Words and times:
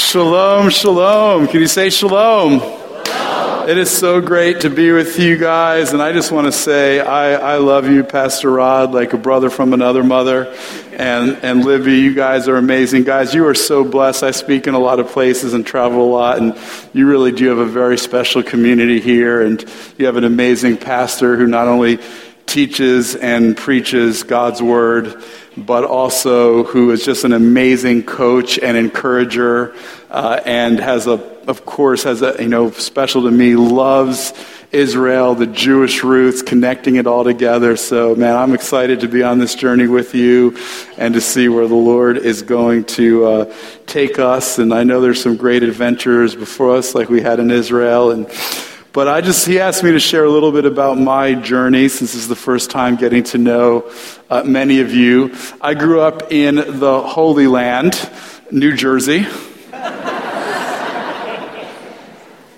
Shalom, 0.00 0.70
shalom. 0.70 1.46
Can 1.46 1.60
you 1.60 1.68
say 1.68 1.90
shalom? 1.90 2.62
It 3.68 3.78
is 3.78 3.90
so 3.90 4.20
great 4.20 4.62
to 4.62 4.70
be 4.70 4.90
with 4.90 5.20
you 5.20 5.36
guys, 5.36 5.92
and 5.92 6.02
I 6.02 6.12
just 6.12 6.32
want 6.32 6.46
to 6.46 6.52
say 6.52 6.98
I, 6.98 7.54
I 7.54 7.58
love 7.58 7.88
you, 7.88 8.02
Pastor 8.02 8.50
Rod, 8.50 8.92
like 8.92 9.12
a 9.12 9.18
brother 9.18 9.50
from 9.50 9.72
another 9.72 10.02
mother. 10.02 10.52
And, 10.96 11.36
and 11.44 11.64
Libby, 11.64 11.98
you 12.00 12.14
guys 12.14 12.48
are 12.48 12.56
amazing. 12.56 13.04
Guys, 13.04 13.34
you 13.34 13.46
are 13.46 13.54
so 13.54 13.84
blessed. 13.84 14.24
I 14.24 14.32
speak 14.32 14.66
in 14.66 14.74
a 14.74 14.78
lot 14.78 14.98
of 14.98 15.08
places 15.08 15.52
and 15.52 15.64
travel 15.64 16.02
a 16.02 16.10
lot, 16.10 16.38
and 16.38 16.58
you 16.92 17.06
really 17.06 17.30
do 17.30 17.48
have 17.48 17.58
a 17.58 17.66
very 17.66 17.98
special 17.98 18.42
community 18.42 19.00
here, 19.00 19.42
and 19.42 19.62
you 19.98 20.06
have 20.06 20.16
an 20.16 20.24
amazing 20.24 20.78
pastor 20.78 21.36
who 21.36 21.46
not 21.46 21.68
only 21.68 22.00
teaches 22.50 23.14
and 23.14 23.56
preaches 23.56 24.24
God's 24.24 24.60
word, 24.60 25.22
but 25.56 25.84
also 25.84 26.64
who 26.64 26.90
is 26.90 27.04
just 27.04 27.24
an 27.24 27.32
amazing 27.32 28.02
coach 28.02 28.58
and 28.58 28.76
encourager, 28.76 29.74
uh, 30.10 30.40
and 30.44 30.80
has 30.80 31.06
a, 31.06 31.12
of 31.48 31.64
course, 31.64 32.02
has 32.02 32.22
a, 32.22 32.36
you 32.40 32.48
know, 32.48 32.70
special 32.72 33.22
to 33.22 33.30
me, 33.30 33.54
loves 33.54 34.32
Israel, 34.72 35.34
the 35.34 35.46
Jewish 35.46 36.02
roots, 36.02 36.42
connecting 36.42 36.96
it 36.96 37.06
all 37.06 37.22
together. 37.22 37.76
So, 37.76 38.14
man, 38.16 38.36
I'm 38.36 38.52
excited 38.52 39.00
to 39.00 39.08
be 39.08 39.22
on 39.22 39.38
this 39.38 39.54
journey 39.54 39.86
with 39.86 40.14
you 40.14 40.56
and 40.98 41.14
to 41.14 41.20
see 41.20 41.48
where 41.48 41.68
the 41.68 41.74
Lord 41.74 42.18
is 42.18 42.42
going 42.42 42.84
to 42.84 43.24
uh, 43.24 43.54
take 43.86 44.18
us. 44.18 44.58
And 44.58 44.74
I 44.74 44.82
know 44.82 45.00
there's 45.00 45.22
some 45.22 45.36
great 45.36 45.62
adventures 45.62 46.34
before 46.34 46.76
us, 46.76 46.94
like 46.94 47.08
we 47.08 47.20
had 47.20 47.38
in 47.38 47.50
Israel, 47.50 48.10
and 48.10 48.28
but 48.92 49.06
I 49.06 49.20
just, 49.20 49.46
he 49.46 49.60
asked 49.60 49.84
me 49.84 49.92
to 49.92 50.00
share 50.00 50.24
a 50.24 50.30
little 50.30 50.50
bit 50.50 50.64
about 50.64 50.98
my 50.98 51.34
journey 51.34 51.88
since 51.88 52.12
this 52.12 52.22
is 52.22 52.28
the 52.28 52.34
first 52.34 52.70
time 52.70 52.96
getting 52.96 53.22
to 53.24 53.38
know 53.38 53.88
uh, 54.28 54.42
many 54.42 54.80
of 54.80 54.92
you. 54.92 55.32
I 55.60 55.74
grew 55.74 56.00
up 56.00 56.32
in 56.32 56.56
the 56.56 57.00
Holy 57.00 57.46
Land, 57.46 58.10
New 58.50 58.74
Jersey, 58.74 59.22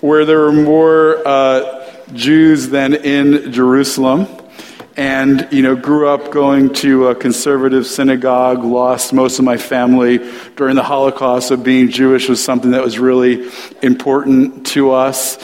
where 0.01 0.25
there 0.25 0.39
were 0.39 0.51
more 0.51 1.21
uh, 1.27 1.87
Jews 2.13 2.69
than 2.69 2.95
in 2.95 3.51
Jerusalem. 3.51 4.27
And, 4.95 5.47
you 5.51 5.63
know, 5.63 5.75
grew 5.75 6.07
up 6.07 6.31
going 6.31 6.71
to 6.75 7.07
a 7.07 7.15
conservative 7.15 7.87
synagogue, 7.87 8.63
lost 8.63 9.11
most 9.11 9.39
of 9.39 9.45
my 9.45 9.57
family 9.57 10.19
during 10.55 10.75
the 10.75 10.83
Holocaust, 10.83 11.47
so 11.47 11.57
being 11.57 11.89
Jewish 11.89 12.29
was 12.29 12.43
something 12.43 12.69
that 12.71 12.83
was 12.83 12.99
really 12.99 13.49
important 13.81 14.67
to 14.67 14.91
us 14.91 15.39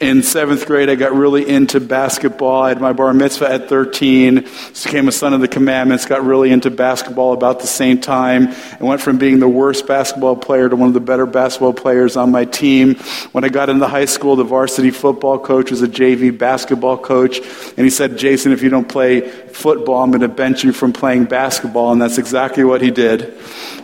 in 0.00 0.22
seventh 0.22 0.64
grade, 0.64 0.88
I 0.88 0.94
got 0.94 1.12
really 1.12 1.46
into 1.46 1.78
basketball. 1.78 2.62
I 2.62 2.70
had 2.70 2.80
my 2.80 2.94
bar 2.94 3.12
mitzvah 3.12 3.50
at 3.50 3.68
13, 3.68 4.46
became 4.82 5.08
a 5.08 5.12
son 5.12 5.34
of 5.34 5.42
the 5.42 5.48
commandments, 5.48 6.06
got 6.06 6.24
really 6.24 6.50
into 6.50 6.70
basketball 6.70 7.34
about 7.34 7.60
the 7.60 7.66
same 7.66 8.00
time, 8.00 8.48
and 8.48 8.80
went 8.80 9.02
from 9.02 9.18
being 9.18 9.40
the 9.40 9.48
worst 9.48 9.86
basketball 9.86 10.36
player 10.36 10.70
to 10.70 10.74
one 10.74 10.88
of 10.88 10.94
the 10.94 11.00
better 11.00 11.26
basketball 11.26 11.74
players 11.74 12.16
on 12.16 12.30
my 12.30 12.46
team. 12.46 12.94
When 13.32 13.44
I 13.44 13.50
got 13.50 13.68
into 13.68 13.86
high 13.86 14.06
school, 14.06 14.36
the 14.36 14.44
varsity 14.44 14.90
football 14.90 15.38
coach 15.38 15.70
was 15.70 15.82
a 15.82 15.88
JV 15.88 16.36
basketball 16.36 16.96
coach, 16.96 17.38
and 17.38 17.84
he 17.84 17.90
said, 17.90 18.16
Jason, 18.16 18.52
if 18.52 18.62
you 18.62 18.70
don't 18.70 18.88
play 18.88 19.20
football, 19.20 20.02
I'm 20.02 20.10
going 20.10 20.22
to 20.22 20.28
bench 20.28 20.64
you 20.64 20.72
from 20.72 20.94
playing 20.94 21.26
basketball, 21.26 21.92
and 21.92 22.00
that's 22.00 22.16
exactly 22.16 22.64
what 22.64 22.80
he 22.80 22.90
did. 22.90 23.36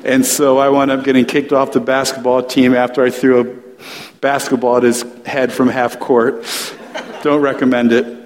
And 0.03 0.25
so 0.25 0.57
I 0.57 0.71
wound 0.71 0.91
up 0.91 1.05
getting 1.05 1.27
kicked 1.27 1.53
off 1.53 1.73
the 1.73 1.81
basketball 1.81 2.43
team 2.43 2.75
after 2.75 3.05
I 3.05 3.11
threw 3.11 3.41
a 3.41 3.66
basketball 4.21 4.79
at 4.79 4.83
his 4.83 5.05
head 5.25 5.53
from 5.53 5.69
half 5.69 5.99
court. 5.99 6.45
Don't 7.23 7.41
recommend 7.41 7.93
it. 7.93 8.17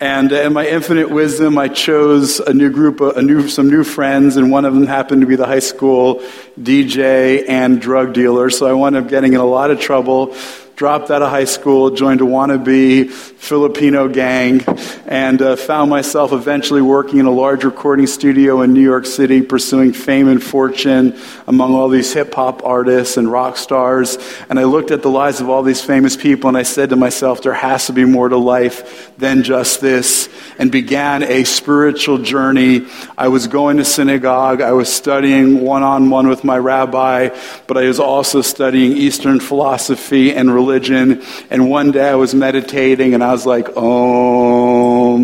And 0.00 0.30
uh, 0.30 0.36
in 0.36 0.52
my 0.52 0.66
infinite 0.66 1.10
wisdom, 1.10 1.56
I 1.56 1.68
chose 1.68 2.38
a 2.40 2.52
new 2.52 2.70
group, 2.70 3.00
a 3.00 3.22
new, 3.22 3.48
some 3.48 3.70
new 3.70 3.82
friends, 3.82 4.36
and 4.36 4.50
one 4.50 4.66
of 4.66 4.74
them 4.74 4.86
happened 4.86 5.22
to 5.22 5.26
be 5.26 5.36
the 5.36 5.46
high 5.46 5.60
school 5.60 6.16
DJ 6.60 7.48
and 7.48 7.80
drug 7.80 8.12
dealer. 8.12 8.50
So 8.50 8.66
I 8.66 8.74
wound 8.74 8.96
up 8.96 9.08
getting 9.08 9.32
in 9.32 9.40
a 9.40 9.46
lot 9.46 9.70
of 9.70 9.80
trouble 9.80 10.36
dropped 10.76 11.10
out 11.10 11.22
of 11.22 11.30
high 11.30 11.46
school, 11.46 11.90
joined 11.90 12.20
a 12.20 12.24
wannabe 12.24 13.10
Filipino 13.10 14.08
gang, 14.08 14.62
and 15.06 15.40
uh, 15.40 15.56
found 15.56 15.88
myself 15.88 16.32
eventually 16.32 16.82
working 16.82 17.18
in 17.18 17.24
a 17.24 17.30
large 17.30 17.64
recording 17.64 18.06
studio 18.06 18.60
in 18.60 18.74
New 18.74 18.82
York 18.82 19.06
City, 19.06 19.40
pursuing 19.40 19.94
fame 19.94 20.28
and 20.28 20.42
fortune 20.42 21.18
among 21.46 21.72
all 21.72 21.88
these 21.88 22.12
hip 22.12 22.34
hop 22.34 22.62
artists 22.62 23.16
and 23.16 23.32
rock 23.32 23.56
stars. 23.56 24.18
And 24.50 24.58
I 24.58 24.64
looked 24.64 24.90
at 24.90 25.00
the 25.00 25.08
lives 25.08 25.40
of 25.40 25.48
all 25.48 25.62
these 25.62 25.80
famous 25.80 26.14
people 26.14 26.48
and 26.48 26.58
I 26.58 26.62
said 26.62 26.90
to 26.90 26.96
myself, 26.96 27.40
there 27.40 27.54
has 27.54 27.86
to 27.86 27.94
be 27.94 28.04
more 28.04 28.28
to 28.28 28.36
life 28.36 29.16
than 29.16 29.44
just 29.44 29.80
this, 29.80 30.28
and 30.58 30.70
began 30.70 31.22
a 31.22 31.44
spiritual 31.44 32.18
journey. 32.18 32.86
I 33.16 33.28
was 33.28 33.46
going 33.46 33.78
to 33.78 33.84
synagogue, 33.84 34.60
I 34.60 34.72
was 34.72 34.92
studying 34.92 35.62
one 35.62 35.82
on 35.82 36.10
one 36.10 36.28
with 36.28 36.44
my 36.44 36.58
rabbi, 36.58 37.30
but 37.66 37.78
I 37.78 37.88
was 37.88 37.98
also 37.98 38.42
studying 38.42 38.92
Eastern 38.92 39.40
philosophy 39.40 40.34
and 40.34 40.52
religion 40.52 40.65
religion. 40.66 41.22
And 41.50 41.70
one 41.70 41.92
day 41.92 42.08
I 42.08 42.14
was 42.16 42.34
meditating 42.34 43.14
and 43.14 43.22
I 43.22 43.32
was 43.32 43.46
like, 43.46 43.68
oh. 43.76 45.16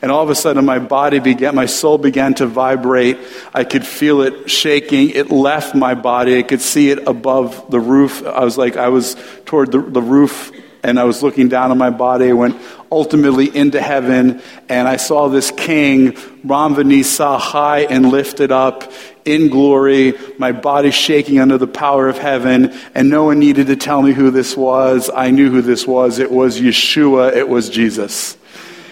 And 0.00 0.12
all 0.12 0.22
of 0.22 0.30
a 0.30 0.34
sudden 0.34 0.64
my 0.64 0.78
body 0.78 1.18
began, 1.18 1.54
my 1.54 1.66
soul 1.66 1.98
began 1.98 2.34
to 2.34 2.46
vibrate. 2.46 3.18
I 3.52 3.64
could 3.64 3.86
feel 3.86 4.22
it 4.22 4.50
shaking. 4.50 5.10
It 5.10 5.30
left 5.30 5.74
my 5.74 5.94
body. 5.94 6.38
I 6.38 6.42
could 6.42 6.60
see 6.60 6.90
it 6.90 7.06
above 7.06 7.70
the 7.70 7.80
roof. 7.80 8.24
I 8.24 8.44
was 8.44 8.56
like, 8.56 8.76
I 8.76 8.88
was 8.88 9.16
toward 9.44 9.72
the, 9.72 9.80
the 9.80 10.02
roof 10.02 10.52
and 10.82 11.00
I 11.00 11.04
was 11.04 11.22
looking 11.22 11.48
down 11.48 11.70
on 11.70 11.78
my 11.78 11.90
body. 11.90 12.28
I 12.28 12.34
went 12.34 12.60
ultimately 12.92 13.54
into 13.56 13.80
heaven, 13.80 14.42
and 14.68 14.86
I 14.86 14.96
saw 14.96 15.28
this 15.28 15.50
king, 15.50 16.12
Ramvanisa, 16.46 17.40
high 17.40 17.80
and 17.80 18.10
lifted 18.10 18.52
up 18.52 18.92
in 19.24 19.48
glory, 19.48 20.14
my 20.38 20.52
body 20.52 20.90
shaking 20.90 21.38
under 21.38 21.58
the 21.58 21.66
power 21.66 22.08
of 22.08 22.18
heaven, 22.18 22.72
and 22.94 23.08
no 23.08 23.24
one 23.24 23.38
needed 23.38 23.68
to 23.68 23.76
tell 23.76 24.02
me 24.02 24.12
who 24.12 24.30
this 24.30 24.56
was. 24.56 25.10
I 25.14 25.30
knew 25.30 25.50
who 25.50 25.62
this 25.62 25.86
was. 25.86 26.18
It 26.18 26.30
was 26.30 26.60
Yeshua, 26.60 27.34
it 27.34 27.48
was 27.48 27.70
Jesus. 27.70 28.36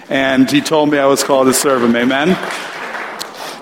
And 0.08 0.50
he 0.50 0.60
told 0.60 0.90
me 0.90 0.98
I 0.98 1.06
was 1.06 1.22
called 1.22 1.46
to 1.46 1.54
serve 1.54 1.82
him. 1.82 1.96
Amen. 1.96 2.36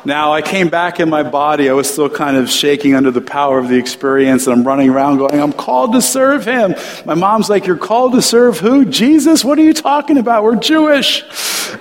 Now, 0.05 0.33
I 0.33 0.41
came 0.41 0.71
back 0.71 0.99
in 0.99 1.11
my 1.11 1.23
body. 1.23 1.69
I 1.69 1.75
was 1.75 1.91
still 1.91 2.09
kind 2.09 2.37
of 2.37 2.51
shaking 2.51 2.95
under 2.95 3.11
the 3.11 3.21
power 3.21 3.59
of 3.59 3.69
the 3.69 3.77
experience, 3.77 4.47
and 4.47 4.57
I'm 4.57 4.67
running 4.67 4.89
around 4.89 5.19
going, 5.19 5.39
I'm 5.39 5.53
called 5.53 5.93
to 5.93 6.01
serve 6.01 6.47
him. 6.47 6.75
My 7.05 7.15
mom's 7.15 7.51
like, 7.51 7.67
You're 7.67 7.77
called 7.77 8.13
to 8.13 8.23
serve 8.23 8.59
who? 8.59 8.87
Jesus? 8.87 9.45
What 9.45 9.59
are 9.59 9.63
you 9.63 9.75
talking 9.75 10.17
about? 10.17 10.43
We're 10.43 10.57
Jewish. 10.57 11.23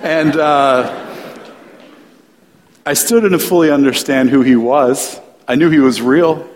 And 0.02 0.36
uh, 0.36 1.09
I 2.86 2.94
still 2.94 3.20
didn't 3.20 3.40
fully 3.40 3.70
understand 3.70 4.30
who 4.30 4.40
he 4.40 4.56
was. 4.56 5.20
I 5.46 5.54
knew 5.54 5.68
he 5.68 5.80
was 5.80 6.00
real. 6.00 6.48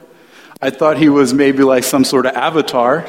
I 0.62 0.70
thought 0.70 0.96
he 0.96 1.10
was 1.10 1.34
maybe 1.34 1.62
like 1.62 1.84
some 1.84 2.02
sort 2.02 2.24
of 2.24 2.34
avatar. 2.34 3.06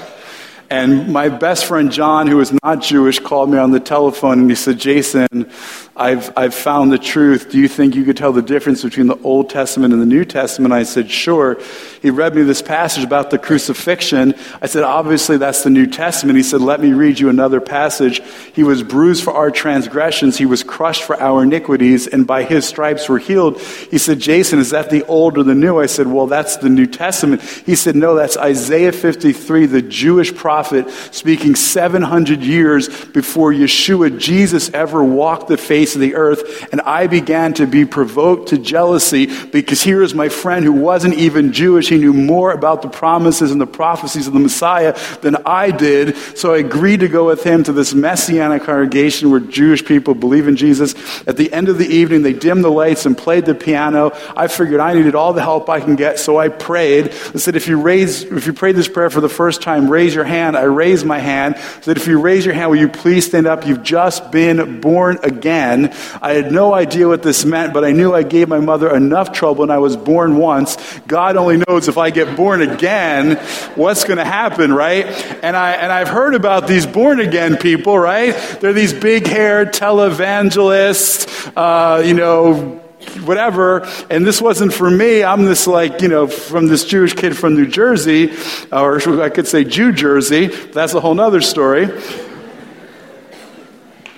And 0.70 1.14
my 1.14 1.30
best 1.30 1.66
friend 1.66 1.92
John, 1.92 2.28
who 2.28 2.38
was 2.38 2.52
not 2.64 2.82
Jewish, 2.82 3.20
called 3.20 3.50
me 3.50 3.58
on 3.58 3.72
the 3.72 3.80
telephone 3.80 4.40
and 4.40 4.50
he 4.50 4.56
said, 4.56 4.80
Jason, 4.80 5.50
I've, 5.98 6.34
I've 6.36 6.54
found 6.54 6.92
the 6.92 6.98
truth. 6.98 7.50
Do 7.50 7.58
you 7.58 7.70
think 7.70 7.96
you 7.96 8.04
could 8.04 8.18
tell 8.18 8.34
the 8.34 8.42
difference 8.42 8.84
between 8.84 9.08
the 9.08 9.18
Old 9.24 9.50
Testament 9.50 9.94
and 9.94 10.02
the 10.02 10.06
New 10.06 10.26
Testament? 10.26 10.74
I 10.74 10.84
said, 10.84 11.10
Sure. 11.10 11.58
He 12.02 12.10
read 12.10 12.36
me 12.36 12.44
this 12.44 12.62
passage 12.62 13.06
about 13.06 13.30
the 13.30 13.38
crucifixion. 13.38 14.36
I 14.62 14.66
said, 14.66 14.84
Obviously, 14.84 15.38
that's 15.38 15.64
the 15.64 15.70
New 15.70 15.88
Testament. 15.88 16.36
He 16.36 16.44
said, 16.44 16.60
Let 16.60 16.82
me 16.82 16.92
read 16.92 17.18
you 17.18 17.30
another 17.30 17.62
passage. 17.62 18.22
He 18.54 18.62
was 18.62 18.84
bruised 18.84 19.24
for 19.24 19.34
our 19.34 19.52
transgressions, 19.52 20.38
he 20.38 20.46
was 20.46 20.64
crushed 20.64 21.04
for 21.04 21.16
our 21.16 21.44
iniquities, 21.44 22.08
and 22.08 22.28
by 22.28 22.44
his 22.44 22.68
stripes 22.68 23.08
we're 23.08 23.20
healed. 23.20 23.62
He 23.62 23.98
said, 23.98 24.20
Jason, 24.20 24.60
is 24.60 24.72
that 24.72 24.90
the 24.90 25.06
Old 25.06 25.38
or 25.38 25.44
the 25.44 25.56
New? 25.56 25.80
I 25.80 25.86
said, 25.86 26.08
Well, 26.08 26.28
that's 26.28 26.58
the 26.58 26.70
New 26.70 26.88
Testament. 26.88 27.42
He 27.42 27.76
said, 27.76 27.96
No, 27.96 28.16
that's 28.16 28.36
Isaiah 28.36 28.92
53, 28.92 29.68
the 29.68 29.82
Jewish 29.82 30.36
prophet, 30.36 30.90
speaking 31.12 31.56
700 31.56 32.44
years 32.44 32.90
before 33.06 33.54
Yeshua, 33.54 34.20
Jesus, 34.20 34.70
ever 34.74 35.02
walked 35.02 35.48
the 35.48 35.56
face 35.56 35.85
face 35.86 35.96
of 35.96 36.02
the 36.02 36.16
earth. 36.16 36.68
And 36.72 36.82
I 36.82 37.08
began 37.08 37.54
to 37.56 37.68
be 37.68 37.86
provoked 37.86 38.50
to 38.50 38.58
jealousy 38.58 39.28
because 39.46 39.84
here 39.84 40.02
is 40.02 40.16
my 40.16 40.30
friend 40.30 40.66
who 40.66 40.74
wasn't 40.74 41.14
even 41.16 41.54
Jewish. 41.54 41.90
He 41.90 41.98
knew 41.98 42.14
more 42.14 42.52
about 42.52 42.82
the 42.82 42.90
promises 42.90 43.52
and 43.52 43.62
the 43.62 43.68
prophecies 43.68 44.26
of 44.26 44.34
the 44.34 44.40
Messiah 44.40 44.98
than 45.22 45.36
I 45.46 45.70
did. 45.70 46.18
So 46.36 46.54
I 46.54 46.58
agreed 46.58 47.02
to 47.02 47.08
go 47.08 47.28
with 47.28 47.44
him 47.44 47.64
to 47.66 47.74
this 47.74 47.94
messianic 47.94 48.64
congregation 48.64 49.30
where 49.30 49.40
Jewish 49.40 49.86
people 49.86 50.16
believe 50.16 50.48
in 50.48 50.56
Jesus. 50.56 50.96
At 51.28 51.38
the 51.38 51.54
end 51.54 51.70
of 51.70 51.78
the 51.78 51.88
evening, 51.88 52.24
they 52.24 52.34
dimmed 52.34 52.64
the 52.64 52.72
lights 52.72 53.06
and 53.06 53.16
played 53.16 53.46
the 53.46 53.54
piano. 53.54 54.12
I 54.36 54.48
figured 54.48 54.80
I 54.80 54.94
needed 54.94 55.14
all 55.14 55.34
the 55.34 55.44
help 55.44 55.70
I 55.70 55.82
can 55.82 55.96
get, 55.96 56.18
so 56.18 56.40
I 56.40 56.50
prayed. 56.50 57.10
I 57.10 57.38
said, 57.38 57.56
if 57.56 57.68
you 57.68 57.80
raise, 57.80 58.24
if 58.24 58.48
you 58.48 58.54
prayed 58.54 58.76
this 58.76 58.88
prayer 58.88 59.12
for 59.12 59.22
the 59.22 59.30
first 59.30 59.62
time, 59.62 59.90
raise 59.90 60.16
your 60.16 60.24
hand. 60.24 60.58
I 60.58 60.64
raised 60.64 61.06
my 61.06 61.20
hand. 61.20 61.56
I 61.56 61.82
said, 61.82 61.98
if 61.98 62.08
you 62.08 62.20
raise 62.20 62.46
your 62.46 62.56
hand, 62.56 62.72
will 62.72 62.80
you 62.80 62.90
please 62.90 63.26
stand 63.28 63.46
up? 63.46 63.68
You've 63.68 63.84
just 63.84 64.32
been 64.32 64.82
born 64.82 65.20
again 65.22 65.75
again. 65.76 65.94
I 66.22 66.34
had 66.34 66.52
no 66.52 66.74
idea 66.74 67.08
what 67.08 67.24
this 67.24 67.46
meant, 67.46 67.74
but 67.74 67.84
I 67.84 67.92
knew 67.92 68.14
I 68.14 68.24
gave 68.24 68.48
my 68.48 68.60
mother 68.60 68.94
enough 68.94 69.32
trouble 69.32 69.64
and 69.64 69.72
I 69.72 69.78
was 69.78 69.98
born 69.98 70.38
once. 70.38 70.78
God 71.08 71.38
only 71.38 71.64
knows 71.68 71.88
if 71.88 71.98
I 71.98 72.10
get 72.10 72.36
born 72.36 72.62
again, 72.62 73.38
what's 73.76 74.04
going 74.04 74.18
to 74.18 74.26
happen, 74.26 74.74
right? 74.74 75.06
And, 75.44 75.56
I, 75.56 75.72
and 75.74 75.92
I've 75.92 76.08
heard 76.10 76.36
about 76.36 76.68
these 76.68 76.86
born 76.86 77.20
again 77.20 77.58
people, 77.58 77.98
right? 77.98 78.36
They're 78.60 78.74
these 78.74 78.94
big 78.94 79.28
haired 79.28 79.74
televangelists, 79.74 81.54
uh, 81.56 82.02
you 82.04 82.14
know, 82.14 82.82
whatever. 83.24 83.88
And 84.10 84.26
this 84.26 84.42
wasn't 84.42 84.74
for 84.74 84.90
me. 84.90 85.24
I'm 85.24 85.46
this 85.46 85.68
like, 85.68 86.02
you 86.02 86.08
know, 86.08 86.28
from 86.28 86.68
this 86.68 86.86
Jewish 86.86 87.14
kid 87.14 87.38
from 87.38 87.56
New 87.56 87.68
Jersey, 87.68 88.34
or 88.72 89.22
I 89.22 89.30
could 89.30 89.48
say 89.48 89.64
Jew 89.64 89.92
Jersey. 89.92 90.48
That's 90.48 90.94
a 90.94 91.00
whole 91.00 91.20
other 91.20 91.42
story. 91.42 91.88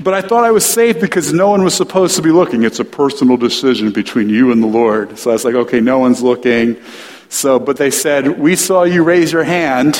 But 0.07 0.13
I 0.13 0.21
thought 0.21 0.45
I 0.45 0.51
was 0.51 0.65
safe 0.65 1.01
because 1.01 1.33
no 1.33 1.49
one 1.49 1.65
was 1.65 1.73
supposed 1.73 2.15
to 2.15 2.21
be 2.21 2.31
looking. 2.31 2.63
It's 2.63 2.79
a 2.79 2.85
personal 2.85 3.35
decision 3.35 3.91
between 3.91 4.29
you 4.29 4.53
and 4.53 4.63
the 4.63 4.67
Lord. 4.67 5.19
So 5.19 5.31
I 5.31 5.33
was 5.33 5.43
like, 5.43 5.53
okay, 5.53 5.81
no 5.81 5.99
one's 5.99 6.21
looking. 6.21 6.77
So, 7.27 7.59
but 7.59 7.75
they 7.75 7.91
said, 7.91 8.39
we 8.39 8.55
saw 8.55 8.83
you 8.83 9.03
raise 9.03 9.33
your 9.33 9.43
hand. 9.43 9.99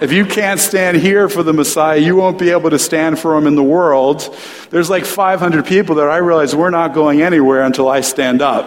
If 0.00 0.12
you 0.12 0.26
can't 0.26 0.60
stand 0.60 0.98
here 0.98 1.28
for 1.28 1.42
the 1.42 1.52
Messiah, 1.52 1.98
you 1.98 2.14
won't 2.14 2.38
be 2.38 2.50
able 2.50 2.70
to 2.70 2.78
stand 2.78 3.18
for 3.18 3.36
him 3.36 3.48
in 3.48 3.56
the 3.56 3.64
world. 3.64 4.32
There's 4.70 4.88
like 4.88 5.04
500 5.04 5.66
people 5.66 5.96
there. 5.96 6.08
I 6.08 6.18
realize 6.18 6.54
we're 6.54 6.70
not 6.70 6.94
going 6.94 7.20
anywhere 7.20 7.64
until 7.64 7.88
I 7.88 8.02
stand 8.02 8.42
up. 8.42 8.64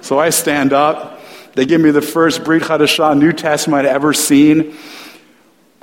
so 0.00 0.20
I 0.20 0.30
stand 0.30 0.72
up. 0.72 1.20
They 1.54 1.66
give 1.66 1.80
me 1.80 1.90
the 1.90 2.02
first 2.02 2.44
Brit 2.44 2.62
Hadashah 2.62 3.18
New 3.18 3.32
Testament 3.32 3.84
I'd 3.84 3.92
ever 3.92 4.12
seen. 4.12 4.76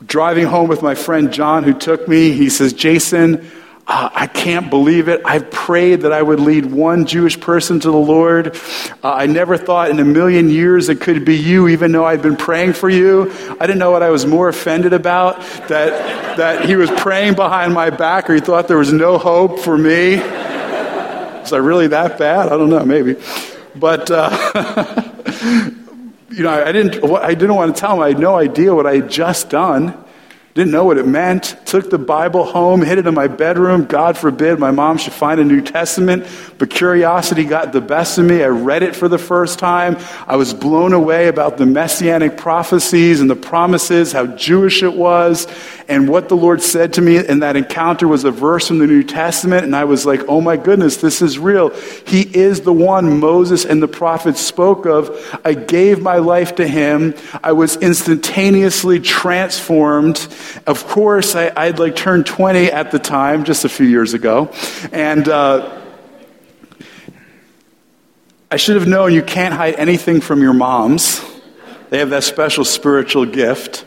Driving 0.06 0.46
home 0.46 0.70
with 0.70 0.82
my 0.82 0.96
friend 0.96 1.32
John, 1.32 1.64
who 1.64 1.74
took 1.74 2.08
me, 2.08 2.32
he 2.32 2.50
says, 2.50 2.74
Jason, 2.74 3.50
uh, 3.86 4.10
I 4.14 4.28
can't 4.28 4.70
believe 4.70 5.10
it. 5.10 5.22
I've 5.26 5.52
prayed 5.52 6.02
that 6.02 6.14
I 6.14 6.22
would 6.22 6.40
lead 6.40 6.66
one 6.66 7.06
Jewish 7.06 7.38
person 7.40 7.82
to 7.82 7.92
the 7.92 7.98
Lord. 7.98 8.56
Uh, 9.04 9.12
I 9.12 9.26
never 9.26 9.58
thought 9.58 9.90
in 9.90 10.00
a 10.00 10.06
million 10.06 10.50
years 10.50 10.88
it 10.88 11.02
could 11.02 11.26
be 11.26 11.36
you, 11.36 11.68
even 11.68 11.92
though 11.92 12.06
I'd 12.06 12.22
been 12.22 12.38
praying 12.38 12.74
for 12.74 12.90
you. 12.90 13.32
I 13.60 13.68
didn't 13.68 13.80
know 13.80 13.92
what 13.92 14.02
I 14.02 14.10
was 14.10 14.26
more 14.26 14.48
offended 14.48 14.94
about 14.94 15.42
that, 15.68 16.38
that 16.38 16.66
he 16.66 16.78
was 16.78 16.90
praying 16.92 17.36
behind 17.36 17.74
my 17.74 17.90
back 17.90 18.30
or 18.30 18.36
he 18.36 18.40
thought 18.40 18.70
there 18.70 18.78
was 18.78 18.94
no 18.94 19.18
hope 19.18 19.60
for 19.60 19.78
me. 19.78 20.16
Was 20.18 21.52
I 21.52 21.58
really 21.58 21.88
that 21.88 22.18
bad? 22.18 22.48
I 22.48 22.58
don't 22.58 22.70
know, 22.70 22.86
maybe. 22.86 23.18
But, 23.76 24.10
uh, 24.10 25.72
you 26.34 26.44
know, 26.44 26.52
I 26.52 26.72
didn't, 26.72 27.04
I 27.14 27.36
didn't 27.36 27.56
want 27.56 27.76
to 27.76 27.80
tell 27.80 27.94
him. 27.94 28.02
I 28.02 28.08
had 28.10 28.20
no 28.20 28.36
idea 28.36 28.74
what 28.74 28.88
I 28.88 28.96
had 28.96 29.10
just 29.10 29.50
done. 29.50 30.04
Didn't 30.56 30.72
know 30.72 30.84
what 30.84 31.00
it 31.00 31.08
meant. 31.08 31.56
Took 31.66 31.90
the 31.90 31.98
Bible 31.98 32.44
home, 32.44 32.84
hid 32.84 33.00
it 33.00 33.08
in 33.08 33.16
my 33.16 33.28
bedroom. 33.28 33.86
God 33.86 34.20
forbid 34.20 34.60
my 34.60 34.70
mom 34.70 35.00
should 35.00 35.14
find 35.14 35.40
a 35.40 35.44
New 35.44 35.62
Testament. 35.62 36.28
But 36.60 36.70
curiosity 36.70 37.44
got 37.44 37.74
the 37.74 37.82
best 37.82 38.20
of 38.20 38.26
me. 38.26 38.44
I 38.44 38.50
read 38.50 38.84
it 38.84 38.96
for 38.96 39.08
the 39.08 39.18
first 39.18 39.58
time. 39.58 39.98
I 40.28 40.36
was 40.36 40.54
blown 40.54 40.94
away 40.94 41.28
about 41.28 41.58
the 41.58 41.66
messianic 41.66 42.38
prophecies 42.38 43.20
and 43.20 43.28
the 43.28 43.36
promises, 43.36 44.12
how 44.12 44.28
Jewish 44.28 44.84
it 44.84 44.94
was. 44.94 45.48
And 45.88 46.08
what 46.08 46.30
the 46.30 46.38
Lord 46.38 46.62
said 46.62 46.94
to 46.94 47.02
me 47.02 47.18
in 47.18 47.40
that 47.40 47.56
encounter 47.56 48.08
was 48.08 48.24
a 48.24 48.32
verse 48.32 48.68
from 48.68 48.78
the 48.78 48.86
New 48.86 49.04
Testament. 49.04 49.66
And 49.66 49.76
I 49.76 49.86
was 49.86 50.06
like, 50.06 50.22
oh 50.28 50.40
my 50.40 50.56
goodness, 50.56 50.98
this 50.98 51.24
is 51.24 51.40
real. 51.40 51.70
He 52.06 52.22
is 52.22 52.62
the 52.62 52.72
one 52.72 53.20
Moses 53.20 53.66
and 53.66 53.82
the 53.82 53.88
prophets 53.88 54.40
spoke 54.40 54.86
of. 54.86 55.40
I 55.44 55.56
gave 55.56 56.00
my 56.00 56.18
life 56.18 56.56
to 56.56 56.68
him. 56.68 57.16
I 57.44 57.54
was 57.54 57.76
instantaneously 57.78 59.00
transformed. 59.00 60.28
Of 60.66 60.88
course, 60.88 61.36
I, 61.36 61.52
I'd 61.56 61.80
like 61.80 61.96
turned 61.96 62.26
20 62.26 62.72
at 62.72 62.92
the 62.92 63.00
time, 63.00 63.44
just 63.44 63.66
a 63.66 63.70
few 63.70 63.88
years 63.88 64.14
ago. 64.14 64.52
And, 64.92 65.28
uh, 65.28 65.82
I 68.54 68.58
should 68.58 68.76
have 68.76 68.88
known 68.88 69.14
you 69.14 69.24
can't 69.24 69.52
hide 69.52 69.74
anything 69.78 70.22
from 70.22 70.44
your 70.44 70.54
moms. 70.54 71.26
They 71.90 71.98
have 71.98 72.12
that 72.12 72.24
special 72.24 72.64
spiritual 72.64 73.26
gift. 73.26 73.84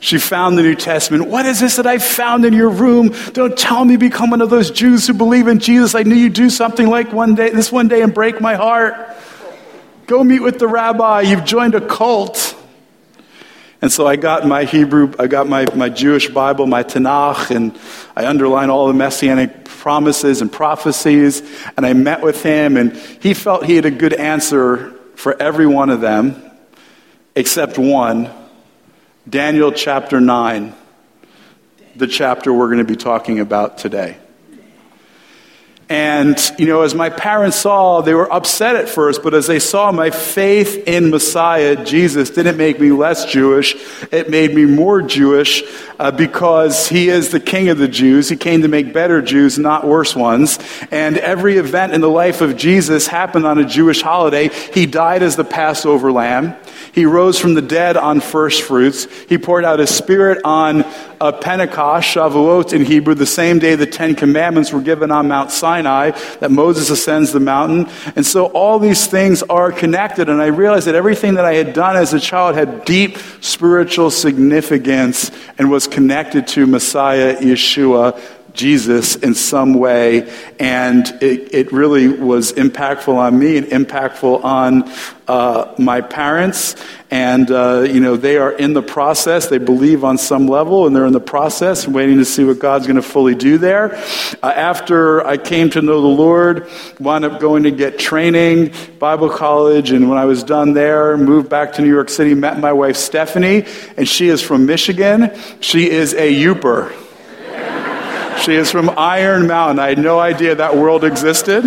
She 0.00 0.18
found 0.18 0.58
the 0.58 0.62
New 0.62 0.74
Testament. 0.74 1.28
What 1.28 1.46
is 1.46 1.60
this 1.60 1.76
that 1.76 1.86
I 1.86 1.98
found 1.98 2.44
in 2.44 2.52
your 2.52 2.68
room? 2.68 3.14
Don't 3.32 3.56
tell 3.56 3.84
me 3.84 3.96
become 3.96 4.30
one 4.30 4.42
of 4.42 4.50
those 4.50 4.72
Jews 4.72 5.06
who 5.06 5.14
believe 5.14 5.46
in 5.46 5.60
Jesus. 5.60 5.94
I 5.94 6.02
knew 6.02 6.16
you'd 6.16 6.32
do 6.32 6.50
something 6.50 6.88
like 6.88 7.12
one 7.12 7.36
day, 7.36 7.50
this 7.50 7.70
one 7.70 7.86
day 7.86 8.02
and 8.02 8.12
break 8.12 8.40
my 8.40 8.56
heart. 8.56 8.94
Go 10.08 10.24
meet 10.24 10.40
with 10.40 10.58
the 10.58 10.66
rabbi. 10.66 11.20
You've 11.20 11.44
joined 11.44 11.76
a 11.76 11.80
cult. 11.80 12.56
And 13.86 13.92
so 13.92 14.04
I 14.04 14.16
got 14.16 14.44
my 14.44 14.64
Hebrew, 14.64 15.12
I 15.16 15.28
got 15.28 15.48
my, 15.48 15.64
my 15.72 15.88
Jewish 15.88 16.28
Bible, 16.28 16.66
my 16.66 16.82
Tanakh, 16.82 17.54
and 17.54 17.78
I 18.16 18.26
underlined 18.26 18.68
all 18.68 18.88
the 18.88 18.94
messianic 18.94 19.64
promises 19.64 20.40
and 20.40 20.50
prophecies. 20.50 21.40
And 21.76 21.86
I 21.86 21.92
met 21.92 22.20
with 22.20 22.42
him, 22.42 22.76
and 22.76 22.96
he 22.96 23.32
felt 23.32 23.64
he 23.64 23.76
had 23.76 23.84
a 23.84 23.92
good 23.92 24.12
answer 24.12 24.90
for 25.14 25.40
every 25.40 25.68
one 25.68 25.90
of 25.90 26.00
them, 26.00 26.50
except 27.36 27.78
one 27.78 28.28
Daniel 29.28 29.70
chapter 29.70 30.20
9, 30.20 30.74
the 31.94 32.08
chapter 32.08 32.52
we're 32.52 32.66
going 32.66 32.84
to 32.84 32.84
be 32.84 32.96
talking 32.96 33.38
about 33.38 33.78
today. 33.78 34.16
And, 35.88 36.36
you 36.58 36.66
know, 36.66 36.82
as 36.82 36.96
my 36.96 37.10
parents 37.10 37.58
saw, 37.58 38.00
they 38.00 38.12
were 38.12 38.32
upset 38.32 38.74
at 38.74 38.88
first, 38.88 39.22
but 39.22 39.34
as 39.34 39.46
they 39.46 39.60
saw 39.60 39.92
my 39.92 40.10
faith 40.10 40.88
in 40.88 41.10
Messiah, 41.10 41.84
Jesus, 41.84 42.30
didn't 42.30 42.56
make 42.56 42.80
me 42.80 42.90
less 42.90 43.24
Jewish. 43.24 43.76
It 44.10 44.28
made 44.28 44.52
me 44.52 44.64
more 44.64 45.00
Jewish 45.00 45.62
uh, 46.00 46.10
because 46.10 46.88
he 46.88 47.08
is 47.08 47.30
the 47.30 47.38
king 47.38 47.68
of 47.68 47.78
the 47.78 47.86
Jews. 47.86 48.28
He 48.28 48.36
came 48.36 48.62
to 48.62 48.68
make 48.68 48.92
better 48.92 49.22
Jews, 49.22 49.60
not 49.60 49.86
worse 49.86 50.16
ones. 50.16 50.58
And 50.90 51.18
every 51.18 51.56
event 51.56 51.92
in 51.92 52.00
the 52.00 52.10
life 52.10 52.40
of 52.40 52.56
Jesus 52.56 53.06
happened 53.06 53.46
on 53.46 53.58
a 53.58 53.64
Jewish 53.64 54.02
holiday. 54.02 54.48
He 54.48 54.86
died 54.86 55.22
as 55.22 55.36
the 55.36 55.44
Passover 55.44 56.10
lamb. 56.10 56.56
He 56.96 57.04
rose 57.04 57.38
from 57.38 57.52
the 57.52 57.62
dead 57.62 57.98
on 57.98 58.20
first 58.20 58.62
fruits. 58.62 59.06
He 59.28 59.36
poured 59.36 59.66
out 59.66 59.80
his 59.80 59.94
spirit 59.94 60.40
on 60.44 60.82
uh, 61.20 61.30
Pentecost, 61.30 62.08
Shavuot 62.08 62.72
in 62.72 62.86
Hebrew, 62.86 63.14
the 63.14 63.26
same 63.26 63.58
day 63.58 63.74
the 63.74 63.86
Ten 63.86 64.14
Commandments 64.14 64.72
were 64.72 64.80
given 64.80 65.10
on 65.10 65.28
Mount 65.28 65.50
Sinai, 65.50 65.75
that 65.84 66.50
Moses 66.50 66.90
ascends 66.90 67.32
the 67.32 67.40
mountain. 67.40 67.88
And 68.14 68.24
so 68.24 68.46
all 68.46 68.78
these 68.78 69.06
things 69.06 69.42
are 69.42 69.72
connected. 69.72 70.28
And 70.28 70.40
I 70.40 70.46
realized 70.46 70.86
that 70.86 70.94
everything 70.94 71.34
that 71.34 71.44
I 71.44 71.54
had 71.54 71.72
done 71.74 71.96
as 71.96 72.14
a 72.14 72.20
child 72.20 72.54
had 72.54 72.84
deep 72.84 73.18
spiritual 73.40 74.10
significance 74.10 75.30
and 75.58 75.70
was 75.70 75.86
connected 75.86 76.46
to 76.48 76.66
Messiah, 76.66 77.36
Yeshua, 77.36 78.20
Jesus 78.56 79.14
in 79.16 79.34
some 79.34 79.74
way, 79.74 80.32
and 80.58 81.06
it, 81.22 81.54
it 81.54 81.72
really 81.72 82.08
was 82.08 82.52
impactful 82.54 83.14
on 83.14 83.38
me 83.38 83.58
and 83.58 83.66
impactful 83.66 84.42
on 84.42 84.90
uh, 85.28 85.74
my 85.78 86.00
parents. 86.00 86.74
And, 87.10 87.50
uh, 87.50 87.86
you 87.88 88.00
know, 88.00 88.16
they 88.16 88.36
are 88.36 88.50
in 88.50 88.72
the 88.72 88.82
process. 88.82 89.46
They 89.46 89.58
believe 89.58 90.02
on 90.02 90.18
some 90.18 90.48
level, 90.48 90.86
and 90.86 90.96
they're 90.96 91.06
in 91.06 91.12
the 91.12 91.20
process, 91.20 91.86
waiting 91.86 92.18
to 92.18 92.24
see 92.24 92.42
what 92.42 92.58
God's 92.58 92.86
going 92.86 92.96
to 92.96 93.02
fully 93.02 93.34
do 93.34 93.58
there. 93.58 93.94
Uh, 94.42 94.52
after 94.54 95.24
I 95.24 95.36
came 95.36 95.70
to 95.70 95.82
know 95.82 96.00
the 96.00 96.08
Lord, 96.08 96.68
wound 96.98 97.24
up 97.24 97.40
going 97.40 97.62
to 97.64 97.70
get 97.70 97.98
training, 97.98 98.72
Bible 98.98 99.30
college, 99.30 99.92
and 99.92 100.08
when 100.08 100.18
I 100.18 100.24
was 100.24 100.42
done 100.42 100.72
there, 100.72 101.16
moved 101.16 101.48
back 101.48 101.74
to 101.74 101.82
New 101.82 101.92
York 101.92 102.08
City, 102.08 102.34
met 102.34 102.58
my 102.58 102.72
wife 102.72 102.96
Stephanie, 102.96 103.66
and 103.96 104.08
she 104.08 104.28
is 104.28 104.42
from 104.42 104.66
Michigan. 104.66 105.30
She 105.60 105.88
is 105.90 106.12
a 106.14 106.34
Yooper. 106.34 107.05
She 108.42 108.54
is 108.54 108.70
from 108.70 108.90
Iron 108.96 109.46
Mountain. 109.46 109.78
I 109.78 109.88
had 109.88 109.98
no 109.98 110.18
idea 110.18 110.54
that 110.54 110.76
world 110.76 111.04
existed. 111.04 111.64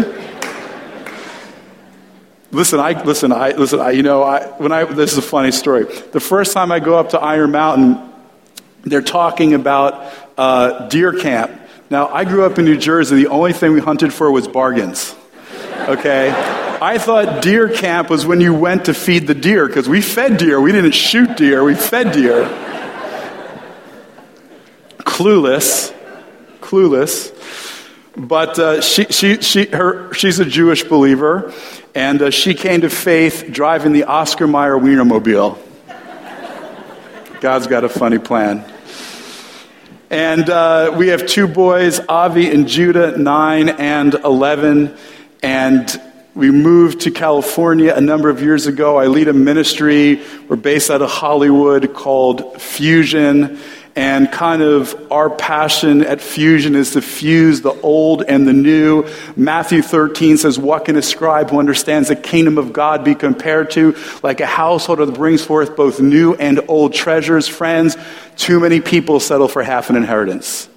Listen, 2.52 2.80
I 2.80 3.04
listen. 3.04 3.32
I 3.32 3.52
listen. 3.52 3.80
I, 3.80 3.92
you 3.92 4.04
know, 4.04 4.24
I, 4.24 4.48
when 4.58 4.72
I 4.72 4.86
this 4.86 5.12
is 5.12 5.18
a 5.18 5.22
funny 5.22 5.52
story. 5.52 5.84
The 5.84 6.20
first 6.20 6.54
time 6.54 6.72
I 6.72 6.80
go 6.80 6.98
up 6.98 7.10
to 7.10 7.20
Iron 7.20 7.52
Mountain, 7.52 8.12
they're 8.84 9.02
talking 9.02 9.54
about 9.54 10.14
uh, 10.38 10.88
deer 10.88 11.14
camp. 11.14 11.52
Now, 11.90 12.08
I 12.08 12.24
grew 12.24 12.46
up 12.46 12.58
in 12.58 12.66
New 12.66 12.78
Jersey. 12.78 13.16
The 13.16 13.28
only 13.28 13.54
thing 13.54 13.74
we 13.74 13.82
hunted 13.82 14.14
for 14.14 14.32
was 14.32 14.48
bargains. 14.48 15.16
Okay. 15.88 16.30
I 16.82 16.98
thought 16.98 17.42
deer 17.42 17.68
camp 17.68 18.10
was 18.10 18.26
when 18.26 18.40
you 18.40 18.54
went 18.54 18.86
to 18.86 18.94
feed 18.94 19.28
the 19.28 19.36
deer 19.36 19.68
because 19.68 19.90
we 19.90 20.02
fed 20.02 20.38
deer. 20.38 20.62
We 20.62 20.72
didn't 20.72 20.94
shoot 20.94 21.36
deer. 21.36 21.64
We 21.64 21.76
fed 21.76 22.14
deer. 22.14 22.46
Clueless 25.00 25.94
clueless. 26.70 27.34
But 28.16 28.60
uh, 28.60 28.82
she, 28.82 29.06
she, 29.06 29.42
she, 29.42 29.66
her, 29.68 30.14
she's 30.14 30.40
a 30.40 30.46
Jewish 30.46 30.84
believer, 30.84 31.52
and 31.96 32.22
uh, 32.22 32.30
she 32.30 32.54
came 32.54 32.82
to 32.82 32.90
faith 32.90 33.48
driving 33.50 33.92
the 33.92 34.04
Oscar 34.04 34.46
Mayer 34.46 34.78
Wienermobile. 34.78 35.58
God's 37.42 37.68
got 37.68 37.84
a 37.86 37.90
funny 37.90 38.20
plan. 38.20 38.70
And 40.12 40.50
uh, 40.50 40.94
we 40.98 41.08
have 41.10 41.26
two 41.26 41.48
boys, 41.48 42.00
Avi 42.08 42.52
and 42.52 42.68
Judah, 42.68 43.18
9 43.18 43.70
and 43.70 44.14
11. 44.14 44.96
And 45.42 46.02
we 46.36 46.52
moved 46.52 47.02
to 47.02 47.12
California 47.12 47.94
a 47.94 48.02
number 48.02 48.30
of 48.30 48.42
years 48.42 48.68
ago. 48.68 48.98
I 48.98 49.06
lead 49.08 49.28
a 49.28 49.34
ministry. 49.34 50.22
We're 50.48 50.56
based 50.56 50.90
out 50.90 51.02
of 51.02 51.10
Hollywood 51.10 51.94
called 51.94 52.62
Fusion. 52.62 53.60
And 54.00 54.32
kind 54.32 54.62
of 54.62 55.12
our 55.12 55.30
passion 55.30 56.06
at 56.06 56.22
Fusion 56.22 56.74
is 56.74 56.92
to 56.92 57.02
fuse 57.02 57.60
the 57.60 57.74
old 57.82 58.24
and 58.24 58.48
the 58.48 58.54
new. 58.54 59.06
Matthew 59.36 59.82
13 59.82 60.38
says, 60.38 60.58
What 60.58 60.86
can 60.86 60.96
a 60.96 61.02
scribe 61.02 61.50
who 61.50 61.60
understands 61.60 62.08
the 62.08 62.16
kingdom 62.16 62.58
of 62.58 62.72
God 62.72 63.04
be 63.04 63.14
compared 63.14 63.72
to? 63.72 63.98
Like 64.24 64.40
a 64.40 64.46
household 64.46 65.00
that 65.00 65.14
brings 65.16 65.44
forth 65.44 65.76
both 65.76 66.00
new 66.00 66.34
and 66.34 66.62
old 66.70 66.94
treasures. 66.94 67.50
Friends, 67.50 67.98
too 68.38 68.62
many 68.62 68.80
people 68.80 69.20
settle 69.20 69.50
for 69.50 69.64
half 69.64 69.90
an 69.90 69.98
inheritance. 69.98 70.70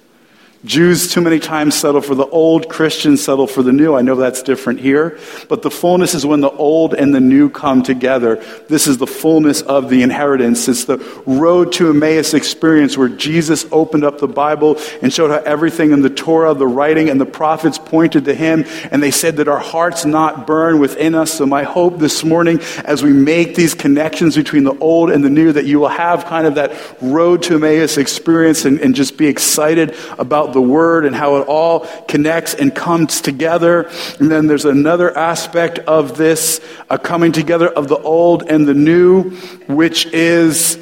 Jews 0.65 1.11
too 1.11 1.19
many 1.19 1.39
times 1.39 1.75
settle 1.75 1.99
for 1.99 2.15
the 2.15 2.25
old, 2.25 2.69
Christians 2.69 3.21
settle 3.21 3.47
for 3.47 3.61
the 3.63 3.73
new. 3.73 3.95
I 3.95 4.01
know 4.01 4.15
that's 4.15 4.41
different 4.41 4.79
here. 4.79 5.19
But 5.49 5.61
the 5.61 5.69
fullness 5.69 6.13
is 6.13 6.25
when 6.25 6.39
the 6.39 6.51
old 6.51 6.93
and 6.93 7.13
the 7.13 7.19
new 7.19 7.49
come 7.49 7.83
together. 7.83 8.37
This 8.69 8.87
is 8.87 8.97
the 8.97 9.07
fullness 9.07 9.61
of 9.61 9.89
the 9.89 10.03
inheritance. 10.03 10.69
It's 10.69 10.85
the 10.85 10.99
road 11.25 11.73
to 11.73 11.89
Emmaus 11.89 12.33
experience 12.33 12.97
where 12.97 13.09
Jesus 13.09 13.65
opened 13.73 14.05
up 14.05 14.19
the 14.19 14.27
Bible 14.27 14.79
and 15.01 15.11
showed 15.11 15.31
how 15.31 15.39
everything 15.39 15.91
in 15.91 16.01
the 16.01 16.09
Torah, 16.09 16.53
the 16.53 16.65
writing, 16.65 17.09
and 17.09 17.19
the 17.19 17.25
prophets 17.25 17.77
pointed 17.77 18.23
to 18.25 18.33
him. 18.33 18.63
And 18.89 19.03
they 19.03 19.11
said 19.11 19.37
that 19.37 19.49
our 19.49 19.59
hearts 19.59 20.05
not 20.05 20.47
burn 20.47 20.79
within 20.79 21.13
us. 21.13 21.33
So 21.33 21.45
my 21.45 21.63
hope 21.63 21.99
this 21.99 22.23
morning, 22.23 22.61
as 22.85 23.03
we 23.03 23.11
make 23.11 23.55
these 23.55 23.73
connections 23.73 24.37
between 24.37 24.63
the 24.63 24.77
old 24.79 25.09
and 25.09 25.25
the 25.25 25.29
new, 25.29 25.51
that 25.51 25.65
you 25.65 25.81
will 25.81 25.89
have 25.89 26.23
kind 26.23 26.47
of 26.47 26.55
that 26.55 26.71
road 27.01 27.43
to 27.43 27.55
Emmaus 27.55 27.97
experience 27.97 28.63
and, 28.63 28.79
and 28.79 28.95
just 28.95 29.17
be 29.17 29.27
excited 29.27 29.93
about 30.17 30.52
the 30.53 30.61
Word 30.61 31.05
and 31.05 31.15
how 31.15 31.37
it 31.37 31.47
all 31.47 31.81
connects 32.07 32.53
and 32.53 32.73
comes 32.73 33.21
together. 33.21 33.89
And 34.19 34.31
then 34.31 34.47
there's 34.47 34.65
another 34.65 35.15
aspect 35.17 35.79
of 35.79 36.17
this 36.17 36.61
a 36.89 36.97
coming 36.97 37.31
together 37.31 37.67
of 37.67 37.87
the 37.87 37.97
old 37.97 38.43
and 38.49 38.67
the 38.67 38.73
new, 38.73 39.31
which 39.67 40.05
is 40.07 40.79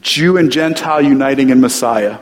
Jew 0.00 0.36
and 0.36 0.52
Gentile 0.52 1.02
uniting 1.02 1.50
in 1.50 1.60
Messiah. 1.60 2.18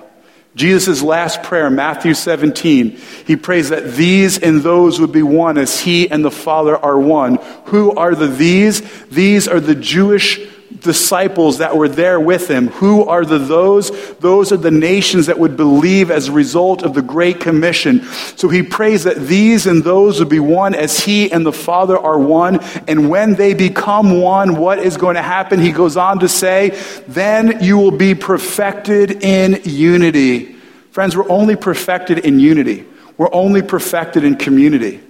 Jesus' 0.56 1.02
last 1.02 1.42
prayer, 1.42 1.68
Matthew 1.68 2.14
17, 2.14 2.98
he 3.26 3.36
prays 3.36 3.68
that 3.68 3.92
these 3.92 4.38
and 4.38 4.62
those 4.62 4.98
would 4.98 5.12
be 5.12 5.22
one 5.22 5.58
as 5.58 5.80
he 5.80 6.10
and 6.10 6.24
the 6.24 6.30
Father 6.30 6.74
are 6.74 6.98
one. 6.98 7.36
Who 7.66 7.94
are 7.94 8.14
the 8.14 8.26
these? 8.26 8.80
These 9.08 9.48
are 9.48 9.60
the 9.60 9.74
Jewish 9.74 10.40
disciples 10.80 11.58
that 11.58 11.76
were 11.76 11.88
there 11.88 12.20
with 12.20 12.48
him. 12.48 12.68
Who 12.68 13.04
are 13.04 13.24
the 13.24 13.38
those? 13.38 13.90
Those 14.18 14.52
are 14.52 14.56
the 14.56 14.70
nations 14.70 15.26
that 15.26 15.38
would 15.38 15.56
believe 15.56 16.10
as 16.10 16.28
a 16.28 16.32
result 16.32 16.82
of 16.82 16.94
the 16.94 17.02
Great 17.02 17.40
Commission. 17.40 18.02
So 18.36 18.48
he 18.48 18.62
prays 18.62 19.04
that 19.04 19.16
these 19.16 19.66
and 19.66 19.82
those 19.82 20.18
would 20.18 20.28
be 20.28 20.40
one 20.40 20.74
as 20.74 21.00
he 21.00 21.30
and 21.32 21.44
the 21.44 21.52
Father 21.52 21.98
are 21.98 22.18
one. 22.18 22.60
And 22.86 23.08
when 23.08 23.34
they 23.34 23.54
become 23.54 24.20
one, 24.20 24.56
what 24.56 24.78
is 24.78 24.96
going 24.96 25.16
to 25.16 25.22
happen? 25.22 25.60
He 25.60 25.72
goes 25.72 25.96
on 25.96 26.20
to 26.20 26.28
say, 26.28 26.70
then 27.08 27.62
you 27.62 27.78
will 27.78 27.96
be 27.96 28.14
perfected 28.14 29.22
in 29.22 29.60
unity. 29.64 30.54
Friends, 30.90 31.16
we're 31.16 31.30
only 31.30 31.56
perfected 31.56 32.18
in 32.18 32.38
unity. 32.38 32.84
We're 33.16 33.32
only 33.32 33.62
perfected 33.62 34.24
in 34.24 34.36
community. 34.36 35.00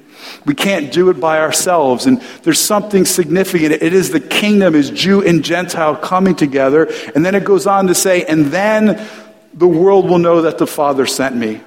We 0.44 0.54
can't 0.54 0.92
do 0.92 1.10
it 1.10 1.20
by 1.20 1.40
ourselves. 1.40 2.06
And 2.06 2.20
there's 2.42 2.60
something 2.60 3.04
significant. 3.04 3.72
It 3.72 3.92
is 3.92 4.10
the 4.10 4.20
kingdom, 4.20 4.74
is 4.74 4.90
Jew 4.90 5.22
and 5.26 5.44
Gentile 5.44 5.96
coming 5.96 6.34
together. 6.34 6.88
And 7.14 7.24
then 7.24 7.34
it 7.34 7.44
goes 7.44 7.66
on 7.66 7.86
to 7.88 7.94
say, 7.94 8.24
and 8.24 8.46
then 8.46 9.06
the 9.54 9.68
world 9.68 10.08
will 10.08 10.18
know 10.18 10.42
that 10.42 10.58
the 10.58 10.66
Father 10.66 11.06
sent 11.06 11.36
me. 11.36 11.60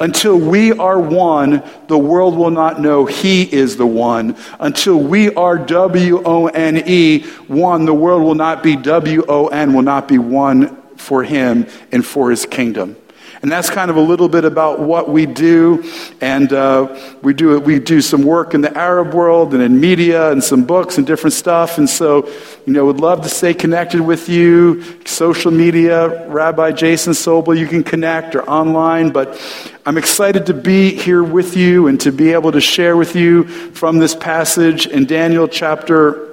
Until 0.00 0.36
we 0.36 0.72
are 0.72 0.98
one, 0.98 1.62
the 1.86 1.96
world 1.96 2.36
will 2.36 2.50
not 2.50 2.80
know 2.80 3.06
He 3.06 3.42
is 3.42 3.76
the 3.76 3.86
one. 3.86 4.36
Until 4.58 4.98
we 4.98 5.32
are 5.34 5.56
W 5.56 6.22
O 6.24 6.48
N 6.48 6.82
E, 6.86 7.22
one, 7.46 7.84
the 7.84 7.94
world 7.94 8.22
will 8.24 8.34
not 8.34 8.64
be 8.64 8.74
W 8.74 9.24
O 9.28 9.46
N, 9.46 9.72
will 9.74 9.82
not 9.82 10.08
be 10.08 10.18
one 10.18 10.76
for 10.96 11.22
Him 11.22 11.68
and 11.92 12.04
for 12.04 12.30
His 12.30 12.46
kingdom. 12.46 12.96
And 13.42 13.50
that's 13.50 13.68
kind 13.68 13.90
of 13.90 13.96
a 13.96 14.00
little 14.00 14.28
bit 14.28 14.44
about 14.44 14.78
what 14.78 15.08
we 15.08 15.26
do. 15.26 15.84
And 16.20 16.52
uh, 16.52 16.96
we, 17.22 17.34
do, 17.34 17.58
we 17.58 17.80
do 17.80 18.00
some 18.00 18.22
work 18.22 18.54
in 18.54 18.60
the 18.60 18.76
Arab 18.78 19.14
world 19.14 19.52
and 19.52 19.60
in 19.60 19.80
media 19.80 20.30
and 20.30 20.42
some 20.42 20.64
books 20.64 20.96
and 20.96 21.04
different 21.04 21.34
stuff. 21.34 21.76
And 21.76 21.90
so, 21.90 22.28
you 22.66 22.72
know, 22.72 22.86
would 22.86 23.00
love 23.00 23.22
to 23.22 23.28
stay 23.28 23.52
connected 23.52 24.00
with 24.00 24.28
you. 24.28 24.84
Social 25.04 25.50
media, 25.50 26.28
Rabbi 26.28 26.70
Jason 26.70 27.14
Sobel, 27.14 27.58
you 27.58 27.66
can 27.66 27.82
connect 27.82 28.36
or 28.36 28.48
online. 28.48 29.10
But 29.10 29.40
I'm 29.84 29.98
excited 29.98 30.46
to 30.46 30.54
be 30.54 30.94
here 30.94 31.24
with 31.24 31.56
you 31.56 31.88
and 31.88 32.00
to 32.02 32.12
be 32.12 32.32
able 32.34 32.52
to 32.52 32.60
share 32.60 32.96
with 32.96 33.16
you 33.16 33.42
from 33.72 33.98
this 33.98 34.14
passage 34.14 34.86
in 34.86 35.04
Daniel 35.04 35.48
chapter 35.48 36.31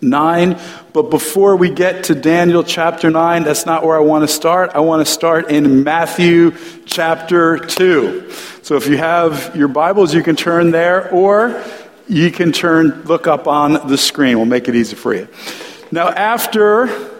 9. 0.00 0.60
But 0.92 1.10
before 1.10 1.56
we 1.56 1.70
get 1.70 2.04
to 2.04 2.14
Daniel 2.14 2.62
chapter 2.62 3.10
9, 3.10 3.44
that's 3.44 3.66
not 3.66 3.84
where 3.84 3.96
I 3.96 4.00
want 4.00 4.22
to 4.22 4.28
start. 4.28 4.70
I 4.74 4.80
want 4.80 5.06
to 5.06 5.12
start 5.12 5.50
in 5.50 5.84
Matthew 5.84 6.54
chapter 6.84 7.58
2. 7.58 8.30
So 8.62 8.76
if 8.76 8.86
you 8.88 8.96
have 8.96 9.54
your 9.54 9.68
Bibles, 9.68 10.14
you 10.14 10.22
can 10.22 10.36
turn 10.36 10.70
there, 10.70 11.10
or 11.10 11.62
you 12.08 12.30
can 12.30 12.52
turn, 12.52 13.02
look 13.04 13.26
up 13.26 13.46
on 13.46 13.88
the 13.88 13.98
screen. 13.98 14.36
We'll 14.36 14.46
make 14.46 14.68
it 14.68 14.74
easy 14.74 14.96
for 14.96 15.14
you. 15.14 15.28
Now, 15.90 16.08
after 16.08 17.13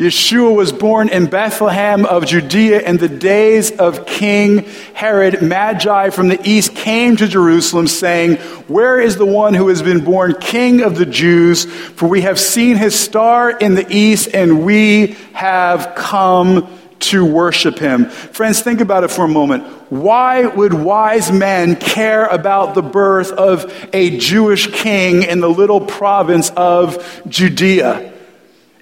Yeshua 0.00 0.56
was 0.56 0.72
born 0.72 1.10
in 1.10 1.26
Bethlehem 1.26 2.06
of 2.06 2.24
Judea 2.24 2.80
in 2.80 2.96
the 2.96 3.06
days 3.06 3.70
of 3.70 4.06
King 4.06 4.64
Herod. 4.94 5.42
Magi 5.42 6.08
from 6.08 6.28
the 6.28 6.40
east 6.42 6.74
came 6.74 7.16
to 7.16 7.28
Jerusalem 7.28 7.86
saying, 7.86 8.36
Where 8.66 8.98
is 8.98 9.16
the 9.18 9.26
one 9.26 9.52
who 9.52 9.68
has 9.68 9.82
been 9.82 10.02
born 10.02 10.36
King 10.40 10.80
of 10.80 10.96
the 10.96 11.04
Jews? 11.04 11.66
For 11.66 12.08
we 12.08 12.22
have 12.22 12.40
seen 12.40 12.78
his 12.78 12.98
star 12.98 13.50
in 13.50 13.74
the 13.74 13.86
east 13.94 14.30
and 14.32 14.64
we 14.64 15.18
have 15.34 15.94
come 15.94 16.74
to 17.00 17.26
worship 17.26 17.78
him. 17.78 18.06
Friends, 18.06 18.62
think 18.62 18.80
about 18.80 19.04
it 19.04 19.10
for 19.10 19.26
a 19.26 19.28
moment. 19.28 19.64
Why 19.90 20.46
would 20.46 20.72
wise 20.72 21.30
men 21.30 21.76
care 21.76 22.24
about 22.24 22.74
the 22.74 22.82
birth 22.82 23.32
of 23.32 23.70
a 23.92 24.16
Jewish 24.16 24.66
king 24.68 25.24
in 25.24 25.40
the 25.40 25.50
little 25.50 25.82
province 25.82 26.48
of 26.56 27.22
Judea? 27.28 28.09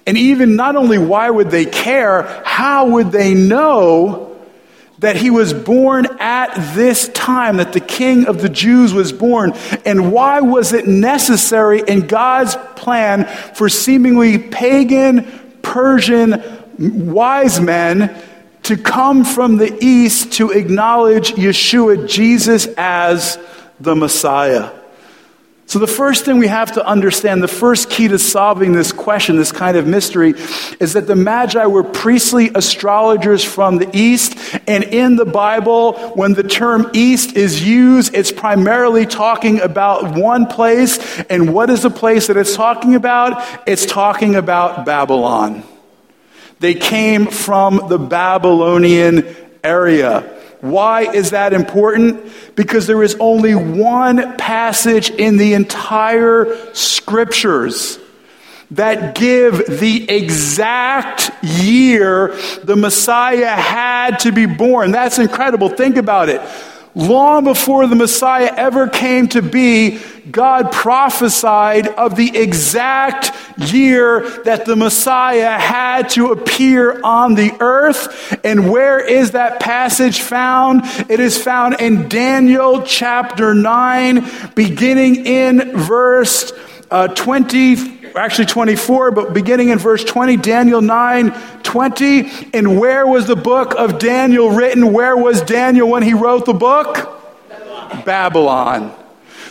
And 0.05 0.17
even 0.17 0.55
not 0.55 0.75
only 0.75 0.97
why 0.97 1.29
would 1.29 1.51
they 1.51 1.65
care, 1.65 2.23
how 2.45 2.87
would 2.89 3.11
they 3.11 3.33
know 3.33 4.25
that 4.99 5.15
he 5.15 5.29
was 5.29 5.53
born 5.53 6.07
at 6.19 6.75
this 6.75 7.07
time, 7.09 7.57
that 7.57 7.73
the 7.73 7.79
king 7.79 8.27
of 8.27 8.41
the 8.41 8.49
Jews 8.49 8.93
was 8.93 9.13
born? 9.13 9.53
And 9.85 10.11
why 10.11 10.41
was 10.41 10.73
it 10.73 10.87
necessary 10.87 11.81
in 11.85 12.07
God's 12.07 12.55
plan 12.75 13.25
for 13.55 13.69
seemingly 13.69 14.37
pagan, 14.37 15.25
Persian 15.61 16.43
wise 16.77 17.59
men 17.61 18.21
to 18.63 18.77
come 18.77 19.23
from 19.23 19.57
the 19.57 19.77
east 19.83 20.33
to 20.33 20.51
acknowledge 20.51 21.31
Yeshua, 21.31 22.07
Jesus, 22.07 22.67
as 22.77 23.37
the 23.79 23.95
Messiah? 23.95 24.78
So, 25.69 25.77
the 25.77 25.85
first 25.85 26.25
thing 26.25 26.39
we 26.39 26.47
have 26.47 26.71
to 26.71 26.83
understand, 26.83 27.43
the 27.43 27.47
first 27.47 27.91
key 27.91 28.07
to 28.07 28.17
solving 28.17 28.71
this 28.71 28.91
question, 28.91 29.35
this 29.35 29.51
kind 29.51 29.77
of 29.77 29.85
mystery, 29.85 30.33
is 30.79 30.93
that 30.93 31.05
the 31.05 31.15
Magi 31.15 31.63
were 31.67 31.83
priestly 31.83 32.49
astrologers 32.55 33.43
from 33.43 33.77
the 33.77 33.87
East. 33.95 34.35
And 34.65 34.83
in 34.83 35.15
the 35.15 35.25
Bible, 35.25 35.93
when 36.15 36.33
the 36.33 36.41
term 36.41 36.89
East 36.93 37.37
is 37.37 37.63
used, 37.63 38.15
it's 38.15 38.31
primarily 38.31 39.05
talking 39.05 39.61
about 39.61 40.17
one 40.17 40.47
place. 40.47 40.97
And 41.29 41.53
what 41.53 41.69
is 41.69 41.83
the 41.83 41.91
place 41.91 42.25
that 42.27 42.37
it's 42.37 42.55
talking 42.55 42.95
about? 42.95 43.45
It's 43.67 43.85
talking 43.85 44.33
about 44.33 44.87
Babylon. 44.87 45.61
They 46.59 46.73
came 46.73 47.27
from 47.27 47.89
the 47.89 47.99
Babylonian 47.99 49.35
area. 49.63 50.38
Why 50.61 51.03
is 51.03 51.31
that 51.31 51.53
important? 51.53 52.31
Because 52.55 52.85
there 52.87 53.01
is 53.01 53.15
only 53.19 53.55
one 53.55 54.37
passage 54.37 55.09
in 55.09 55.37
the 55.37 55.53
entire 55.53 56.73
scriptures 56.73 57.97
that 58.71 59.15
give 59.15 59.79
the 59.79 60.09
exact 60.09 61.31
year 61.41 62.35
the 62.63 62.75
Messiah 62.75 63.55
had 63.55 64.19
to 64.19 64.31
be 64.31 64.45
born. 64.45 64.91
That's 64.91 65.17
incredible. 65.17 65.69
Think 65.69 65.97
about 65.97 66.29
it. 66.29 66.41
Long 66.95 67.43
before 67.43 67.85
the 67.87 67.95
Messiah 67.95 68.51
ever 68.55 68.87
came 68.87 69.27
to 69.29 69.41
be, 69.41 69.99
God 70.31 70.71
prophesied 70.71 71.87
of 71.87 72.15
the 72.15 72.35
exact 72.35 73.31
year 73.57 74.27
that 74.43 74.65
the 74.65 74.75
Messiah 74.75 75.57
had 75.57 76.09
to 76.09 76.31
appear 76.31 76.99
on 77.03 77.35
the 77.35 77.55
earth. 77.59 78.39
And 78.43 78.71
where 78.71 78.99
is 78.99 79.31
that 79.31 79.59
passage 79.59 80.21
found? 80.21 80.81
It 81.09 81.19
is 81.19 81.41
found 81.41 81.79
in 81.79 82.09
Daniel 82.09 82.81
chapter 82.83 83.53
9, 83.53 84.27
beginning 84.55 85.25
in 85.25 85.77
verse 85.77 86.51
uh, 86.91 87.07
20 87.07 87.98
actually 88.15 88.45
24, 88.47 89.11
but 89.11 89.33
beginning 89.33 89.69
in 89.69 89.79
verse 89.79 90.03
20, 90.03 90.37
Daniel 90.37 90.81
9 90.81 91.31
20. 91.63 92.31
And 92.53 92.79
where 92.79 93.05
was 93.05 93.27
the 93.27 93.35
book 93.35 93.75
of 93.75 93.99
Daniel 93.99 94.49
written? 94.49 94.91
Where 94.91 95.15
was 95.15 95.41
Daniel 95.41 95.89
when 95.89 96.03
he 96.03 96.13
wrote 96.13 96.45
the 96.45 96.53
book? 96.53 97.15
Babylon. 98.05 98.95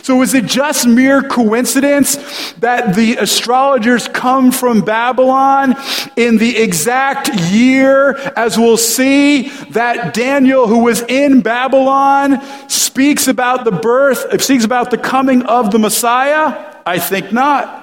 So, 0.01 0.15
was 0.15 0.33
it 0.33 0.45
just 0.45 0.87
mere 0.87 1.21
coincidence 1.21 2.15
that 2.53 2.95
the 2.95 3.17
astrologers 3.17 4.07
come 4.07 4.51
from 4.51 4.81
Babylon 4.81 5.75
in 6.15 6.37
the 6.37 6.57
exact 6.57 7.33
year, 7.51 8.15
as 8.35 8.57
we'll 8.57 8.77
see, 8.77 9.49
that 9.71 10.13
Daniel, 10.13 10.67
who 10.67 10.79
was 10.79 11.01
in 11.03 11.41
Babylon, 11.41 12.41
speaks 12.69 13.27
about 13.27 13.65
the 13.65 13.71
birth, 13.71 14.41
speaks 14.41 14.63
about 14.63 14.89
the 14.89 14.97
coming 14.97 15.43
of 15.43 15.71
the 15.71 15.79
Messiah? 15.79 16.75
I 16.85 16.97
think 16.97 17.31
not. 17.31 17.78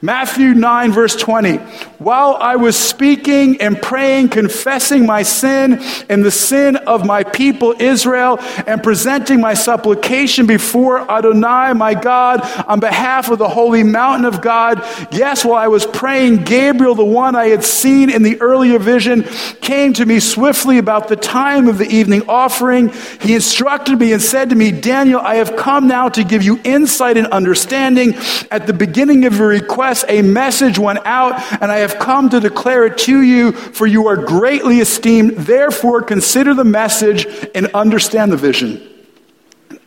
Matthew 0.00 0.54
9, 0.54 0.92
verse 0.92 1.16
20. 1.16 1.56
While 1.98 2.36
I 2.36 2.54
was 2.54 2.78
speaking 2.78 3.60
and 3.60 3.82
praying, 3.82 4.28
confessing 4.28 5.06
my 5.06 5.24
sin 5.24 5.80
and 6.08 6.24
the 6.24 6.30
sin 6.30 6.76
of 6.76 7.04
my 7.04 7.24
people 7.24 7.74
Israel, 7.80 8.38
and 8.66 8.80
presenting 8.80 9.40
my 9.40 9.54
supplication 9.54 10.46
before 10.46 11.00
Adonai, 11.10 11.72
my 11.74 11.94
God, 11.94 12.42
on 12.68 12.78
behalf 12.78 13.28
of 13.28 13.38
the 13.38 13.48
holy 13.48 13.82
mountain 13.82 14.24
of 14.24 14.40
God, 14.40 14.78
yes, 15.10 15.44
while 15.44 15.56
I 15.56 15.66
was 15.66 15.84
praying, 15.84 16.44
Gabriel, 16.44 16.94
the 16.94 17.04
one 17.04 17.34
I 17.34 17.48
had 17.48 17.64
seen 17.64 18.08
in 18.08 18.22
the 18.22 18.40
earlier 18.40 18.78
vision, 18.78 19.24
came 19.60 19.92
to 19.94 20.06
me 20.06 20.20
swiftly 20.20 20.78
about 20.78 21.08
the 21.08 21.16
time 21.16 21.66
of 21.66 21.78
the 21.78 21.88
evening 21.88 22.22
offering. 22.28 22.92
He 23.20 23.34
instructed 23.34 23.98
me 23.98 24.12
and 24.12 24.22
said 24.22 24.50
to 24.50 24.56
me, 24.56 24.70
Daniel, 24.70 25.20
I 25.20 25.36
have 25.36 25.56
come 25.56 25.88
now 25.88 26.08
to 26.10 26.22
give 26.22 26.44
you 26.44 26.60
insight 26.62 27.16
and 27.16 27.26
understanding. 27.28 28.14
At 28.52 28.68
the 28.68 28.72
beginning 28.72 29.24
of 29.24 29.36
your 29.36 29.48
request, 29.48 29.87
a 30.08 30.22
message 30.22 30.78
went 30.78 31.00
out, 31.04 31.40
and 31.60 31.70
I 31.70 31.78
have 31.78 31.98
come 31.98 32.28
to 32.30 32.40
declare 32.40 32.86
it 32.86 32.98
to 32.98 33.20
you, 33.20 33.52
for 33.52 33.86
you 33.86 34.08
are 34.08 34.16
greatly 34.16 34.80
esteemed. 34.80 35.32
Therefore, 35.32 36.02
consider 36.02 36.54
the 36.54 36.64
message 36.64 37.26
and 37.54 37.68
understand 37.68 38.32
the 38.32 38.36
vision. 38.36 38.86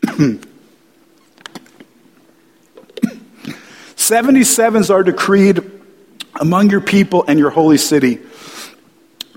77s 3.96 4.90
are 4.90 5.04
decreed 5.04 5.72
among 6.40 6.70
your 6.70 6.82
people 6.82 7.24
and 7.28 7.38
your 7.38 7.52
holy 7.52 7.78
city 7.78 8.20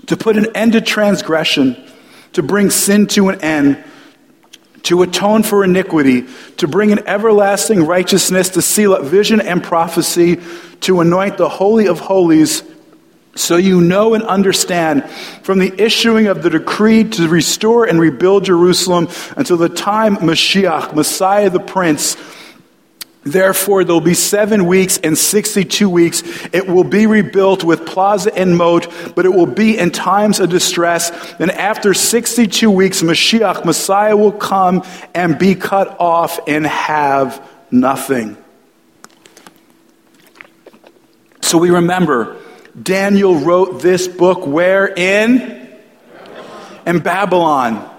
to 0.07 0.17
put 0.17 0.37
an 0.37 0.55
end 0.55 0.73
to 0.73 0.81
transgression, 0.81 1.77
to 2.33 2.43
bring 2.43 2.69
sin 2.69 3.07
to 3.07 3.29
an 3.29 3.41
end 3.41 3.83
to 4.85 5.01
atone 5.01 5.43
for 5.43 5.63
iniquity, 5.63 6.25
to 6.57 6.67
bring 6.67 6.91
an 6.91 7.07
everlasting 7.07 7.85
righteousness, 7.85 8.49
to 8.49 8.61
seal 8.61 8.93
up 8.93 9.03
vision 9.03 9.41
and 9.41 9.63
prophecy, 9.63 10.39
to 10.81 11.01
anoint 11.01 11.37
the 11.37 11.49
Holy 11.49 11.87
of 11.87 11.99
Holies, 11.99 12.63
so 13.35 13.57
you 13.57 13.81
know 13.81 14.13
and 14.13 14.23
understand 14.23 15.09
from 15.43 15.59
the 15.59 15.73
issuing 15.81 16.27
of 16.27 16.41
the 16.41 16.49
decree 16.49 17.03
to 17.03 17.27
restore 17.27 17.85
and 17.85 17.99
rebuild 17.99 18.45
Jerusalem 18.45 19.09
until 19.35 19.57
the 19.57 19.69
time 19.69 20.17
Mashiach, 20.17 20.93
Messiah 20.93 21.49
the 21.49 21.59
Prince, 21.59 22.15
Therefore, 23.25 23.83
there'll 23.83 24.01
be 24.01 24.13
seven 24.13 24.67
weeks 24.67 24.99
and 24.99 25.17
62 25.17 25.89
weeks. 25.89 26.21
It 26.53 26.67
will 26.67 26.83
be 26.83 27.07
rebuilt 27.07 27.63
with 27.63 27.83
plaza 27.83 28.31
and 28.37 28.55
moat, 28.55 28.87
but 29.15 29.25
it 29.25 29.33
will 29.33 29.47
be 29.47 29.79
in 29.79 29.89
times 29.89 30.39
of 30.39 30.51
distress. 30.51 31.09
Then, 31.37 31.49
after 31.49 31.95
62 31.95 32.69
weeks, 32.69 33.01
Mashiach, 33.01 33.65
Messiah, 33.65 34.15
will 34.15 34.31
come 34.31 34.83
and 35.15 35.39
be 35.39 35.55
cut 35.55 35.99
off 35.99 36.39
and 36.47 36.67
have 36.67 37.43
nothing. 37.71 38.37
So 41.41 41.57
we 41.57 41.71
remember 41.71 42.37
Daniel 42.79 43.35
wrote 43.39 43.81
this 43.81 44.07
book 44.07 44.45
where 44.45 44.87
in? 44.87 45.67
In 46.85 46.99
Babylon. 46.99 47.94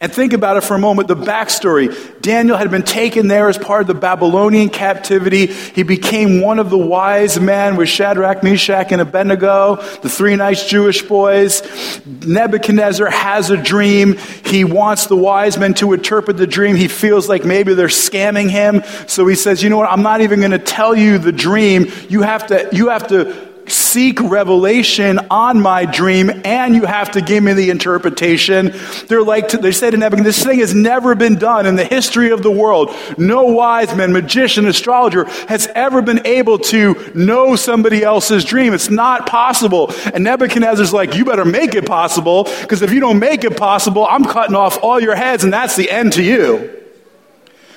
And 0.00 0.12
think 0.12 0.32
about 0.32 0.56
it 0.56 0.62
for 0.62 0.76
a 0.76 0.78
moment 0.78 1.08
the 1.08 1.16
backstory. 1.16 1.92
Daniel 2.22 2.56
had 2.56 2.70
been 2.70 2.84
taken 2.84 3.26
there 3.26 3.48
as 3.48 3.58
part 3.58 3.80
of 3.80 3.88
the 3.88 3.94
Babylonian 3.94 4.68
captivity. 4.68 5.46
He 5.46 5.82
became 5.82 6.40
one 6.40 6.60
of 6.60 6.70
the 6.70 6.78
wise 6.78 7.40
men 7.40 7.74
with 7.74 7.88
Shadrach, 7.88 8.44
Meshach, 8.44 8.92
and 8.92 9.00
Abednego, 9.00 9.76
the 9.76 10.08
three 10.08 10.36
nice 10.36 10.68
Jewish 10.68 11.02
boys. 11.02 11.62
Nebuchadnezzar 12.06 13.10
has 13.10 13.50
a 13.50 13.56
dream. 13.56 14.18
He 14.44 14.62
wants 14.62 15.06
the 15.08 15.16
wise 15.16 15.58
men 15.58 15.74
to 15.74 15.92
interpret 15.92 16.36
the 16.36 16.46
dream. 16.46 16.76
He 16.76 16.86
feels 16.86 17.28
like 17.28 17.44
maybe 17.44 17.74
they're 17.74 17.88
scamming 17.88 18.50
him. 18.50 18.84
So 19.08 19.26
he 19.26 19.34
says, 19.34 19.64
You 19.64 19.70
know 19.70 19.78
what? 19.78 19.90
I'm 19.90 20.02
not 20.02 20.20
even 20.20 20.38
going 20.38 20.52
to 20.52 20.60
tell 20.60 20.94
you 20.94 21.18
the 21.18 21.32
dream. 21.32 21.90
You 22.08 22.22
have 22.22 22.46
to, 22.48 22.68
you 22.70 22.90
have 22.90 23.08
to 23.08 23.47
seek 23.92 24.20
revelation 24.20 25.18
on 25.30 25.60
my 25.60 25.84
dream 25.84 26.30
and 26.44 26.74
you 26.74 26.84
have 26.84 27.10
to 27.12 27.20
give 27.20 27.42
me 27.42 27.52
the 27.52 27.70
interpretation. 27.70 28.72
They're 29.06 29.22
like, 29.22 29.48
they 29.48 29.72
said 29.72 29.94
in 29.94 30.00
Nebuchadnezzar, 30.00 30.32
this 30.32 30.44
thing 30.44 30.58
has 30.60 30.74
never 30.74 31.14
been 31.14 31.36
done 31.36 31.66
in 31.66 31.76
the 31.76 31.84
history 31.84 32.30
of 32.30 32.42
the 32.42 32.50
world. 32.50 32.94
No 33.16 33.44
wise 33.44 33.94
man, 33.94 34.12
magician, 34.12 34.66
astrologer 34.66 35.24
has 35.48 35.66
ever 35.74 36.02
been 36.02 36.26
able 36.26 36.58
to 36.58 37.12
know 37.14 37.56
somebody 37.56 38.02
else's 38.02 38.44
dream. 38.44 38.74
It's 38.74 38.90
not 38.90 39.26
possible. 39.26 39.92
And 40.12 40.24
Nebuchadnezzar's 40.24 40.92
like, 40.92 41.14
you 41.14 41.24
better 41.24 41.44
make 41.44 41.74
it 41.74 41.86
possible 41.86 42.44
because 42.62 42.82
if 42.82 42.92
you 42.92 43.00
don't 43.00 43.18
make 43.18 43.44
it 43.44 43.56
possible, 43.56 44.06
I'm 44.08 44.24
cutting 44.24 44.56
off 44.56 44.78
all 44.82 45.00
your 45.00 45.14
heads 45.14 45.44
and 45.44 45.52
that's 45.52 45.76
the 45.76 45.90
end 45.90 46.12
to 46.14 46.22
you. 46.22 46.74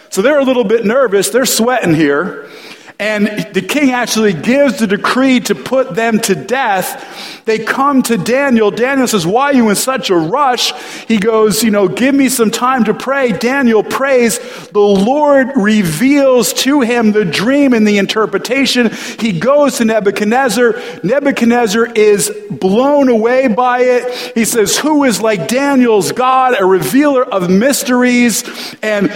So 0.10 0.21
they're 0.21 0.39
a 0.39 0.43
little 0.43 0.65
bit 0.65 0.86
nervous. 0.86 1.30
They're 1.30 1.45
sweating 1.45 1.93
here. 1.93 2.50
And 3.02 3.48
the 3.56 3.64
king 3.64 3.90
actually 3.90 4.32
gives 4.32 4.78
the 4.78 4.86
decree 4.86 5.40
to 5.40 5.56
put 5.56 5.96
them 5.96 6.20
to 6.20 6.36
death. 6.36 7.42
They 7.46 7.58
come 7.58 8.04
to 8.04 8.16
Daniel. 8.16 8.70
Daniel 8.70 9.08
says, 9.08 9.26
Why 9.26 9.46
are 9.46 9.54
you 9.56 9.70
in 9.70 9.76
such 9.76 10.12
a 10.12 10.16
rush? 10.16 10.72
He 11.08 11.18
goes, 11.18 11.64
You 11.64 11.72
know, 11.72 11.88
give 11.88 12.14
me 12.14 12.30
some 12.30 12.52
time 12.52 12.84
to 12.84 12.94
pray. 12.94 13.32
Daniel 13.32 13.82
prays. 13.82 14.38
The 14.70 14.80
Lord 14.80 15.48
reveals 15.56 16.54
to 16.54 16.82
him 16.82 17.12
the 17.12 17.26
dream 17.26 17.74
and 17.74 17.88
the 17.88 17.98
interpretation. 17.98 18.92
He 19.20 19.40
goes 19.40 19.78
to 19.78 19.86
Nebuchadnezzar. 19.86 20.80
Nebuchadnezzar 21.04 21.94
is 21.96 22.32
blown 22.52 23.10
away 23.10 23.48
by 23.48 23.80
it. 23.80 24.34
He 24.36 24.46
says, 24.46 24.78
Who 24.78 25.06
is 25.06 25.20
like 25.20 25.48
Daniel's 25.48 26.12
God, 26.12 26.54
a 26.60 26.66
revealer 26.68 27.24
of 27.24 27.50
mysteries? 27.50 28.44
And 28.84 29.12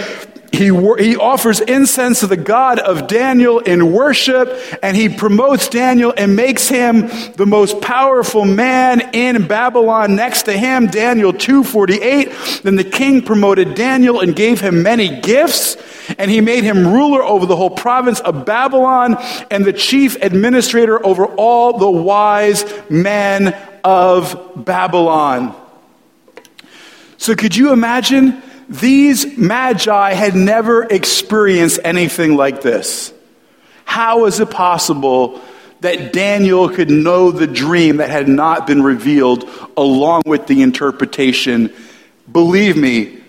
he, 0.52 0.66
he 0.98 1.16
offers 1.16 1.60
incense 1.60 2.20
to 2.20 2.26
the 2.26 2.36
God 2.36 2.78
of 2.78 3.08
Daniel 3.08 3.58
in 3.58 3.92
worship, 3.92 4.48
and 4.82 4.96
he 4.96 5.08
promotes 5.08 5.68
Daniel 5.68 6.14
and 6.16 6.36
makes 6.36 6.68
him 6.68 7.08
the 7.36 7.46
most 7.46 7.80
powerful 7.80 8.44
man 8.44 9.14
in 9.14 9.46
Babylon. 9.46 10.16
Next 10.16 10.44
to 10.44 10.52
him, 10.52 10.86
Daniel 10.86 11.32
248. 11.32 12.60
Then 12.62 12.76
the 12.76 12.84
king 12.84 13.22
promoted 13.22 13.74
Daniel 13.74 14.20
and 14.20 14.34
gave 14.34 14.60
him 14.60 14.82
many 14.82 15.20
gifts, 15.20 15.76
and 16.18 16.30
he 16.30 16.40
made 16.40 16.64
him 16.64 16.92
ruler 16.92 17.22
over 17.22 17.46
the 17.46 17.56
whole 17.56 17.70
province 17.70 18.20
of 18.20 18.46
Babylon 18.46 19.16
and 19.50 19.64
the 19.64 19.72
chief 19.72 20.16
administrator 20.22 21.04
over 21.04 21.26
all 21.26 21.78
the 21.78 21.90
wise 21.90 22.64
men 22.88 23.54
of 23.84 24.64
Babylon. 24.64 25.54
So, 27.18 27.34
could 27.34 27.56
you 27.56 27.72
imagine? 27.72 28.42
These 28.68 29.38
magi 29.38 30.12
had 30.12 30.34
never 30.34 30.82
experienced 30.82 31.78
anything 31.84 32.36
like 32.36 32.62
this. 32.62 33.12
How 33.84 34.26
is 34.26 34.40
it 34.40 34.50
possible 34.50 35.40
that 35.80 36.12
Daniel 36.12 36.68
could 36.68 36.90
know 36.90 37.30
the 37.30 37.46
dream 37.46 37.98
that 37.98 38.10
had 38.10 38.28
not 38.28 38.66
been 38.66 38.82
revealed 38.82 39.48
along 39.76 40.22
with 40.26 40.48
the 40.48 40.62
interpretation? 40.62 41.72
Believe 42.30 42.76
me, 42.76 43.20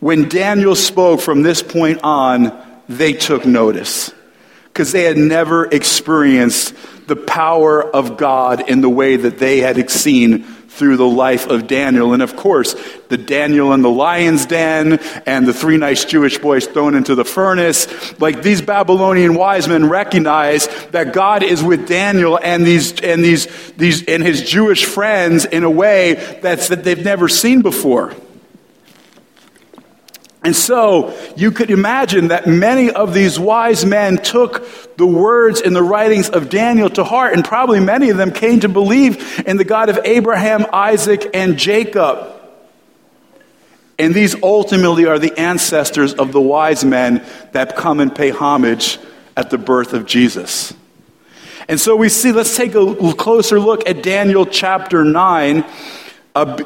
when 0.00 0.28
Daniel 0.28 0.74
spoke 0.74 1.20
from 1.20 1.42
this 1.42 1.62
point 1.62 2.00
on, 2.02 2.56
they 2.88 3.12
took 3.12 3.44
notice 3.44 4.12
because 4.68 4.92
they 4.92 5.02
had 5.02 5.16
never 5.18 5.66
experienced 5.66 6.74
the 7.06 7.16
power 7.16 7.82
of 7.82 8.16
God 8.16 8.68
in 8.68 8.80
the 8.80 8.88
way 8.88 9.16
that 9.16 9.38
they 9.38 9.58
had 9.58 9.90
seen 9.90 10.44
through 10.76 10.96
the 10.96 11.06
life 11.06 11.46
of 11.46 11.66
Daniel. 11.66 12.12
And 12.12 12.22
of 12.22 12.36
course, 12.36 12.74
the 13.08 13.16
Daniel 13.16 13.72
in 13.72 13.82
the 13.82 13.90
lion's 13.90 14.46
den 14.46 14.98
and 15.26 15.46
the 15.46 15.54
three 15.54 15.76
nice 15.76 16.04
Jewish 16.04 16.38
boys 16.38 16.66
thrown 16.66 16.94
into 16.94 17.14
the 17.14 17.24
furnace. 17.24 17.86
Like 18.20 18.42
these 18.42 18.60
Babylonian 18.60 19.34
wise 19.34 19.68
men 19.68 19.88
recognize 19.88 20.68
that 20.88 21.12
God 21.12 21.42
is 21.42 21.62
with 21.62 21.88
Daniel 21.88 22.38
and 22.42 22.64
these, 22.64 23.00
and 23.00 23.24
these, 23.24 23.46
these, 23.72 24.06
and 24.06 24.22
his 24.22 24.42
Jewish 24.42 24.84
friends 24.84 25.44
in 25.44 25.64
a 25.64 25.70
way 25.70 26.14
that's, 26.42 26.68
that 26.68 26.84
they've 26.84 27.04
never 27.04 27.28
seen 27.28 27.62
before. 27.62 28.14
And 30.46 30.54
so 30.54 31.12
you 31.36 31.50
could 31.50 31.72
imagine 31.72 32.28
that 32.28 32.46
many 32.46 32.88
of 32.88 33.12
these 33.12 33.36
wise 33.36 33.84
men 33.84 34.16
took 34.18 34.96
the 34.96 35.04
words 35.04 35.60
in 35.60 35.72
the 35.72 35.82
writings 35.82 36.30
of 36.30 36.48
Daniel 36.48 36.88
to 36.90 37.02
heart, 37.02 37.34
and 37.34 37.44
probably 37.44 37.80
many 37.80 38.10
of 38.10 38.16
them 38.16 38.30
came 38.30 38.60
to 38.60 38.68
believe 38.68 39.42
in 39.44 39.56
the 39.56 39.64
God 39.64 39.88
of 39.88 39.98
Abraham, 40.04 40.64
Isaac, 40.72 41.28
and 41.34 41.58
Jacob. 41.58 42.32
And 43.98 44.14
these 44.14 44.40
ultimately 44.40 45.06
are 45.06 45.18
the 45.18 45.36
ancestors 45.36 46.14
of 46.14 46.30
the 46.30 46.40
wise 46.40 46.84
men 46.84 47.26
that 47.50 47.74
come 47.74 47.98
and 47.98 48.14
pay 48.14 48.30
homage 48.30 49.00
at 49.36 49.50
the 49.50 49.58
birth 49.58 49.94
of 49.94 50.06
Jesus. 50.06 50.72
And 51.66 51.80
so 51.80 51.96
we 51.96 52.08
see, 52.08 52.30
let's 52.30 52.56
take 52.56 52.76
a 52.76 53.14
closer 53.14 53.58
look 53.58 53.88
at 53.88 54.00
Daniel 54.00 54.46
chapter 54.46 55.04
9. 55.04 55.64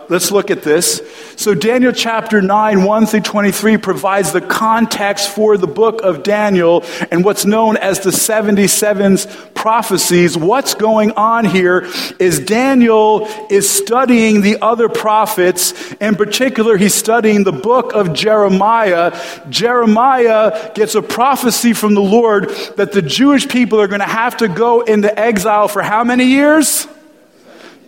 Let's 0.09 0.33
look 0.33 0.51
at 0.51 0.65
this. 0.65 1.01
So, 1.37 1.55
Daniel 1.55 1.93
chapter 1.93 2.43
9, 2.43 2.83
1 2.83 3.07
through 3.07 3.21
23 3.21 3.77
provides 3.77 4.33
the 4.33 4.41
context 4.41 5.31
for 5.31 5.57
the 5.57 5.69
book 5.69 6.03
of 6.03 6.25
Daniel 6.25 6.85
and 7.13 7.25
what's 7.25 7.45
known 7.45 7.77
as 7.77 8.01
the 8.01 8.11
77s 8.11 9.55
prophecies. 9.55 10.37
What's 10.37 10.75
going 10.75 11.13
on 11.13 11.45
here 11.45 11.87
is 12.19 12.41
Daniel 12.41 13.29
is 13.49 13.71
studying 13.71 14.41
the 14.41 14.59
other 14.61 14.89
prophets. 14.89 15.73
In 16.01 16.17
particular, 16.17 16.77
he's 16.77 16.95
studying 16.95 17.45
the 17.45 17.53
book 17.53 17.95
of 17.95 18.13
Jeremiah. 18.13 19.17
Jeremiah 19.51 20.73
gets 20.75 20.97
a 20.97 21.03
prophecy 21.03 21.75
from 21.75 21.95
the 21.95 22.03
Lord 22.03 22.49
that 22.77 22.91
the 22.91 23.03
Jewish 23.03 23.49
people 23.49 23.81
are 23.81 23.89
going 23.89 24.01
to 24.01 24.07
have 24.07 24.39
to 24.39 24.49
go 24.49 24.81
into 24.81 25.17
exile 25.17 25.69
for 25.69 25.81
how 25.81 26.03
many 26.03 26.25
years? 26.25 26.89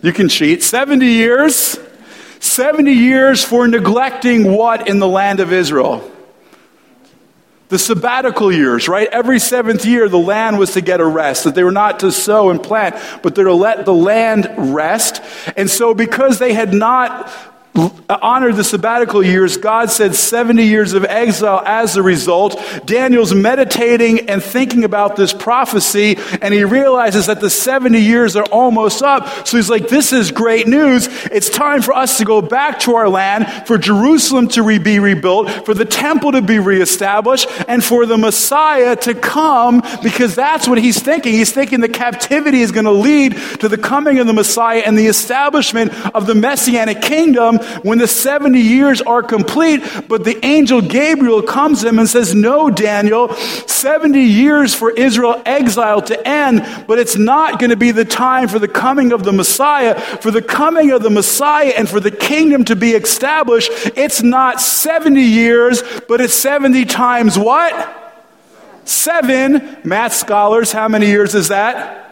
You 0.03 0.13
can 0.13 0.29
cheat. 0.29 0.61
70 0.61 1.05
years. 1.07 1.79
70 2.39 2.91
years 2.91 3.41
for 3.41 3.69
neglecting 3.69 4.51
what 4.51 4.89
in 4.89 4.99
the 4.99 5.07
land 5.07 5.39
of 5.39 5.53
Israel? 5.53 6.11
The 7.69 7.79
sabbatical 7.79 8.51
years, 8.51 8.89
right? 8.89 9.07
Every 9.07 9.39
seventh 9.39 9.85
year, 9.85 10.09
the 10.09 10.19
land 10.19 10.59
was 10.59 10.73
to 10.73 10.81
get 10.81 10.99
a 10.99 11.05
rest, 11.05 11.45
that 11.45 11.55
they 11.55 11.63
were 11.63 11.71
not 11.71 12.01
to 12.01 12.11
sow 12.11 12.49
and 12.49 12.61
plant, 12.61 12.95
but 13.23 13.33
they're 13.33 13.45
to 13.45 13.53
let 13.53 13.85
the 13.85 13.93
land 13.93 14.53
rest. 14.57 15.21
And 15.55 15.69
so, 15.69 15.93
because 15.93 16.37
they 16.37 16.53
had 16.53 16.73
not 16.73 17.31
honored 17.75 18.55
the 18.55 18.63
sabbatical 18.63 19.23
years, 19.23 19.57
God 19.57 19.89
said 19.89 20.15
70 20.15 20.63
years 20.63 20.93
of 20.93 21.05
exile 21.05 21.61
as 21.65 21.95
a 21.95 22.03
result. 22.03 22.61
Daniel's 22.85 23.33
meditating 23.33 24.29
and 24.29 24.43
thinking 24.43 24.83
about 24.83 25.15
this 25.15 25.33
prophecy, 25.33 26.17
and 26.41 26.53
he 26.53 26.63
realizes 26.63 27.25
that 27.25 27.41
the 27.41 27.49
70 27.49 27.99
years 27.99 28.35
are 28.35 28.45
almost 28.45 29.01
up. 29.01 29.47
So 29.47 29.57
he's 29.57 29.69
like, 29.69 29.89
This 29.89 30.13
is 30.13 30.31
great 30.31 30.67
news. 30.67 31.07
It's 31.25 31.49
time 31.49 31.81
for 31.81 31.93
us 31.93 32.19
to 32.19 32.25
go 32.25 32.41
back 32.41 32.79
to 32.81 32.95
our 32.95 33.09
land, 33.09 33.67
for 33.67 33.77
Jerusalem 33.77 34.47
to 34.49 34.79
be 34.79 34.99
rebuilt, 34.99 35.65
for 35.65 35.73
the 35.73 35.85
temple 35.85 36.33
to 36.33 36.41
be 36.41 36.59
reestablished, 36.59 37.47
and 37.67 37.83
for 37.83 38.05
the 38.05 38.17
Messiah 38.17 38.95
to 38.97 39.15
come, 39.15 39.81
because 40.03 40.35
that's 40.35 40.67
what 40.67 40.77
he's 40.77 41.01
thinking. 41.01 41.33
He's 41.33 41.51
thinking 41.51 41.79
the 41.79 41.89
captivity 41.89 42.61
is 42.61 42.71
going 42.71 42.85
to 42.85 42.91
lead 42.91 43.35
to 43.59 43.67
the 43.67 43.77
coming 43.77 44.19
of 44.19 44.27
the 44.27 44.33
Messiah 44.33 44.83
and 44.85 44.97
the 44.97 45.07
establishment 45.07 45.93
of 46.13 46.27
the 46.27 46.35
Messianic 46.35 47.01
kingdom 47.01 47.59
when 47.83 47.97
the 47.97 48.07
70 48.07 48.59
years 48.59 49.01
are 49.01 49.23
complete. 49.23 49.81
But 50.07 50.23
the 50.23 50.43
angel 50.45 50.81
Gabriel 50.81 51.41
comes 51.41 51.81
to 51.81 51.89
him 51.89 51.99
and 51.99 52.07
says, 52.07 52.33
No, 52.35 52.69
Daniel, 52.69 53.33
70 53.33 54.19
years 54.19 54.73
for 54.73 54.91
Israel 54.91 55.41
exile 55.45 56.01
to 56.03 56.27
end, 56.27 56.85
but 56.87 56.99
it's 56.99 57.17
not 57.17 57.59
going 57.59 57.69
to 57.69 57.75
be 57.75 57.91
the 57.91 58.05
time 58.05 58.47
for 58.47 58.59
the 58.59 58.67
coming 58.67 59.11
of 59.11 59.23
the 59.23 59.33
Messiah. 59.33 59.99
For 59.99 60.31
the 60.31 60.41
coming 60.41 60.91
of 60.91 61.03
the 61.03 61.09
Messiah 61.09 61.73
and 61.77 61.89
for 61.89 61.99
the 61.99 62.11
kingdom 62.11 62.65
to 62.65 62.75
be 62.75 62.91
established, 62.91 63.71
it's 63.95 64.21
not 64.21 64.61
70 64.61 65.21
years, 65.21 65.83
but 66.07 66.21
it's 66.21 66.33
70 66.33 66.85
times 66.85 67.37
what? 67.37 68.01
Seven. 68.85 69.77
Math 69.83 70.13
scholars, 70.13 70.71
how 70.71 70.87
many 70.87 71.07
years 71.07 71.35
is 71.35 71.49
that? 71.49 72.02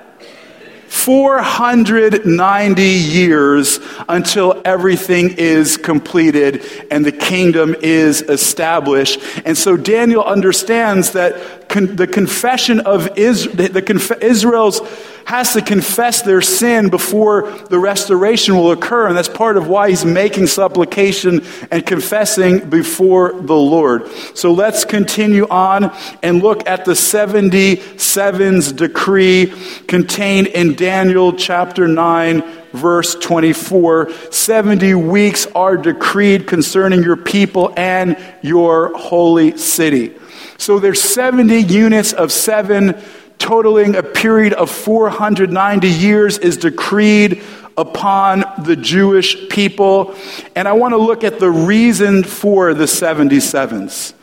490 0.91 2.81
years 2.83 3.79
until 4.09 4.61
everything 4.65 5.35
is 5.37 5.77
completed 5.77 6.65
and 6.91 7.05
the 7.05 7.13
kingdom 7.13 7.75
is 7.81 8.21
established. 8.21 9.19
And 9.45 9.57
so 9.57 9.77
Daniel 9.77 10.23
understands 10.23 11.11
that 11.11 11.69
con- 11.69 11.95
the 11.95 12.07
confession 12.07 12.81
of 12.81 13.17
Is- 13.17 13.47
the 13.49 13.81
conf- 13.81 14.21
Israel's 14.21 14.81
has 15.25 15.53
to 15.53 15.61
confess 15.61 16.21
their 16.21 16.41
sin 16.41 16.89
before 16.89 17.51
the 17.69 17.79
restoration 17.79 18.55
will 18.55 18.71
occur. 18.71 19.07
And 19.07 19.17
that's 19.17 19.29
part 19.29 19.57
of 19.57 19.67
why 19.67 19.89
he's 19.89 20.05
making 20.05 20.47
supplication 20.47 21.41
and 21.69 21.85
confessing 21.85 22.69
before 22.69 23.33
the 23.33 23.55
Lord. 23.55 24.07
So 24.35 24.53
let's 24.53 24.85
continue 24.85 25.47
on 25.47 25.95
and 26.21 26.41
look 26.41 26.67
at 26.67 26.85
the 26.85 26.93
77's 26.93 28.71
decree 28.71 29.53
contained 29.87 30.47
in 30.47 30.75
Daniel 30.75 31.33
chapter 31.33 31.87
9 31.87 32.43
verse 32.73 33.15
24 33.15 34.09
70 34.31 34.93
weeks 34.93 35.45
are 35.47 35.75
decreed 35.75 36.47
concerning 36.47 37.03
your 37.03 37.17
people 37.17 37.73
and 37.75 38.17
your 38.41 38.97
holy 38.97 39.57
city 39.57 40.15
so 40.57 40.79
there's 40.79 41.01
70 41.01 41.57
units 41.63 42.13
of 42.13 42.31
seven 42.31 43.01
totaling 43.41 43.95
a 43.95 44.03
period 44.03 44.53
of 44.53 44.69
490 44.69 45.89
years, 45.89 46.37
is 46.37 46.57
decreed 46.57 47.41
upon 47.75 48.45
the 48.63 48.75
Jewish 48.75 49.49
people. 49.49 50.15
And 50.55 50.67
I 50.67 50.73
want 50.73 50.93
to 50.93 50.97
look 50.97 51.23
at 51.23 51.39
the 51.39 51.49
reason 51.49 52.23
for 52.23 52.73
the 52.73 52.85
77s. 52.85 54.13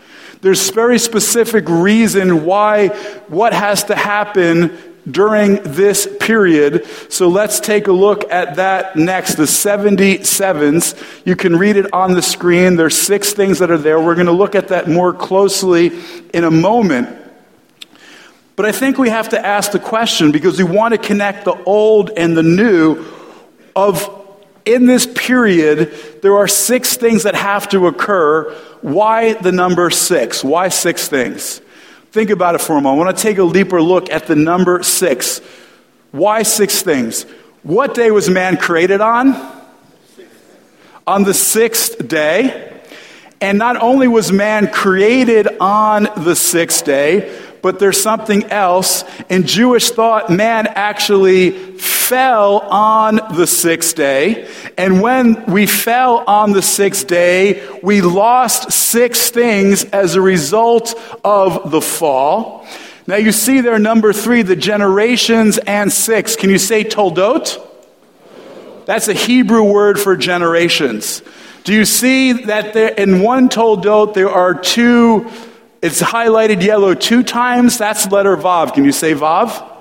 There's 0.41 0.71
very 0.71 1.01
specific 1.01 1.69
reason 1.69 2.45
why 2.45 2.89
what 3.27 3.53
has 3.53 3.85
to 3.85 3.97
happen 3.97 4.79
during 5.11 5.57
this 5.63 6.07
period. 6.21 6.87
So 7.09 7.29
let's 7.29 7.59
take 7.59 7.89
a 7.89 7.93
look 7.93 8.31
at 8.31 8.57
that 8.57 8.95
next, 8.95 9.35
the 9.35 9.45
77s. 9.45 11.27
You 11.27 11.35
can 11.35 11.57
read 11.57 11.77
it 11.77 11.93
on 11.93 12.13
the 12.13 12.23
screen. 12.23 12.77
There's 12.77 12.97
six 12.97 13.33
things 13.33 13.59
that 13.59 13.71
are 13.71 13.79
there. 13.79 14.01
We're 14.01 14.15
going 14.15 14.27
to 14.27 14.33
look 14.33 14.55
at 14.55 14.69
that 14.69 14.89
more 14.89 15.13
closely 15.13 15.99
in 16.33 16.45
a 16.45 16.51
moment. 16.51 17.28
But 18.59 18.67
I 18.67 18.73
think 18.73 18.99
we 18.99 19.09
have 19.09 19.29
to 19.29 19.47
ask 19.47 19.71
the 19.71 19.79
question 19.79 20.33
because 20.33 20.59
we 20.59 20.65
want 20.65 20.91
to 20.91 20.99
connect 20.99 21.45
the 21.45 21.55
old 21.63 22.11
and 22.11 22.37
the 22.37 22.43
new 22.43 23.05
of 23.77 24.11
in 24.65 24.87
this 24.87 25.07
period, 25.07 25.95
there 26.23 26.37
are 26.37 26.49
six 26.49 26.97
things 26.97 27.23
that 27.23 27.37
have 27.37 27.69
to 27.69 27.87
occur. 27.87 28.53
Why 28.81 29.35
the 29.35 29.53
number 29.53 29.91
six? 29.91 30.43
Why 30.43 30.71
six 30.71 31.07
things? 31.07 31.61
Think 32.11 32.31
about 32.31 32.57
it 32.57 32.61
for 32.61 32.77
a 32.77 32.81
moment. 32.81 33.03
I 33.03 33.05
want 33.05 33.17
to 33.17 33.23
take 33.23 33.39
a 33.39 33.49
deeper 33.49 33.81
look 33.81 34.11
at 34.11 34.27
the 34.27 34.35
number 34.35 34.83
six. 34.83 35.41
Why 36.11 36.43
six 36.43 36.83
things? 36.83 37.27
What 37.63 37.95
day 37.95 38.11
was 38.11 38.29
man 38.29 38.57
created 38.57 39.01
on? 39.01 39.37
On 41.07 41.23
the 41.23 41.33
sixth 41.33 42.09
day. 42.09 42.75
And 43.41 43.57
not 43.57 43.77
only 43.77 44.09
was 44.09 44.33
man 44.33 44.67
created 44.67 45.47
on 45.61 46.09
the 46.25 46.35
sixth 46.35 46.85
day, 46.85 47.33
but 47.63 47.79
there's 47.79 48.01
something 48.01 48.45
else. 48.45 49.05
In 49.29 49.47
Jewish 49.47 49.91
thought, 49.91 50.31
man 50.31 50.67
actually 50.67 51.51
fell 51.79 52.61
on 52.61 53.17
the 53.37 53.47
sixth 53.47 53.95
day. 53.95 54.49
And 54.77 55.03
when 55.03 55.45
we 55.47 55.67
fell 55.67 56.25
on 56.27 56.53
the 56.53 56.63
sixth 56.63 57.07
day, 57.07 57.79
we 57.83 58.01
lost 58.01 58.73
six 58.73 59.31
things 59.31 59.85
as 59.85 60.15
a 60.15 60.21
result 60.21 60.95
of 61.25 61.71
the 61.71 61.81
fall. 61.81 62.67
Now 63.07 63.17
you 63.17 63.33
see 63.33 63.61
there, 63.61 63.79
number 63.79 64.13
three, 64.13 64.43
the 64.43 64.57
generations 64.57 65.59
and 65.59 65.93
six. 65.93 66.37
Can 66.37 66.51
you 66.51 66.59
say 66.59 66.85
toldot? 66.85 67.65
That's 68.85 69.09
a 69.09 69.15
Hebrew 69.15 69.65
word 69.65 70.01
for 70.01 70.17
generations. 70.17 71.23
Do 71.65 71.75
you 71.75 71.85
see 71.85 72.33
that 72.45 72.73
there, 72.73 72.89
in 72.89 73.21
one 73.21 73.51
toldot 73.51 74.15
there 74.15 74.31
are 74.31 74.55
two 74.55 75.29
it's 75.81 76.03
highlighted 76.03 76.63
yellow 76.63 76.95
two 76.95 77.23
times. 77.23 77.79
That's 77.79 78.11
letter 78.11 78.37
Vav. 78.37 78.75
Can 78.75 78.85
you 78.85 78.93
say 78.93 79.15
Vav? 79.15 79.77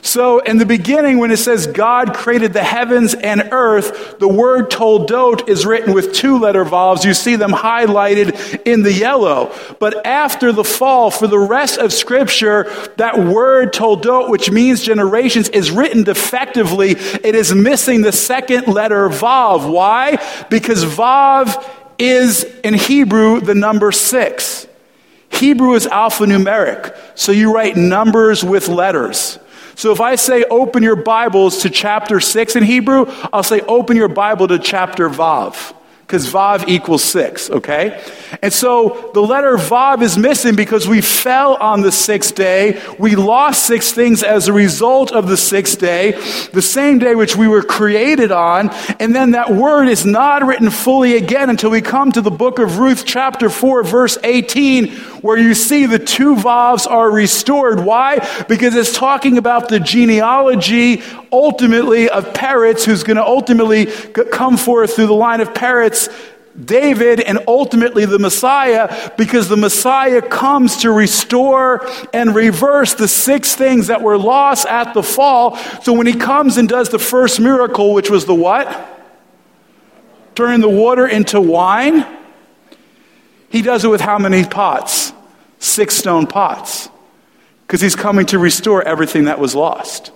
So, 0.00 0.38
in 0.38 0.58
the 0.58 0.64
beginning, 0.64 1.18
when 1.18 1.30
it 1.30 1.38
says 1.38 1.66
God 1.66 2.14
created 2.14 2.52
the 2.52 2.62
heavens 2.62 3.14
and 3.14 3.48
earth, 3.50 4.18
the 4.18 4.28
word 4.28 4.70
toldot 4.70 5.48
is 5.48 5.66
written 5.66 5.92
with 5.92 6.14
two 6.14 6.38
letter 6.38 6.64
Vavs. 6.64 7.04
You 7.04 7.14
see 7.14 7.36
them 7.36 7.50
highlighted 7.50 8.62
in 8.64 8.82
the 8.82 8.92
yellow. 8.92 9.52
But 9.80 10.06
after 10.06 10.52
the 10.52 10.64
fall, 10.64 11.10
for 11.10 11.26
the 11.26 11.38
rest 11.38 11.78
of 11.78 11.92
Scripture, 11.92 12.64
that 12.96 13.18
word 13.18 13.72
toldot, 13.72 14.30
which 14.30 14.50
means 14.50 14.82
generations, 14.82 15.48
is 15.48 15.70
written 15.70 16.04
defectively. 16.04 16.92
It 16.92 17.34
is 17.34 17.52
missing 17.52 18.02
the 18.02 18.12
second 18.12 18.68
letter 18.68 19.08
Vav. 19.08 19.70
Why? 19.70 20.16
Because 20.48 20.84
Vav 20.84 21.62
is 21.98 22.44
in 22.62 22.74
Hebrew 22.74 23.40
the 23.40 23.54
number 23.54 23.90
six. 23.90 24.66
Hebrew 25.38 25.74
is 25.74 25.86
alphanumeric, 25.86 26.96
so 27.14 27.32
you 27.32 27.54
write 27.54 27.76
numbers 27.76 28.42
with 28.42 28.68
letters. 28.68 29.38
So 29.76 29.92
if 29.92 30.00
I 30.00 30.16
say 30.16 30.42
open 30.44 30.82
your 30.82 30.96
Bibles 30.96 31.58
to 31.58 31.70
chapter 31.70 32.18
6 32.18 32.56
in 32.56 32.64
Hebrew, 32.64 33.06
I'll 33.32 33.44
say 33.44 33.60
open 33.60 33.96
your 33.96 34.08
Bible 34.08 34.48
to 34.48 34.58
chapter 34.58 35.08
Vav. 35.08 35.74
Because 36.08 36.32
Vav 36.32 36.66
equals 36.68 37.04
six, 37.04 37.50
okay? 37.50 38.02
And 38.40 38.50
so 38.50 39.10
the 39.12 39.20
letter 39.20 39.58
Vav 39.58 40.00
is 40.00 40.16
missing 40.16 40.56
because 40.56 40.88
we 40.88 41.02
fell 41.02 41.56
on 41.56 41.82
the 41.82 41.92
sixth 41.92 42.34
day. 42.34 42.80
We 42.98 43.14
lost 43.14 43.66
six 43.66 43.92
things 43.92 44.22
as 44.22 44.48
a 44.48 44.54
result 44.54 45.12
of 45.12 45.28
the 45.28 45.36
sixth 45.36 45.78
day, 45.78 46.12
the 46.54 46.62
same 46.62 46.98
day 46.98 47.14
which 47.14 47.36
we 47.36 47.46
were 47.46 47.62
created 47.62 48.32
on. 48.32 48.70
And 48.98 49.14
then 49.14 49.32
that 49.32 49.50
word 49.50 49.88
is 49.88 50.06
not 50.06 50.46
written 50.46 50.70
fully 50.70 51.14
again 51.14 51.50
until 51.50 51.68
we 51.68 51.82
come 51.82 52.10
to 52.12 52.22
the 52.22 52.30
book 52.30 52.58
of 52.58 52.78
Ruth, 52.78 53.04
chapter 53.04 53.50
4, 53.50 53.82
verse 53.82 54.16
18, 54.24 54.88
where 55.20 55.36
you 55.36 55.52
see 55.52 55.84
the 55.84 55.98
two 55.98 56.36
Vavs 56.36 56.90
are 56.90 57.10
restored. 57.10 57.80
Why? 57.80 58.26
Because 58.48 58.74
it's 58.74 58.96
talking 58.96 59.36
about 59.36 59.68
the 59.68 59.78
genealogy 59.78 61.02
ultimately 61.30 62.08
of 62.08 62.32
Peretz, 62.32 62.84
who's 62.84 63.02
going 63.02 63.18
to 63.18 63.26
ultimately 63.26 63.86
come 63.86 64.56
forth 64.56 64.96
through 64.96 65.08
the 65.08 65.12
line 65.12 65.42
of 65.42 65.52
Peretz, 65.52 65.97
David, 66.64 67.20
and 67.20 67.38
ultimately 67.46 68.04
the 68.04 68.18
Messiah, 68.18 69.12
because 69.16 69.48
the 69.48 69.56
Messiah 69.56 70.20
comes 70.20 70.78
to 70.78 70.90
restore 70.90 71.88
and 72.12 72.34
reverse 72.34 72.94
the 72.94 73.06
six 73.06 73.54
things 73.54 73.86
that 73.86 74.02
were 74.02 74.18
lost 74.18 74.66
at 74.66 74.92
the 74.92 75.02
fall. 75.02 75.56
So 75.82 75.92
when 75.92 76.06
he 76.06 76.14
comes 76.14 76.56
and 76.56 76.68
does 76.68 76.88
the 76.88 76.98
first 76.98 77.38
miracle, 77.38 77.94
which 77.94 78.10
was 78.10 78.24
the 78.24 78.34
what? 78.34 78.66
Turning 80.34 80.60
the 80.60 80.68
water 80.68 81.06
into 81.06 81.40
wine. 81.40 82.04
He 83.50 83.62
does 83.62 83.84
it 83.84 83.88
with 83.88 84.00
how 84.00 84.18
many 84.18 84.44
pots? 84.44 85.12
Six 85.60 85.94
stone 85.94 86.26
pots. 86.26 86.88
Because 87.66 87.80
he's 87.80 87.96
coming 87.96 88.26
to 88.26 88.38
restore 88.38 88.82
everything 88.82 89.24
that 89.24 89.38
was 89.38 89.54
lost. 89.54 90.10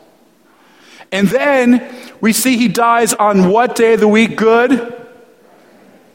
And 1.13 1.29
then 1.29 1.95
we 2.21 2.33
see 2.33 2.57
he 2.57 2.69
dies 2.69 3.15
on 3.15 3.51
what 3.51 3.77
day 3.77 3.95
of 3.95 4.01
the 4.01 4.09
week? 4.09 4.37
Good? 4.37 5.02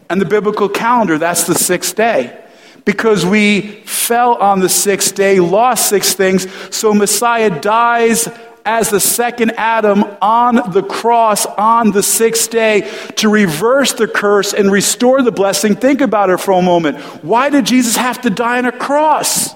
And 0.10 0.22
the 0.22 0.26
biblical 0.26 0.70
calendar, 0.70 1.18
that's 1.18 1.46
the 1.46 1.56
sixth 1.56 1.96
day. 1.96 2.44
Because 2.86 3.26
we 3.26 3.62
fell 3.86 4.36
on 4.36 4.62
the 4.62 4.70
sixth 4.70 5.14
day, 5.14 5.40
lost 5.42 5.90
six 5.90 6.14
things, 6.14 6.48
so 6.74 6.94
Messiah 6.94 7.60
dies 7.60 8.30
as 8.68 8.90
the 8.90 9.00
second 9.00 9.52
Adam 9.52 10.04
on 10.22 10.72
the 10.72 10.84
cross 10.84 11.46
on 11.46 11.92
the 11.92 12.04
sixth 12.04 12.50
day 12.50 12.90
to 13.16 13.30
reverse 13.30 13.94
the 13.94 14.08
curse 14.08 14.54
and 14.54 14.72
restore 14.72 15.22
the 15.22 15.32
blessing. 15.32 15.76
Think 15.76 16.02
about 16.02 16.30
it 16.30 16.38
for 16.38 16.52
a 16.52 16.62
moment. 16.62 16.98
Why 17.24 17.50
did 17.50 17.66
Jesus 17.66 17.96
have 17.96 18.22
to 18.22 18.30
die 18.30 18.58
on 18.58 18.66
a 18.66 18.72
cross? 18.74 19.56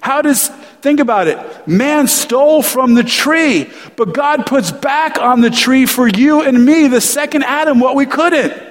How 0.00 0.22
does, 0.22 0.48
think 0.80 1.00
about 1.00 1.28
it, 1.28 1.68
man 1.68 2.06
stole 2.08 2.62
from 2.62 2.94
the 2.94 3.04
tree, 3.04 3.70
but 3.96 4.14
God 4.14 4.46
puts 4.46 4.70
back 4.70 5.18
on 5.18 5.40
the 5.40 5.50
tree 5.50 5.86
for 5.86 6.06
you 6.06 6.42
and 6.42 6.64
me, 6.64 6.88
the 6.88 7.00
second 7.00 7.44
Adam, 7.44 7.80
what 7.80 7.94
we 7.94 8.06
couldn't. 8.06 8.67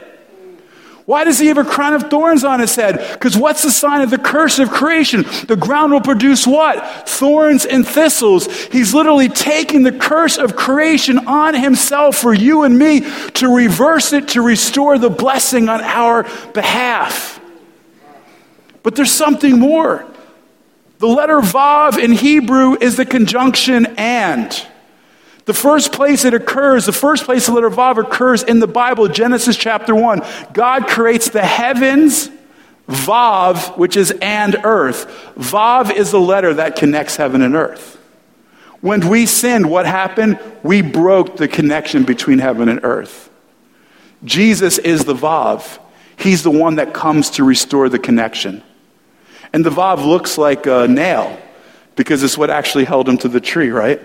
Why 1.08 1.24
does 1.24 1.40
he 1.40 1.48
have 1.48 1.58
a 1.58 1.64
crown 1.64 1.94
of 1.94 2.10
thorns 2.10 2.44
on 2.44 2.60
his 2.60 2.76
head? 2.76 2.98
Because 3.14 3.38
what's 3.38 3.64
the 3.64 3.72
sign 3.72 4.02
of 4.02 4.10
the 4.10 4.18
curse 4.18 4.60
of 4.60 4.70
creation? 4.70 5.24
The 5.48 5.56
ground 5.56 5.94
will 5.94 6.02
produce 6.02 6.46
what? 6.46 7.08
Thorns 7.08 7.66
and 7.66 7.88
thistles. 7.88 8.46
He's 8.66 8.94
literally 8.94 9.30
taking 9.30 9.84
the 9.84 9.94
curse 9.94 10.38
of 10.38 10.58
creation 10.58 11.26
on 11.26 11.54
himself 11.54 12.18
for 12.18 12.34
you 12.34 12.64
and 12.64 12.78
me 12.78 13.10
to 13.36 13.56
reverse 13.56 14.12
it, 14.12 14.28
to 14.30 14.42
restore 14.42 14.98
the 14.98 15.10
blessing 15.10 15.70
on 15.70 15.80
our 15.80 16.24
behalf. 16.52 17.40
But 18.84 18.98
there's 18.98 19.10
something 19.10 19.58
more. 19.58 20.06
The 20.98 21.08
letter 21.08 21.40
Vav 21.40 21.98
in 21.98 22.12
Hebrew 22.12 22.76
is 22.82 22.98
the 22.98 23.06
conjunction 23.06 23.86
and. 23.98 24.68
The 25.48 25.54
first 25.54 25.94
place 25.94 26.26
it 26.26 26.34
occurs, 26.34 26.86
the 26.86 26.92
first 26.92 27.24
place 27.24 27.46
the 27.46 27.54
letter 27.54 27.70
Vav 27.70 27.98
occurs 27.98 28.44
in 28.44 28.60
the 28.60 28.68
Bible, 28.68 29.08
Genesis 29.08 29.56
chapter 29.56 29.96
1. 29.96 30.22
God 30.52 30.88
creates 30.88 31.30
the 31.30 31.42
heavens, 31.42 32.30
Vav, 32.90 33.78
which 33.78 33.96
is 33.96 34.12
and 34.22 34.58
earth. 34.66 35.08
Vav 35.38 35.90
is 35.90 36.12
the 36.12 36.20
letter 36.20 36.54
that 36.56 36.76
connects 36.76 37.16
heaven 37.16 37.42
and 37.42 37.56
earth. 37.56 37.98
When 38.82 39.08
we 39.08 39.26
sinned, 39.26 39.72
what 39.72 39.86
happened? 39.86 40.38
We 40.64 40.82
broke 40.82 41.38
the 41.38 41.48
connection 41.48 42.04
between 42.04 42.40
heaven 42.40 42.68
and 42.68 42.82
earth. 42.84 43.30
Jesus 44.26 44.78
is 44.80 45.06
the 45.06 45.16
Vav. 45.16 45.80
He's 46.18 46.44
the 46.44 46.52
one 46.52 46.76
that 46.76 46.94
comes 46.94 47.30
to 47.32 47.46
restore 47.46 47.88
the 47.88 48.00
connection. 48.00 48.64
And 49.54 49.66
the 49.66 49.70
Vav 49.70 50.06
looks 50.06 50.38
like 50.38 50.66
a 50.66 50.90
nail 50.90 51.40
because 51.96 52.22
it's 52.22 52.38
what 52.38 52.50
actually 52.50 52.84
held 52.84 53.08
him 53.08 53.18
to 53.20 53.30
the 53.30 53.40
tree, 53.40 53.70
right? 53.70 54.02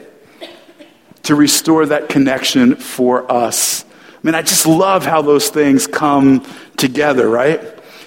To 1.25 1.35
restore 1.35 1.87
that 1.87 2.09
connection 2.09 2.77
for 2.77 3.31
us. 3.31 3.85
I 3.85 4.19
mean, 4.23 4.35
I 4.35 4.43
just 4.43 4.67
love 4.67 5.05
how 5.05 5.23
those 5.23 5.49
things 5.49 5.87
come 5.87 6.45
together, 6.77 7.29
right? 7.29 7.61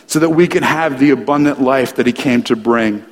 So 0.08 0.20
that 0.20 0.30
we 0.30 0.48
can 0.48 0.64
have 0.64 1.00
the 1.00 1.12
abundant 1.12 1.62
life 1.62 1.96
that 1.96 2.08
he 2.08 2.14
came 2.14 2.44
to 2.44 2.56
bring. 2.56 3.06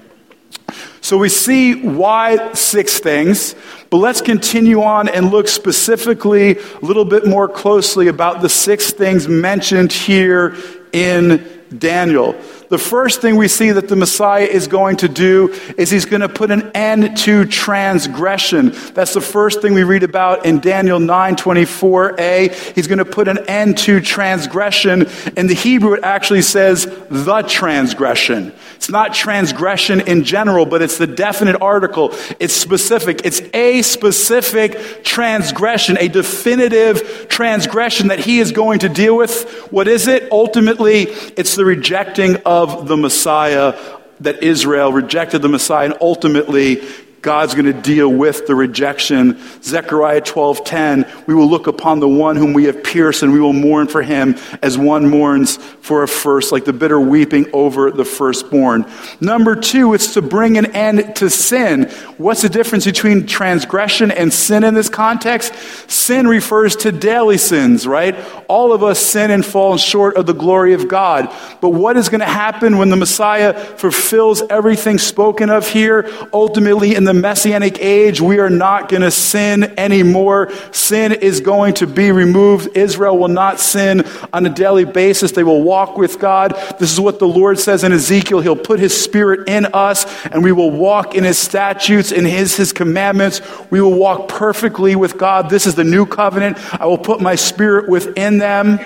So 1.02 1.18
we 1.18 1.28
see 1.28 1.76
why 1.82 2.54
six 2.54 3.00
things, 3.00 3.56
but 3.90 3.98
let's 3.98 4.22
continue 4.22 4.84
on 4.84 5.10
and 5.10 5.32
look 5.32 5.50
specifically 5.50 6.58
a 6.58 6.80
little 6.82 7.04
bit 7.04 7.28
more 7.28 7.50
closely 7.50 8.08
about 8.08 8.42
the 8.42 8.48
six 8.48 8.92
things 8.92 9.28
mentioned 9.28 9.92
here 9.92 10.56
in 10.94 11.46
Daniel. 11.78 12.36
The 12.70 12.78
first 12.78 13.22
thing 13.22 13.36
we 13.36 13.48
see 13.48 13.72
that 13.72 13.88
the 13.88 13.96
Messiah 13.96 14.46
is 14.46 14.68
going 14.68 14.98
to 14.98 15.10
do 15.10 15.54
is 15.78 15.90
he's 15.90 16.06
going 16.06 16.22
to 16.22 16.30
put 16.30 16.52
an 16.52 16.72
end 16.74 17.18
to 17.18 17.46
transgression. 17.46 18.72
That's 18.94 19.14
the 19.14 19.22
first 19.22 19.62
thing 19.62 19.74
we 19.74 19.84
read 19.84 20.04
about 20.04 20.46
in 20.46 20.60
Daniel 20.60 21.00
9:24a. 21.00 22.74
He's 22.74 22.88
going 22.88 23.00
to 23.00 23.06
put 23.06 23.28
an 23.28 23.40
end 23.50 23.78
to 23.80 24.00
transgression. 24.00 25.08
In 25.38 25.48
the 25.48 25.54
Hebrew 25.54 25.94
it 25.94 26.04
actually 26.04 26.42
says 26.42 26.86
the 27.10 27.42
transgression. 27.44 28.54
It's 28.76 28.90
not 28.90 29.14
transgression 29.14 30.02
in 30.02 30.24
general, 30.24 30.66
but 30.66 30.82
it's 30.82 30.98
the 30.98 31.08
definite 31.08 31.62
article. 31.62 32.12
It's 32.40 32.54
specific. 32.54 33.22
It's 33.24 33.42
a 33.54 33.82
specific 33.82 35.04
transgression, 35.04 35.98
a 36.00 36.08
definitive 36.08 37.28
transgression 37.30 38.10
that 38.10 38.20
he 38.20 38.40
is 38.40 38.52
going 38.52 38.80
to 38.80 38.90
deal 38.90 39.16
with. 39.16 39.50
What 39.72 39.88
is 39.88 40.08
it? 40.08 40.32
Ultimately, 40.32 41.04
it's 41.38 41.56
the 41.56 41.66
rejecting 41.66 42.38
of 42.46 42.53
of 42.62 42.88
the 42.88 42.98
Messiah, 42.98 43.74
that 44.20 44.44
Israel 44.44 44.94
rejected 44.94 45.42
the 45.42 45.50
Messiah, 45.50 45.86
and 45.86 45.98
ultimately 46.00 46.82
God's 47.24 47.56
going 47.56 47.66
to 47.66 47.74
deal 47.74 48.10
with 48.10 48.48
the 48.48 48.54
rejection. 48.54 49.40
Zechariah 49.64 50.20
12:10, 50.20 51.26
we 51.26 51.34
will 51.34 51.50
look 51.50 51.68
upon 51.68 52.02
the 52.02 52.08
one 52.08 52.36
whom 52.36 52.52
we 52.52 52.66
have 52.66 52.84
pierced 52.84 53.24
and 53.24 53.32
we 53.32 53.40
will 53.40 53.54
mourn 53.54 53.88
for 53.88 54.02
him 54.02 54.36
as 54.62 54.78
one 54.78 55.10
mourns 55.10 55.56
for 55.56 56.04
a 56.04 56.08
first, 56.08 56.52
like 56.52 56.66
the 56.66 56.74
bitter 56.74 57.00
weeping 57.00 57.50
over 57.54 57.92
the 57.92 58.04
firstborn. 58.04 58.86
Number 59.22 59.56
2, 59.56 59.94
it's 59.94 60.14
to 60.16 60.22
bring 60.22 60.58
an 60.58 60.76
end 60.76 61.16
to 61.16 61.30
sin. 61.30 61.90
What's 62.18 62.42
the 62.42 62.50
difference 62.50 62.84
between 62.84 63.26
transgression 63.26 64.12
and 64.12 64.32
sin 64.34 64.66
in 64.66 64.74
this 64.74 64.90
context? 64.90 65.54
Sin 65.90 66.28
refers 66.28 66.76
to 66.78 66.92
daily 66.92 67.38
sins, 67.38 67.88
right? 67.88 68.18
All 68.50 68.74
of 68.74 68.84
us 68.84 69.00
sin 69.00 69.32
and 69.32 69.46
fall 69.46 69.78
short 69.78 70.18
of 70.18 70.26
the 70.26 70.34
glory 70.34 70.74
of 70.74 70.90
God. 70.90 71.34
But 71.62 71.70
what 71.70 71.96
is 71.96 72.10
going 72.10 72.20
to 72.20 72.26
happen 72.26 72.78
when 72.78 72.90
the 72.90 72.98
Messiah 72.98 73.54
fulfills 73.54 74.42
everything 74.50 74.98
spoken 74.98 75.50
of 75.50 75.70
here 75.70 76.10
ultimately 76.34 76.96
in 76.96 77.06
the 77.06 77.13
the 77.14 77.20
messianic 77.20 77.80
age, 77.80 78.20
we 78.20 78.40
are 78.40 78.50
not 78.50 78.90
going 78.90 79.02
to 79.02 79.12
sin 79.12 79.74
anymore. 79.78 80.52
Sin 80.72 81.12
is 81.12 81.42
going 81.42 81.76
to 81.76 81.88
be 81.88 82.12
removed. 82.12 82.76
Israel 82.76 83.18
will 83.18 83.28
not 83.28 83.60
sin 83.60 84.04
on 84.32 84.46
a 84.46 84.50
daily 84.50 84.86
basis. 84.86 85.32
They 85.32 85.44
will 85.44 85.64
walk 85.64 85.98
with 85.98 86.20
God. 86.20 86.52
This 86.80 86.92
is 86.92 87.00
what 87.00 87.20
the 87.20 87.28
Lord 87.28 87.60
says 87.60 87.84
in 87.84 87.92
Ezekiel. 87.92 88.42
He'll 88.42 88.56
put 88.56 88.80
his 88.80 89.00
spirit 89.00 89.48
in 89.48 89.68
us 89.74 90.06
and 90.26 90.44
we 90.44 90.52
will 90.52 90.72
walk 90.72 91.16
in 91.16 91.24
his 91.24 91.38
statutes 91.38 92.12
and 92.12 92.26
his, 92.26 92.56
his 92.56 92.74
commandments. 92.74 93.42
We 93.70 93.82
will 93.82 93.94
walk 93.94 94.28
perfectly 94.28 94.96
with 94.96 95.18
God. 95.18 95.50
This 95.50 95.68
is 95.68 95.76
the 95.76 95.84
new 95.84 96.06
covenant. 96.06 96.58
I 96.80 96.86
will 96.86 96.98
put 96.98 97.22
my 97.22 97.36
spirit 97.36 97.88
within 97.88 98.40
them. 98.40 98.80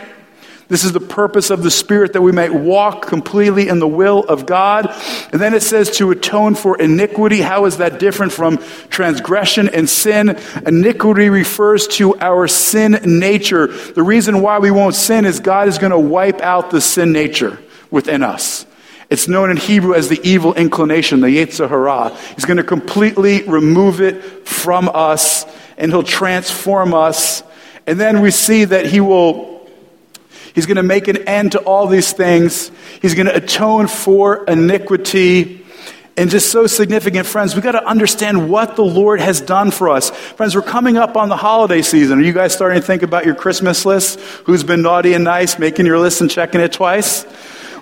This 0.69 0.83
is 0.83 0.91
the 0.91 0.99
purpose 0.99 1.49
of 1.49 1.63
the 1.63 1.71
Spirit 1.71 2.13
that 2.13 2.21
we 2.21 2.33
might 2.33 2.53
walk 2.53 3.05
completely 3.05 3.69
in 3.69 3.79
the 3.79 3.87
will 3.87 4.23
of 4.25 4.45
God. 4.45 4.93
And 5.31 5.39
then 5.39 5.53
it 5.53 5.63
says 5.63 5.91
to 5.97 6.11
atone 6.11 6.55
for 6.55 6.77
iniquity. 6.77 7.39
How 7.39 7.65
is 7.65 7.77
that 7.77 7.99
different 7.99 8.33
from 8.33 8.57
transgression 8.89 9.69
and 9.69 9.89
sin? 9.89 10.37
Iniquity 10.65 11.29
refers 11.29 11.87
to 11.87 12.17
our 12.19 12.49
sin 12.49 12.99
nature. 13.05 13.67
The 13.67 14.03
reason 14.03 14.41
why 14.41 14.59
we 14.59 14.71
won't 14.71 14.95
sin 14.95 15.25
is 15.25 15.39
God 15.39 15.69
is 15.69 15.77
going 15.77 15.91
to 15.91 15.99
wipe 15.99 16.41
out 16.41 16.69
the 16.69 16.81
sin 16.81 17.13
nature 17.13 17.57
within 17.89 18.21
us. 18.21 18.65
It's 19.09 19.29
known 19.29 19.51
in 19.51 19.55
Hebrew 19.55 19.93
as 19.93 20.09
the 20.09 20.19
evil 20.21 20.53
inclination, 20.53 21.21
the 21.21 21.27
Yetzer 21.27 21.69
Hara. 21.69 22.13
He's 22.35 22.43
going 22.43 22.57
to 22.57 22.63
completely 22.63 23.43
remove 23.43 24.01
it 24.01 24.45
from 24.45 24.89
us 24.93 25.45
and 25.77 25.91
he'll 25.91 26.03
transform 26.03 26.93
us. 26.93 27.41
And 27.85 27.97
then 27.97 28.19
we 28.19 28.31
see 28.31 28.65
that 28.65 28.87
he 28.87 28.99
will 28.99 29.56
He's 30.57 30.65
going 30.65 30.77
to 30.77 30.81
make 30.83 31.07
an 31.07 31.17
end 31.27 31.51
to 31.51 31.59
all 31.59 31.85
these 31.85 32.13
things. 32.13 32.71
He's 32.99 33.13
going 33.13 33.27
to 33.27 33.35
atone 33.35 33.85
for 33.85 34.43
iniquity. 34.45 35.63
and 36.17 36.31
just 36.31 36.51
so 36.51 36.65
significant, 36.65 37.27
friends. 37.27 37.55
We 37.55 37.61
got 37.61 37.73
to 37.73 37.85
understand 37.85 38.49
what 38.49 38.75
the 38.75 38.83
Lord 38.83 39.21
has 39.21 39.39
done 39.39 39.69
for 39.69 39.87
us. 39.89 40.09
Friends, 40.09 40.55
we're 40.55 40.63
coming 40.63 40.97
up 40.97 41.15
on 41.15 41.29
the 41.29 41.37
holiday 41.37 41.83
season. 41.83 42.17
Are 42.17 42.23
you 42.23 42.33
guys 42.33 42.53
starting 42.53 42.81
to 42.81 42.87
think 42.87 43.03
about 43.03 43.23
your 43.23 43.35
Christmas 43.35 43.85
list? 43.85 44.19
Who's 44.45 44.63
been 44.63 44.81
naughty 44.81 45.13
and 45.13 45.23
nice, 45.23 45.59
making 45.59 45.85
your 45.85 45.99
list 45.99 46.21
and 46.21 46.31
checking 46.31 46.59
it 46.59 46.73
twice? 46.73 47.27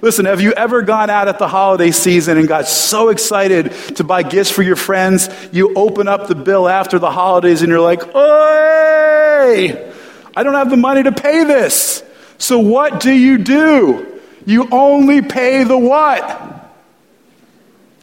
Listen, 0.02 0.26
have 0.26 0.42
you 0.42 0.52
ever 0.52 0.82
gone 0.82 1.10
out 1.10 1.30
at 1.30 1.40
the 1.40 1.48
holiday 1.48 1.92
season 1.92 2.38
and 2.38 2.46
got 2.46 2.68
so 2.68 3.08
excited 3.08 3.72
to 3.96 4.04
buy 4.04 4.22
gifts 4.22 4.52
for 4.52 4.64
your 4.64 4.76
friends? 4.76 5.30
You 5.54 5.74
open 5.78 6.10
up 6.10 6.28
the 6.28 6.36
bill 6.36 6.68
after 6.68 7.00
the 7.00 7.10
holidays 7.10 7.62
and 7.62 7.70
you're 7.70 7.80
like, 7.80 8.04
Oi! 8.14 9.94
I 10.36 10.44
don't 10.44 10.56
have 10.56 10.70
the 10.70 10.76
money 10.76 11.04
to 11.04 11.14
pay 11.14 11.46
this. 11.46 12.04
So 12.38 12.60
what 12.60 13.00
do 13.00 13.12
you 13.12 13.38
do? 13.38 14.22
You 14.46 14.68
only 14.72 15.22
pay 15.22 15.64
the 15.64 15.78
what? 15.78 16.74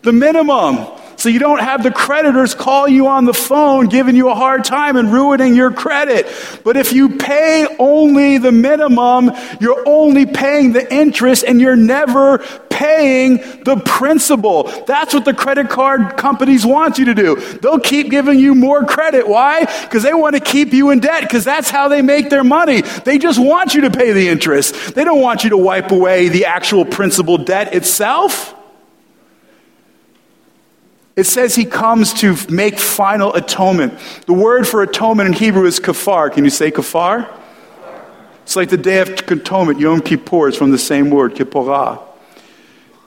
The 0.03 0.12
minimum. 0.12 0.87
So 1.23 1.29
you 1.29 1.39
don't 1.39 1.61
have 1.61 1.85
the 1.85 1.93
creditors 1.93 2.53
call 2.53 2.89
you 2.89 3.07
on 3.07 3.27
the 3.27 3.33
phone 3.33 3.87
giving 3.87 4.17
you 4.17 4.29
a 4.29 4.35
hard 4.35 4.65
time 4.65 4.97
and 4.97 5.13
ruining 5.13 5.55
your 5.55 5.71
credit. 5.71 6.27
But 6.65 6.77
if 6.77 6.93
you 6.93 7.17
pay 7.17 7.65
only 7.79 8.39
the 8.39 8.51
minimum, 8.51 9.31
you're 9.61 9.85
only 9.87 10.27
paying 10.27 10.73
the 10.73 10.93
interest 10.93 11.45
and 11.47 11.61
you're 11.61 11.77
never 11.77 12.39
paying 12.71 13.37
the 13.63 13.81
principal. 13.85 14.65
That's 14.65 15.15
what 15.15 15.25
the 15.25 15.33
credit 15.33 15.71
card 15.71 16.17
companies 16.17 16.67
want 16.67 16.99
you 16.99 17.05
to 17.05 17.15
do. 17.15 17.37
They'll 17.37 17.79
keep 17.79 18.11
giving 18.11 18.41
you 18.41 18.57
more 18.57 18.85
credit. 18.85 19.29
Why? 19.29 19.61
Because 19.61 20.03
they 20.03 20.15
want 20.15 20.35
to 20.35 20.41
keep 20.41 20.73
you 20.73 20.91
in 20.91 20.99
debt 20.99 21.21
because 21.21 21.45
that's 21.45 21.71
how 21.71 21.87
they 21.87 22.03
make 22.03 22.31
their 22.31 22.43
money. 22.43 22.81
They 22.81 23.19
just 23.19 23.39
want 23.39 23.75
you 23.75 23.83
to 23.83 23.93
pay 23.93 24.11
the 24.11 24.29
interest. 24.29 24.97
They 24.97 25.05
don't 25.05 25.21
want 25.21 25.45
you 25.45 25.51
to 25.51 25.57
wipe 25.57 25.93
away 25.93 26.31
the 26.31 26.47
actual 26.47 26.85
principal 26.85 27.39
debt 27.39 27.75
itself. 27.75 28.57
It 31.14 31.25
says 31.25 31.55
he 31.55 31.64
comes 31.64 32.14
to 32.14 32.37
make 32.48 32.79
final 32.79 33.35
atonement. 33.35 33.98
The 34.27 34.33
word 34.33 34.66
for 34.66 34.83
atonement 34.83 35.29
in 35.29 35.33
Hebrew 35.35 35.66
is 35.66 35.79
kafar. 35.79 36.33
Can 36.33 36.44
you 36.44 36.51
say 36.51 36.70
kafar? 36.70 37.29
It's 38.42 38.57
like 38.57 38.70
the 38.70 38.77
day 38.77 39.01
of 39.01 39.09
atonement, 39.09 39.79
Yom 39.79 40.01
Kippur, 40.01 40.48
is 40.48 40.57
from 40.57 40.70
the 40.70 40.79
same 40.79 41.11
word, 41.11 41.35
kipporah. 41.35 42.03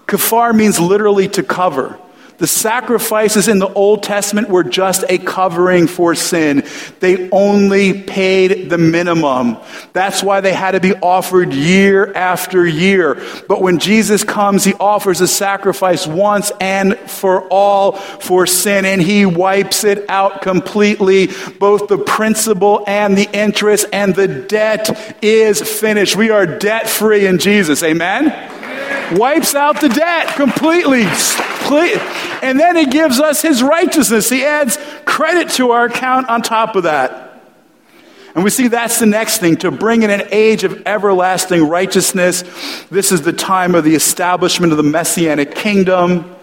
Kafar 0.08 0.56
means 0.56 0.80
literally 0.80 1.28
to 1.30 1.44
cover. 1.44 2.00
The 2.38 2.48
sacrifices 2.48 3.48
in 3.48 3.60
the 3.60 3.72
Old 3.72 4.04
Testament 4.04 4.50
were 4.50 4.64
just 4.64 5.06
a 5.08 5.18
covering 5.18 5.88
for 5.88 6.16
sin. 6.16 6.64
They 7.00 7.30
only 7.30 8.04
paid 8.04 8.70
the 8.70 8.78
minimum. 8.78 9.58
That's 9.94 10.22
why 10.22 10.42
they 10.42 10.54
had 10.54 10.72
to 10.72 10.82
be 10.82 10.94
offered 10.96 11.54
year 11.54 12.14
after 12.14 12.68
year. 12.68 13.22
But 13.48 13.62
when 13.62 13.80
Jesus 13.80 14.24
comes, 14.26 14.66
he 14.66 14.74
offers 14.74 15.22
a 15.22 15.28
sacrifice 15.28 16.06
once 16.06 16.52
and 16.60 16.98
for 16.98 17.48
all 17.48 17.94
for 17.94 18.46
sin, 18.46 18.84
and 18.84 19.02
he 19.02 19.26
wipes 19.26 19.86
it 19.86 20.10
out 20.10 20.42
completely, 20.42 21.30
both 21.60 21.88
the 21.88 21.98
principal 21.98 22.84
and 22.86 23.18
the 23.18 23.30
interest, 23.32 23.86
and 23.94 24.14
the 24.14 24.28
debt 24.28 25.24
is 25.24 25.62
finished. 25.62 26.18
We 26.18 26.32
are 26.32 26.46
debt 26.46 26.90
free 26.90 27.28
in 27.28 27.40
Jesus. 27.40 27.82
Amen? 27.82 28.52
wipes 29.12 29.54
out 29.56 29.82
the 29.82 29.90
debt 29.90 30.36
completely. 30.36 31.06
And 31.72 32.60
then 32.60 32.76
he 32.76 32.86
gives 32.86 33.20
us 33.20 33.42
his 33.42 33.64
righteousness. 33.64 34.30
He 34.30 34.44
adds 34.44 34.78
credit 35.06 35.50
to 35.52 35.72
our 35.72 35.86
account 35.86 36.30
on 36.30 36.42
top 36.42 36.76
of 36.76 36.84
that. 36.84 37.26
And 38.36 38.44
we 38.44 38.50
see 38.50 38.68
that's 38.68 39.00
the 39.00 39.06
next 39.06 39.38
thing 39.38 39.56
to 39.58 39.72
bring 39.72 40.04
in 40.04 40.10
an 40.10 40.28
age 40.30 40.66
of 40.66 40.86
everlasting 40.86 41.70
righteousness. 41.70 42.44
This 42.92 43.14
is 43.14 43.22
the 43.22 43.32
time 43.32 43.76
of 43.76 43.86
the 43.86 43.96
establishment 43.96 44.74
of 44.74 44.78
the 44.78 44.84
messianic 44.84 45.56
kingdom. 45.56 46.35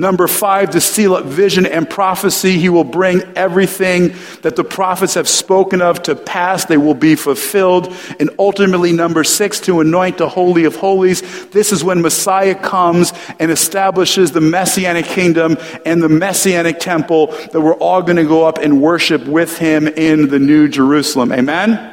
Number 0.00 0.28
five, 0.28 0.70
to 0.70 0.80
seal 0.80 1.16
up 1.16 1.24
vision 1.24 1.66
and 1.66 1.90
prophecy. 1.90 2.56
He 2.56 2.68
will 2.68 2.84
bring 2.84 3.20
everything 3.34 4.14
that 4.42 4.54
the 4.54 4.62
prophets 4.62 5.14
have 5.14 5.28
spoken 5.28 5.82
of 5.82 6.04
to 6.04 6.14
pass. 6.14 6.64
They 6.64 6.76
will 6.76 6.94
be 6.94 7.16
fulfilled. 7.16 7.92
And 8.20 8.30
ultimately, 8.38 8.92
number 8.92 9.24
six, 9.24 9.58
to 9.62 9.80
anoint 9.80 10.18
the 10.18 10.28
Holy 10.28 10.66
of 10.66 10.76
Holies. 10.76 11.48
This 11.48 11.72
is 11.72 11.82
when 11.82 12.00
Messiah 12.00 12.54
comes 12.54 13.12
and 13.40 13.50
establishes 13.50 14.30
the 14.30 14.40
Messianic 14.40 15.06
kingdom 15.06 15.56
and 15.84 16.00
the 16.00 16.08
Messianic 16.08 16.78
temple 16.78 17.26
that 17.50 17.60
we're 17.60 17.74
all 17.74 18.00
going 18.00 18.18
to 18.18 18.24
go 18.24 18.46
up 18.46 18.58
and 18.58 18.80
worship 18.80 19.26
with 19.26 19.58
him 19.58 19.88
in 19.88 20.28
the 20.28 20.38
New 20.38 20.68
Jerusalem. 20.68 21.32
Amen? 21.32 21.92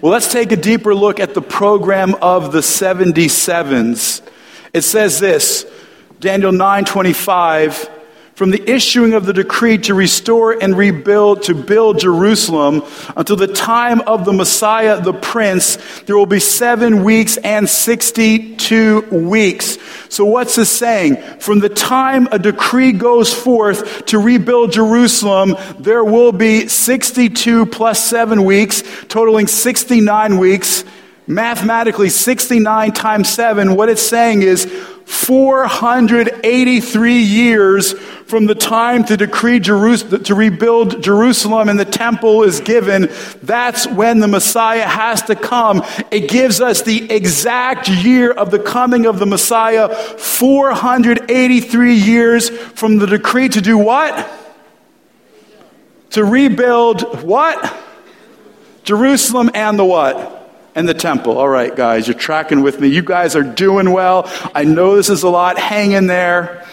Well, 0.00 0.10
let's 0.10 0.32
take 0.32 0.50
a 0.50 0.56
deeper 0.56 0.96
look 0.96 1.20
at 1.20 1.34
the 1.34 1.42
program 1.42 2.16
of 2.16 2.50
the 2.50 2.58
77s. 2.58 4.20
It 4.74 4.82
says 4.82 5.20
this 5.20 5.64
Daniel 6.22 6.52
9:25 6.52 7.90
from 8.36 8.52
the 8.52 8.70
issuing 8.70 9.12
of 9.12 9.26
the 9.26 9.32
decree 9.32 9.76
to 9.76 9.92
restore 9.92 10.52
and 10.52 10.78
rebuild 10.78 11.42
to 11.42 11.52
build 11.52 11.98
Jerusalem 11.98 12.84
until 13.16 13.34
the 13.34 13.48
time 13.48 14.00
of 14.02 14.24
the 14.24 14.32
Messiah 14.32 15.00
the 15.00 15.14
prince 15.14 15.78
there 16.06 16.16
will 16.16 16.26
be 16.26 16.38
7 16.38 17.02
weeks 17.02 17.38
and 17.38 17.68
62 17.68 19.00
weeks. 19.10 19.78
So 20.10 20.24
what's 20.24 20.54
this 20.54 20.70
saying? 20.70 21.16
From 21.40 21.58
the 21.58 21.68
time 21.68 22.28
a 22.30 22.38
decree 22.38 22.92
goes 22.92 23.34
forth 23.34 24.06
to 24.06 24.20
rebuild 24.20 24.70
Jerusalem 24.70 25.56
there 25.80 26.04
will 26.04 26.30
be 26.30 26.68
62 26.68 27.66
plus 27.66 28.00
7 28.04 28.44
weeks 28.44 28.84
totaling 29.08 29.48
69 29.48 30.38
weeks. 30.38 30.84
Mathematically 31.26 32.08
69 32.08 32.92
times 32.92 33.28
7 33.28 33.76
what 33.76 33.88
it's 33.88 34.02
saying 34.02 34.42
is 34.42 34.66
483 35.12 37.18
years 37.18 37.92
from 37.92 38.46
the 38.46 38.54
time 38.54 39.04
to 39.04 39.14
decree 39.16 39.60
Jerusalem, 39.60 40.24
to 40.24 40.34
rebuild 40.34 41.02
Jerusalem 41.02 41.68
and 41.68 41.78
the 41.78 41.84
temple 41.84 42.44
is 42.44 42.60
given, 42.60 43.10
that's 43.42 43.86
when 43.86 44.20
the 44.20 44.28
Messiah 44.28 44.86
has 44.86 45.20
to 45.22 45.36
come. 45.36 45.82
It 46.10 46.30
gives 46.30 46.60
us 46.60 46.82
the 46.82 47.12
exact 47.12 47.88
year 47.88 48.32
of 48.32 48.50
the 48.50 48.58
coming 48.58 49.06
of 49.06 49.18
the 49.18 49.26
Messiah, 49.26 49.94
483 49.94 51.94
years 51.94 52.48
from 52.48 52.98
the 52.98 53.06
decree 53.06 53.48
to 53.50 53.60
do 53.60 53.78
what? 53.78 54.28
To 56.10 56.24
rebuild 56.24 57.22
what? 57.22 57.76
Jerusalem 58.84 59.50
and 59.54 59.78
the 59.78 59.84
what? 59.84 60.41
And 60.74 60.88
the 60.88 60.94
temple. 60.94 61.38
All 61.38 61.48
right, 61.48 61.74
guys, 61.74 62.06
you're 62.06 62.16
tracking 62.18 62.62
with 62.62 62.80
me. 62.80 62.88
You 62.88 63.02
guys 63.02 63.36
are 63.36 63.42
doing 63.42 63.90
well. 63.92 64.30
I 64.54 64.64
know 64.64 64.96
this 64.96 65.10
is 65.10 65.22
a 65.22 65.28
lot. 65.28 65.58
Hang 65.58 65.92
in 65.92 66.06
there. 66.06 66.66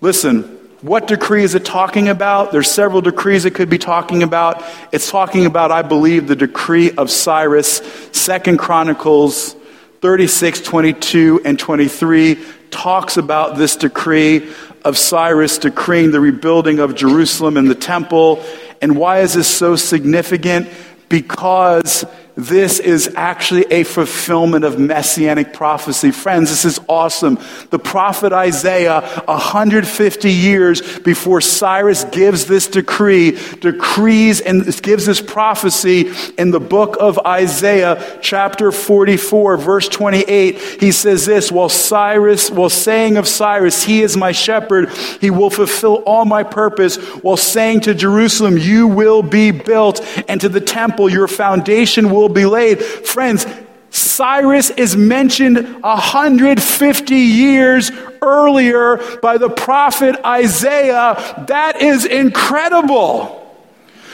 Listen, 0.00 0.42
what 0.82 1.06
decree 1.06 1.44
is 1.44 1.54
it 1.54 1.64
talking 1.64 2.08
about? 2.08 2.50
There's 2.50 2.70
several 2.70 3.00
decrees 3.00 3.44
it 3.44 3.54
could 3.54 3.70
be 3.70 3.78
talking 3.78 4.24
about. 4.24 4.64
It's 4.90 5.10
talking 5.10 5.46
about, 5.46 5.70
I 5.70 5.82
believe, 5.82 6.26
the 6.26 6.34
decree 6.34 6.90
of 6.90 7.08
Cyrus, 7.08 7.76
Second 8.10 8.58
Chronicles 8.58 9.54
36, 10.00 10.62
22, 10.62 11.42
and 11.44 11.56
23 11.56 12.44
talks 12.72 13.16
about 13.16 13.56
this 13.56 13.76
decree 13.76 14.52
of 14.84 14.98
Cyrus 14.98 15.58
decreeing 15.58 16.10
the 16.10 16.18
rebuilding 16.18 16.80
of 16.80 16.96
Jerusalem 16.96 17.56
and 17.56 17.70
the 17.70 17.76
temple. 17.76 18.44
And 18.80 18.96
why 18.96 19.20
is 19.20 19.34
this 19.34 19.46
so 19.46 19.76
significant? 19.76 20.68
Because 21.08 22.04
this 22.34 22.80
is 22.80 23.12
actually 23.14 23.66
a 23.70 23.84
fulfillment 23.84 24.64
of 24.64 24.78
messianic 24.78 25.52
prophecy. 25.52 26.10
Friends, 26.10 26.48
this 26.48 26.64
is 26.64 26.80
awesome. 26.88 27.38
The 27.68 27.78
prophet 27.78 28.32
Isaiah, 28.32 29.02
150 29.26 30.32
years 30.32 30.98
before 31.00 31.42
Cyrus 31.42 32.04
gives 32.04 32.46
this 32.46 32.68
decree, 32.68 33.38
decrees 33.60 34.40
and 34.40 34.64
gives 34.82 35.04
this 35.04 35.20
prophecy 35.20 36.10
in 36.38 36.50
the 36.50 36.60
book 36.60 36.96
of 36.98 37.18
Isaiah, 37.18 38.18
chapter 38.22 38.72
44, 38.72 39.58
verse 39.58 39.88
28. 39.88 40.58
He 40.80 40.90
says 40.90 41.26
this, 41.26 41.52
while 41.52 41.68
Cyrus, 41.68 42.50
while 42.50 42.70
saying 42.70 43.18
of 43.18 43.28
Cyrus, 43.28 43.82
he 43.82 44.02
is 44.02 44.16
my 44.16 44.32
shepherd, 44.32 44.88
he 45.20 45.30
will 45.30 45.50
fulfill 45.50 45.96
all 46.06 46.24
my 46.24 46.44
purpose, 46.44 46.96
while 46.96 47.36
saying 47.36 47.80
to 47.80 47.94
Jerusalem, 47.94 48.56
you 48.56 48.88
will 48.88 49.22
be 49.22 49.50
built, 49.50 50.00
and 50.28 50.40
to 50.40 50.48
the 50.48 50.60
temple, 50.60 51.10
your 51.10 51.28
foundation 51.28 52.10
will 52.10 52.21
will 52.22 52.28
be 52.28 52.46
laid. 52.46 52.82
Friends, 52.82 53.46
Cyrus 53.90 54.70
is 54.70 54.96
mentioned 54.96 55.82
150 55.82 57.14
years 57.14 57.90
earlier 58.22 58.96
by 59.20 59.36
the 59.36 59.50
prophet 59.50 60.16
Isaiah. 60.24 61.44
That 61.48 61.82
is 61.82 62.06
incredible. 62.06 63.38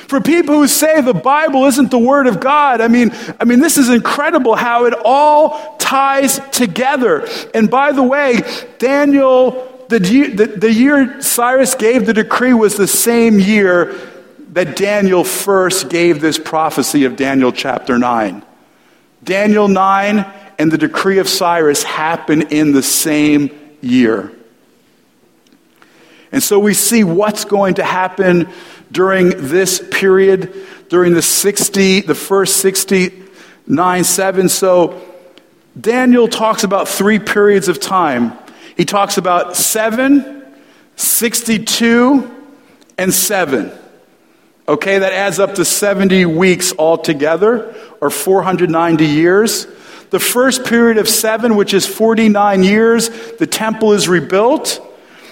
For 0.09 0.21
people 0.21 0.55
who 0.55 0.67
say 0.67 1.01
the 1.01 1.13
Bible 1.13 1.67
isn't 1.67 1.91
the 1.91 1.99
word 1.99 2.27
of 2.27 2.41
God, 2.41 2.81
I 2.81 2.89
mean, 2.89 3.13
I 3.39 3.45
mean 3.45 3.61
this 3.61 3.77
is 3.77 3.91
incredible 3.91 4.57
how 4.57 4.87
it 4.87 4.95
all 5.05 5.77
ties 5.77 6.41
together. 6.51 7.29
And 7.55 7.71
by 7.71 7.93
the 7.93 8.03
way, 8.03 8.41
Daniel 8.79 9.75
the, 9.89 9.99
the, 9.99 10.47
the 10.47 10.73
year 10.73 11.21
Cyrus 11.23 11.75
gave 11.75 12.05
the 12.05 12.13
decree 12.13 12.53
was 12.53 12.77
the 12.77 12.87
same 12.87 13.39
year 13.41 13.99
that 14.59 14.75
Daniel 14.75 15.23
first 15.23 15.89
gave 15.89 16.21
this 16.21 16.37
prophecy 16.37 17.05
of 17.05 17.15
Daniel 17.15 17.53
chapter 17.53 17.97
9. 17.97 18.45
Daniel 19.23 19.69
9 19.69 20.27
and 20.59 20.73
the 20.73 20.79
decree 20.79 21.21
of 21.21 21.29
Cyrus 21.29 21.85
happen 21.85 22.43
in 22.43 22.73
the 22.73 22.83
same 22.83 23.57
year. 23.81 24.33
And 26.33 26.43
so 26.43 26.59
we 26.59 26.75
see 26.75 27.05
what's 27.05 27.45
going 27.45 27.75
to 27.75 27.85
happen 27.85 28.49
during 28.91 29.29
this 29.49 29.81
period, 29.93 30.53
during 30.89 31.15
the 31.15 31.23
60, 31.23 32.01
the 32.01 32.17
first 32.17 32.57
69, 32.57 34.03
7. 34.03 34.49
So 34.49 35.01
Daniel 35.81 36.27
talks 36.27 36.65
about 36.65 36.89
three 36.89 37.21
periods 37.21 37.69
of 37.69 37.79
time. 37.79 38.37
He 38.77 38.85
talks 38.85 39.19
about 39.19 39.55
7, 39.55 40.45
62, 40.97 42.29
and 42.99 43.15
7. 43.15 43.71
Okay, 44.69 44.99
that 44.99 45.15
adds 45.15 45.39
up 45.39 45.55
to 45.55 45.65
70 45.65 46.27
weeks 46.27 46.75
altogether, 46.79 47.75
or 48.03 48.11
490 48.11 49.07
years. 49.07 49.67
The 50.11 50.21
first 50.21 50.67
period 50.67 50.99
of 50.99 51.09
seven, 51.09 51.57
which 51.57 51.73
is 51.73 51.87
49 51.87 52.63
years, 52.63 53.09
the 53.39 53.47
temple 53.47 53.95
is 53.95 54.09
rebuilt. 54.09 54.79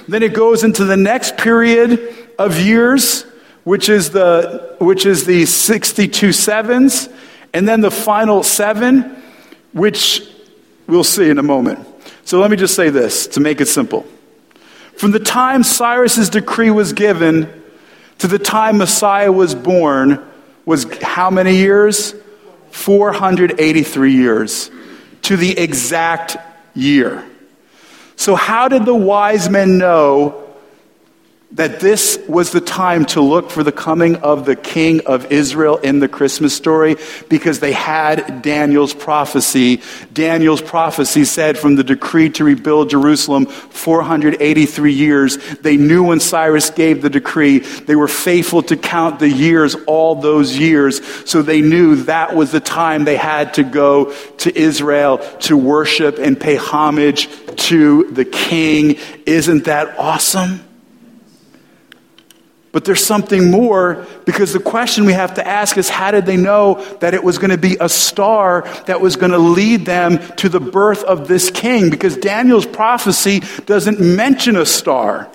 Then 0.08 0.22
it 0.22 0.32
goes 0.32 0.64
into 0.64 0.86
the 0.86 0.96
next 0.96 1.36
period 1.36 2.30
of 2.38 2.58
years, 2.58 3.24
which 3.64 3.90
is 3.90 4.10
the, 4.10 4.74
which 4.78 5.04
is 5.04 5.26
the 5.26 5.44
62 5.44 6.32
sevens. 6.32 7.10
And 7.52 7.68
then 7.68 7.82
the 7.82 7.90
final 7.90 8.42
seven, 8.42 9.22
which 9.74 10.22
we'll 10.86 11.04
see 11.04 11.28
in 11.28 11.38
a 11.38 11.42
moment. 11.42 11.86
So 12.24 12.40
let 12.40 12.50
me 12.50 12.56
just 12.56 12.74
say 12.74 12.88
this 12.88 13.26
to 13.28 13.40
make 13.40 13.60
it 13.60 13.66
simple. 13.66 14.06
From 14.96 15.10
the 15.10 15.20
time 15.20 15.62
Cyrus's 15.62 16.30
decree 16.30 16.70
was 16.70 16.94
given 16.94 17.64
to 18.18 18.26
the 18.26 18.38
time 18.38 18.78
Messiah 18.78 19.32
was 19.32 19.54
born 19.54 20.24
was 20.64 20.86
how 21.02 21.30
many 21.30 21.56
years? 21.56 22.14
483 22.70 24.12
years 24.12 24.70
to 25.22 25.36
the 25.36 25.58
exact 25.58 26.36
year. 26.74 27.24
So, 28.16 28.34
how 28.34 28.68
did 28.68 28.84
the 28.84 28.94
wise 28.94 29.48
men 29.48 29.78
know 29.78 30.45
that 31.52 31.78
this 31.78 32.18
was 32.28 32.50
the 32.50 32.60
time 32.60 33.04
to 33.06 33.20
look 33.20 33.50
for 33.50 33.62
the 33.62 33.70
coming 33.70 34.16
of 34.16 34.44
the 34.44 34.56
king 34.56 35.00
of 35.06 35.30
Israel 35.30 35.76
in 35.76 36.00
the 36.00 36.08
Christmas 36.08 36.54
story 36.54 36.96
because 37.28 37.60
they 37.60 37.72
had 37.72 38.42
Daniel's 38.42 38.92
prophecy. 38.92 39.80
Daniel's 40.12 40.60
prophecy 40.60 41.24
said 41.24 41.56
from 41.56 41.76
the 41.76 41.84
decree 41.84 42.30
to 42.30 42.42
rebuild 42.42 42.90
Jerusalem 42.90 43.46
483 43.46 44.92
years. 44.92 45.36
They 45.58 45.76
knew 45.76 46.02
when 46.02 46.18
Cyrus 46.18 46.70
gave 46.70 47.00
the 47.00 47.10
decree. 47.10 47.60
They 47.60 47.94
were 47.94 48.08
faithful 48.08 48.62
to 48.64 48.76
count 48.76 49.20
the 49.20 49.30
years 49.30 49.76
all 49.86 50.16
those 50.16 50.58
years. 50.58 51.00
So 51.30 51.42
they 51.42 51.60
knew 51.60 51.94
that 52.04 52.34
was 52.34 52.50
the 52.50 52.60
time 52.60 53.04
they 53.04 53.16
had 53.16 53.54
to 53.54 53.62
go 53.62 54.12
to 54.38 54.58
Israel 54.58 55.18
to 55.42 55.56
worship 55.56 56.18
and 56.18 56.38
pay 56.38 56.56
homage 56.56 57.28
to 57.68 58.10
the 58.10 58.24
king. 58.24 58.98
Isn't 59.26 59.64
that 59.64 59.96
awesome? 59.96 60.66
But 62.76 62.84
there's 62.84 63.02
something 63.02 63.50
more 63.50 64.06
because 64.26 64.52
the 64.52 64.60
question 64.60 65.06
we 65.06 65.14
have 65.14 65.36
to 65.36 65.46
ask 65.46 65.78
is 65.78 65.88
how 65.88 66.10
did 66.10 66.26
they 66.26 66.36
know 66.36 66.84
that 67.00 67.14
it 67.14 67.24
was 67.24 67.38
going 67.38 67.48
to 67.48 67.56
be 67.56 67.78
a 67.80 67.88
star 67.88 68.68
that 68.84 69.00
was 69.00 69.16
going 69.16 69.32
to 69.32 69.38
lead 69.38 69.86
them 69.86 70.18
to 70.36 70.50
the 70.50 70.60
birth 70.60 71.02
of 71.02 71.26
this 71.26 71.50
king? 71.50 71.88
Because 71.88 72.18
Daniel's 72.18 72.66
prophecy 72.66 73.40
doesn't 73.64 73.98
mention 73.98 74.56
a 74.56 74.66
star. 74.66 75.26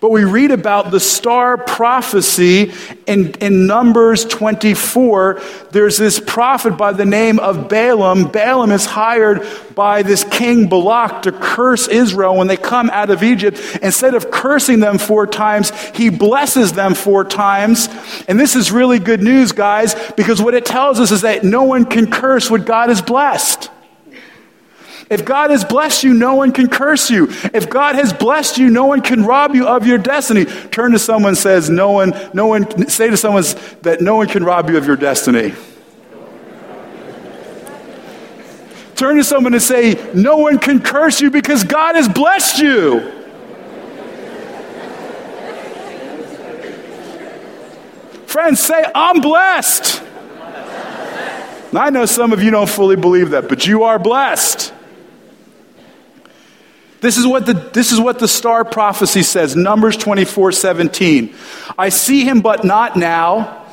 But 0.00 0.12
we 0.12 0.24
read 0.24 0.52
about 0.52 0.90
the 0.90 1.00
star 1.00 1.58
prophecy 1.58 2.72
in, 3.06 3.32
in 3.40 3.66
Numbers 3.66 4.24
24. 4.24 5.42
There's 5.72 5.98
this 5.98 6.20
prophet 6.20 6.76
by 6.76 6.92
the 6.92 7.04
name 7.04 7.40
of 7.40 7.68
Balaam. 7.68 8.30
Balaam 8.30 8.70
is 8.70 8.86
hired 8.86 9.44
by 9.74 10.02
this 10.02 10.22
king 10.24 10.68
Balak 10.68 11.22
to 11.22 11.32
curse 11.32 11.88
Israel 11.88 12.36
when 12.36 12.46
they 12.46 12.56
come 12.56 12.90
out 12.90 13.10
of 13.10 13.24
Egypt. 13.24 13.60
Instead 13.82 14.14
of 14.14 14.30
cursing 14.30 14.78
them 14.78 14.98
four 14.98 15.26
times, 15.26 15.72
he 15.94 16.10
blesses 16.10 16.72
them 16.72 16.94
four 16.94 17.24
times. 17.24 17.88
And 18.28 18.38
this 18.38 18.54
is 18.54 18.70
really 18.70 19.00
good 19.00 19.22
news, 19.22 19.50
guys, 19.50 19.96
because 20.16 20.40
what 20.40 20.54
it 20.54 20.64
tells 20.64 21.00
us 21.00 21.10
is 21.10 21.22
that 21.22 21.42
no 21.42 21.64
one 21.64 21.84
can 21.84 22.10
curse 22.10 22.48
what 22.50 22.64
God 22.64 22.88
has 22.88 23.02
blessed. 23.02 23.70
If 25.10 25.24
God 25.24 25.50
has 25.50 25.64
blessed 25.64 26.04
you, 26.04 26.12
no 26.12 26.34
one 26.34 26.52
can 26.52 26.68
curse 26.68 27.10
you. 27.10 27.28
If 27.54 27.70
God 27.70 27.94
has 27.94 28.12
blessed 28.12 28.58
you, 28.58 28.68
no 28.68 28.84
one 28.84 29.00
can 29.00 29.24
rob 29.24 29.54
you 29.54 29.66
of 29.66 29.86
your 29.86 29.96
destiny. 29.96 30.44
Turn 30.44 30.92
to 30.92 30.98
someone 30.98 31.34
says 31.34 31.70
no 31.70 31.92
one 31.92 32.12
no 32.34 32.46
one 32.46 32.88
say 32.88 33.08
to 33.08 33.16
someone 33.16 33.44
that 33.82 34.00
no 34.02 34.16
one 34.16 34.28
can 34.28 34.44
rob 34.44 34.68
you 34.68 34.76
of 34.76 34.86
your 34.86 34.96
destiny. 34.96 35.54
Turn 38.96 39.16
to 39.16 39.24
someone 39.24 39.54
and 39.54 39.62
say 39.62 39.94
no 40.12 40.38
one 40.38 40.58
can 40.58 40.80
curse 40.80 41.20
you 41.20 41.30
because 41.30 41.64
God 41.64 41.94
has 41.94 42.08
blessed 42.08 42.58
you. 42.58 43.12
Friends, 48.26 48.60
say, 48.60 48.84
I'm 48.94 49.20
blessed. 49.20 50.02
I 51.72 51.90
know 51.90 52.06
some 52.06 52.32
of 52.32 52.42
you 52.42 52.50
don't 52.50 52.68
fully 52.68 52.96
believe 52.96 53.30
that, 53.30 53.48
but 53.48 53.66
you 53.66 53.84
are 53.84 53.98
blessed. 53.98 54.74
This 57.00 57.16
is 57.16 57.26
what 57.26 57.46
the, 57.46 57.54
this 57.54 57.92
is 57.92 58.00
what 58.00 58.18
the 58.18 58.28
star 58.28 58.64
prophecy 58.64 59.22
says, 59.22 59.54
Numbers 59.54 59.96
24 59.96 60.52
17. 60.52 61.34
I 61.78 61.90
see 61.90 62.24
him, 62.24 62.40
but 62.40 62.64
not 62.64 62.96
now. 62.96 63.66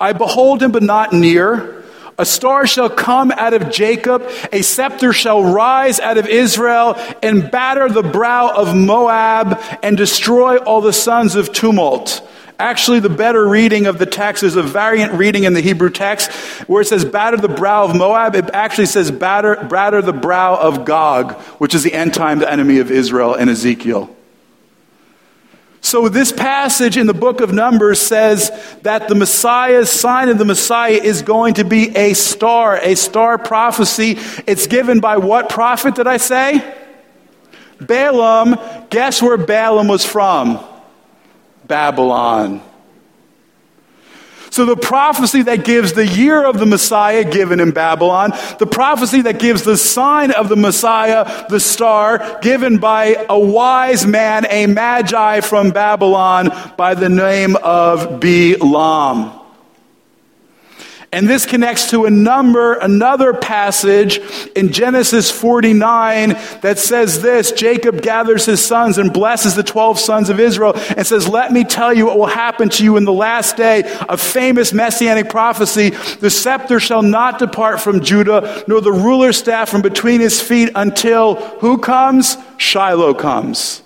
I 0.00 0.12
behold 0.12 0.62
him, 0.62 0.72
but 0.72 0.82
not 0.82 1.12
near. 1.12 1.82
A 2.18 2.26
star 2.26 2.66
shall 2.66 2.90
come 2.90 3.30
out 3.30 3.54
of 3.54 3.70
Jacob, 3.70 4.28
a 4.52 4.62
scepter 4.62 5.12
shall 5.12 5.42
rise 5.42 5.98
out 5.98 6.18
of 6.18 6.26
Israel, 6.26 6.94
and 7.22 7.50
batter 7.50 7.88
the 7.88 8.02
brow 8.02 8.52
of 8.54 8.76
Moab, 8.76 9.60
and 9.82 9.96
destroy 9.96 10.58
all 10.58 10.80
the 10.80 10.92
sons 10.92 11.36
of 11.36 11.52
tumult. 11.52 12.28
Actually, 12.62 13.00
the 13.00 13.10
better 13.10 13.44
reading 13.44 13.86
of 13.86 13.98
the 13.98 14.06
text 14.06 14.44
is 14.44 14.54
a 14.54 14.62
variant 14.62 15.14
reading 15.14 15.42
in 15.42 15.52
the 15.52 15.60
Hebrew 15.60 15.90
text 15.90 16.30
where 16.68 16.82
it 16.82 16.84
says, 16.84 17.04
batter 17.04 17.36
the 17.36 17.48
brow 17.48 17.86
of 17.86 17.96
Moab. 17.96 18.36
It 18.36 18.50
actually 18.54 18.86
says, 18.86 19.10
batter, 19.10 19.56
batter 19.68 20.00
the 20.00 20.12
brow 20.12 20.54
of 20.54 20.84
Gog, 20.84 21.32
which 21.58 21.74
is 21.74 21.82
the 21.82 21.92
end 21.92 22.14
time 22.14 22.38
the 22.38 22.48
enemy 22.48 22.78
of 22.78 22.92
Israel 22.92 23.34
in 23.34 23.48
Ezekiel. 23.48 24.14
So, 25.80 26.08
this 26.08 26.30
passage 26.30 26.96
in 26.96 27.08
the 27.08 27.14
book 27.14 27.40
of 27.40 27.52
Numbers 27.52 28.00
says 28.00 28.52
that 28.82 29.08
the 29.08 29.16
Messiah's 29.16 29.90
sign 29.90 30.28
of 30.28 30.38
the 30.38 30.44
Messiah 30.44 30.92
is 30.92 31.22
going 31.22 31.54
to 31.54 31.64
be 31.64 31.88
a 31.96 32.14
star, 32.14 32.76
a 32.76 32.94
star 32.94 33.38
prophecy. 33.38 34.18
It's 34.46 34.68
given 34.68 35.00
by 35.00 35.16
what 35.16 35.48
prophet 35.48 35.96
did 35.96 36.06
I 36.06 36.18
say? 36.18 36.76
Balaam. 37.80 38.56
Guess 38.88 39.20
where 39.20 39.36
Balaam 39.36 39.88
was 39.88 40.04
from? 40.04 40.64
Babylon. 41.66 42.62
So, 44.50 44.66
the 44.66 44.76
prophecy 44.76 45.42
that 45.44 45.64
gives 45.64 45.94
the 45.94 46.06
year 46.06 46.44
of 46.44 46.58
the 46.58 46.66
Messiah 46.66 47.24
given 47.24 47.58
in 47.58 47.70
Babylon, 47.70 48.32
the 48.58 48.66
prophecy 48.66 49.22
that 49.22 49.38
gives 49.38 49.62
the 49.62 49.78
sign 49.78 50.30
of 50.30 50.50
the 50.50 50.56
Messiah, 50.56 51.46
the 51.48 51.58
star, 51.58 52.38
given 52.42 52.76
by 52.76 53.24
a 53.30 53.38
wise 53.38 54.04
man, 54.06 54.46
a 54.50 54.66
magi 54.66 55.40
from 55.40 55.70
Babylon 55.70 56.50
by 56.76 56.92
the 56.92 57.08
name 57.08 57.56
of 57.56 58.20
Balaam. 58.20 59.41
And 61.14 61.28
this 61.28 61.44
connects 61.44 61.90
to 61.90 62.06
a 62.06 62.10
number, 62.10 62.72
another 62.72 63.34
passage 63.34 64.18
in 64.56 64.72
Genesis 64.72 65.30
49 65.30 66.30
that 66.62 66.78
says 66.78 67.20
this 67.20 67.52
Jacob 67.52 68.00
gathers 68.00 68.46
his 68.46 68.64
sons 68.64 68.96
and 68.96 69.12
blesses 69.12 69.54
the 69.54 69.62
12 69.62 69.98
sons 69.98 70.30
of 70.30 70.40
Israel 70.40 70.72
and 70.96 71.06
says, 71.06 71.28
Let 71.28 71.52
me 71.52 71.64
tell 71.64 71.92
you 71.92 72.06
what 72.06 72.18
will 72.18 72.24
happen 72.24 72.70
to 72.70 72.84
you 72.84 72.96
in 72.96 73.04
the 73.04 73.12
last 73.12 73.58
day. 73.58 73.82
A 74.08 74.16
famous 74.16 74.72
messianic 74.72 75.28
prophecy. 75.28 75.90
The 75.90 76.30
scepter 76.30 76.80
shall 76.80 77.02
not 77.02 77.38
depart 77.38 77.82
from 77.82 78.00
Judah, 78.00 78.64
nor 78.66 78.80
the 78.80 78.92
ruler's 78.92 79.36
staff 79.36 79.68
from 79.68 79.82
between 79.82 80.22
his 80.22 80.40
feet 80.40 80.70
until 80.74 81.34
who 81.34 81.76
comes? 81.76 82.38
Shiloh 82.56 83.12
comes. 83.12 83.82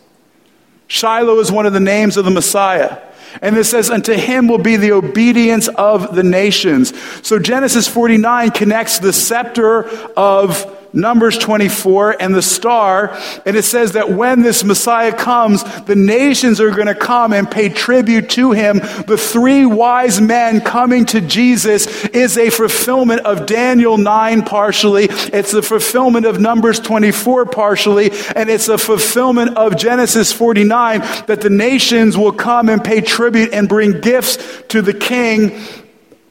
Shiloh 0.87 1.41
is 1.41 1.51
one 1.51 1.66
of 1.66 1.72
the 1.72 1.81
names 1.81 2.16
of 2.16 2.24
the 2.24 2.31
Messiah. 2.31 2.99
And 3.43 3.57
it 3.57 3.64
says, 3.64 3.91
Unto 3.91 4.14
him 4.14 4.49
will 4.49 4.59
be 4.59 4.77
the 4.77 4.93
obedience 4.93 5.68
of 5.68 6.14
the 6.14 6.22
nations. 6.22 6.93
So 7.27 7.39
Genesis 7.39 7.89
49 7.89 8.51
connects 8.51 8.99
the 8.99 9.12
scepter 9.12 9.89
of 10.16 10.76
Numbers 10.97 11.38
24 11.38 12.20
and 12.20 12.34
the 12.34 12.42
star. 12.42 13.16
And 13.44 13.57
it 13.57 13.64
says 13.64 13.92
that 13.92 14.11
when 14.11 14.42
this 14.42 14.64
Messiah 14.64 15.12
comes, 15.14 15.62
the 15.82 15.94
nations 15.94 16.61
are 16.61 16.70
going 16.70 16.86
to 16.86 16.94
come 16.94 17.32
and 17.32 17.51
pay 17.51 17.68
tribute 17.68 18.30
to 18.30 18.53
him. 18.53 18.78
The 18.78 19.18
three 19.18 19.66
wise 19.66 20.20
men 20.20 20.61
coming 20.61 21.05
to 21.07 21.20
Jesus 21.20 22.07
is 22.07 22.38
a 22.38 22.51
fulfillment 22.51 23.20
of 23.20 23.47
Daniel 23.47 23.99
9 23.99 24.42
partially. 24.42 25.07
It's 25.11 25.55
a 25.55 25.62
fulfillment 25.62 26.26
of 26.26 26.40
Numbers 26.40 26.80
24 26.80 27.47
partially. 27.47 28.11
And 28.34 28.49
it's 28.49 28.68
a 28.68 28.78
fulfillment 28.78 29.57
of 29.57 29.76
Genesis 29.76 30.32
49 30.32 31.01
that 31.26 31.40
the 31.42 31.51
nations 31.51 32.16
will 32.16 32.32
come 32.32 32.68
and 32.68 32.82
pay 32.82 33.01
tribute 33.01 33.53
and 33.53 33.68
bring 33.68 34.01
gifts 34.01 34.38
to 34.68 34.82
the 34.82 34.94
king 34.94 35.61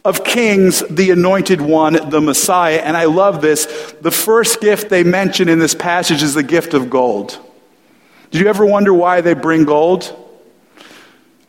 of 0.05 0.23
kings, 0.23 0.83
the 0.87 1.09
anointed 1.09 1.59
one, 1.59 2.09
the 2.09 2.21
Messiah. 2.21 2.77
And 2.77 2.95
I 2.95 3.05
love 3.05 3.41
this. 3.41 3.65
The 4.01 4.11
first 4.11 4.61
gift 4.61 4.89
they 4.89 5.03
mention 5.03 5.49
in 5.49 5.57
this 5.57 5.73
passage 5.73 6.21
is 6.21 6.35
the 6.35 6.43
gift 6.43 6.75
of 6.75 6.91
gold. 6.91 7.39
Did 8.29 8.41
you 8.41 8.47
ever 8.47 8.65
wonder 8.65 8.93
why 8.93 9.21
they 9.21 9.33
bring 9.33 9.65
gold? 9.65 10.15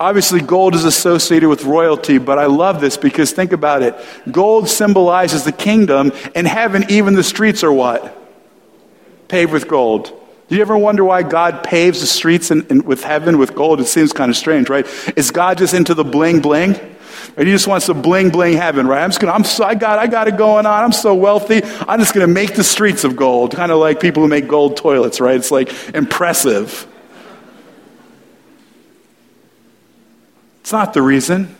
Obviously, 0.01 0.41
gold 0.41 0.75
is 0.75 0.85
associated 0.85 1.49
with 1.49 1.65
royalty, 1.65 2.19
but 2.19 2.39
I 2.39 2.47
love 2.47 2.81
this 2.81 2.97
because 2.97 3.33
think 3.33 3.53
about 3.53 3.83
it. 3.83 3.95
Gold 4.31 4.69
symbolizes 4.69 5.45
the 5.45 5.53
kingdom. 5.53 6.13
and 6.35 6.47
heaven, 6.47 6.85
even 6.89 7.15
the 7.15 7.25
streets 7.25 7.63
are 7.63 7.73
what? 7.73 8.17
Paved 9.29 9.53
with 9.53 9.69
gold. 9.69 10.13
Do 10.49 10.55
you 10.55 10.63
ever 10.63 10.79
wonder 10.79 11.05
why 11.05 11.23
God 11.23 11.65
paves 11.65 12.01
the 12.01 12.07
streets 12.07 12.51
in, 12.51 12.67
in, 12.69 12.85
with 12.85 13.03
heaven 13.03 13.37
with 13.37 13.55
gold? 13.55 13.81
It 13.81 13.87
seems 13.87 14.13
kind 14.13 14.31
of 14.31 14.37
strange, 14.37 14.71
right? 14.71 14.87
Is 15.17 15.31
God 15.31 15.59
just 15.59 15.75
into 15.75 15.93
the 15.93 16.05
bling 16.05 16.41
bling? 16.41 16.96
Or 17.37 17.45
he 17.45 17.51
just 17.51 17.66
wants 17.66 17.87
to 17.87 17.95
bling 17.95 18.31
bling 18.31 18.55
heaven, 18.55 18.87
right? 18.87 19.03
I'm 19.03 19.11
just 19.11 19.20
gonna, 19.20 19.33
I'm 19.33 19.45
so, 19.45 19.64
I 19.64 19.74
got, 19.74 19.99
I 19.99 20.07
got 20.07 20.29
it 20.29 20.37
going 20.37 20.66
on. 20.66 20.85
I'm 20.85 20.93
so 20.93 21.14
wealthy. 21.14 21.62
I'm 21.89 21.99
just 21.99 22.14
gonna 22.14 22.27
make 22.27 22.55
the 22.55 22.64
streets 22.64 23.05
of 23.05 23.16
gold. 23.16 23.55
Kind 23.55 23.72
of 23.72 23.79
like 23.79 24.01
people 24.01 24.22
who 24.22 24.29
make 24.29 24.49
gold 24.49 24.77
toilets, 24.77 25.20
right? 25.20 25.37
It's 25.37 25.51
like 25.51 25.72
impressive. 25.95 26.87
It's 30.61 30.72
not 30.72 30.95
the 30.95 31.03
reason. 31.03 31.55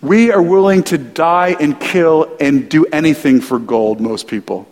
We 0.00 0.32
are 0.32 0.42
willing 0.42 0.82
to 0.84 0.98
die 0.98 1.56
and 1.58 1.78
kill 1.80 2.36
and 2.40 2.68
do 2.68 2.86
anything 2.86 3.40
for 3.40 3.58
gold, 3.58 4.00
most 4.00 4.26
people. 4.26 4.68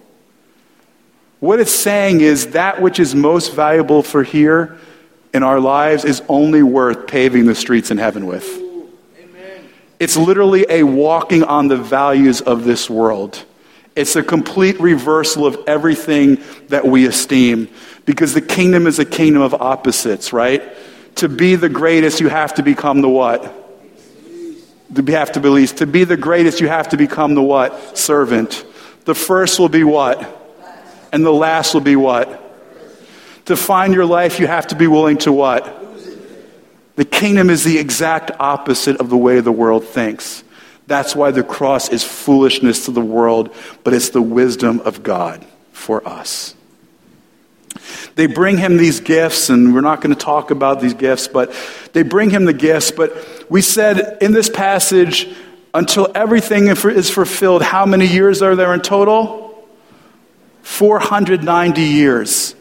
What 1.40 1.58
it's 1.58 1.74
saying 1.74 2.20
is 2.20 2.48
that 2.48 2.82
which 2.82 3.00
is 3.00 3.14
most 3.14 3.54
valuable 3.54 4.02
for 4.02 4.22
here 4.22 4.78
in 5.32 5.42
our 5.42 5.58
lives 5.58 6.04
is 6.04 6.22
only 6.28 6.62
worth 6.62 7.06
paving 7.06 7.46
the 7.46 7.54
streets 7.54 7.90
in 7.90 7.98
heaven 7.98 8.26
with. 8.26 8.69
It's 10.00 10.16
literally 10.16 10.64
a 10.68 10.82
walking 10.82 11.44
on 11.44 11.68
the 11.68 11.76
values 11.76 12.40
of 12.40 12.64
this 12.64 12.88
world. 12.88 13.44
It's 13.94 14.16
a 14.16 14.22
complete 14.22 14.80
reversal 14.80 15.44
of 15.44 15.58
everything 15.66 16.42
that 16.68 16.86
we 16.86 17.06
esteem 17.06 17.68
because 18.06 18.32
the 18.32 18.40
kingdom 18.40 18.86
is 18.86 18.98
a 18.98 19.04
kingdom 19.04 19.42
of 19.42 19.52
opposites, 19.52 20.32
right? 20.32 20.62
To 21.16 21.28
be 21.28 21.54
the 21.54 21.68
greatest, 21.68 22.18
you 22.18 22.28
have 22.28 22.54
to 22.54 22.62
become 22.62 23.02
the 23.02 23.10
what? 23.10 23.42
To 24.94 25.12
have 25.12 25.32
to 25.32 25.40
be 25.40 25.50
least. 25.50 25.76
To 25.78 25.86
be 25.86 26.04
the 26.04 26.16
greatest, 26.16 26.60
you 26.60 26.68
have 26.68 26.88
to 26.88 26.96
become 26.96 27.34
the 27.34 27.42
what? 27.42 27.98
Servant. 27.98 28.64
The 29.04 29.14
first 29.14 29.60
will 29.60 29.68
be 29.68 29.84
what? 29.84 30.38
And 31.12 31.26
the 31.26 31.32
last 31.32 31.74
will 31.74 31.82
be 31.82 31.96
what? 31.96 32.38
To 33.46 33.56
find 33.56 33.92
your 33.92 34.06
life, 34.06 34.40
you 34.40 34.46
have 34.46 34.68
to 34.68 34.76
be 34.76 34.86
willing 34.86 35.18
to 35.18 35.32
what? 35.32 35.79
The 37.00 37.06
kingdom 37.06 37.48
is 37.48 37.64
the 37.64 37.78
exact 37.78 38.30
opposite 38.38 38.98
of 38.98 39.08
the 39.08 39.16
way 39.16 39.40
the 39.40 39.50
world 39.50 39.86
thinks. 39.86 40.44
That's 40.86 41.16
why 41.16 41.30
the 41.30 41.42
cross 41.42 41.88
is 41.88 42.04
foolishness 42.04 42.84
to 42.84 42.90
the 42.90 43.00
world, 43.00 43.54
but 43.84 43.94
it's 43.94 44.10
the 44.10 44.20
wisdom 44.20 44.80
of 44.80 45.02
God 45.02 45.42
for 45.72 46.06
us. 46.06 46.54
They 48.16 48.26
bring 48.26 48.58
him 48.58 48.76
these 48.76 49.00
gifts, 49.00 49.48
and 49.48 49.72
we're 49.72 49.80
not 49.80 50.02
going 50.02 50.14
to 50.14 50.24
talk 50.24 50.50
about 50.50 50.82
these 50.82 50.92
gifts, 50.92 51.26
but 51.26 51.54
they 51.94 52.02
bring 52.02 52.28
him 52.28 52.44
the 52.44 52.52
gifts. 52.52 52.90
But 52.90 53.16
we 53.48 53.62
said 53.62 54.18
in 54.20 54.32
this 54.32 54.50
passage, 54.50 55.26
until 55.72 56.06
everything 56.14 56.68
is 56.68 57.08
fulfilled, 57.08 57.62
how 57.62 57.86
many 57.86 58.06
years 58.06 58.42
are 58.42 58.54
there 58.54 58.74
in 58.74 58.82
total? 58.82 59.66
490 60.64 61.80
years. 61.80 62.54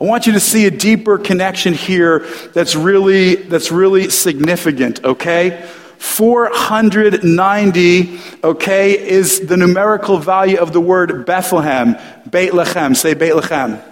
I 0.00 0.04
want 0.04 0.26
you 0.26 0.32
to 0.34 0.40
see 0.40 0.66
a 0.66 0.70
deeper 0.70 1.18
connection 1.18 1.74
here 1.74 2.20
that's 2.52 2.76
really, 2.76 3.34
that's 3.34 3.72
really 3.72 4.10
significant, 4.10 5.04
okay? 5.04 5.68
490, 5.98 8.20
okay, 8.44 9.08
is 9.08 9.40
the 9.40 9.56
numerical 9.56 10.18
value 10.18 10.58
of 10.58 10.72
the 10.72 10.80
word 10.80 11.26
Bethlehem. 11.26 11.96
Beit 12.30 12.52
Lechem. 12.52 12.96
Say 12.96 13.14
Beit 13.14 13.34
Lechem. 13.34 13.82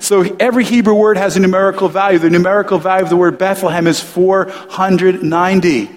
So 0.00 0.36
every 0.38 0.64
Hebrew 0.64 0.94
word 0.94 1.16
has 1.16 1.36
a 1.36 1.40
numerical 1.40 1.88
value. 1.88 2.18
The 2.18 2.30
numerical 2.30 2.78
value 2.78 3.04
of 3.04 3.10
the 3.10 3.16
word 3.16 3.38
Bethlehem 3.38 3.86
is 3.86 4.00
490. 4.00 5.90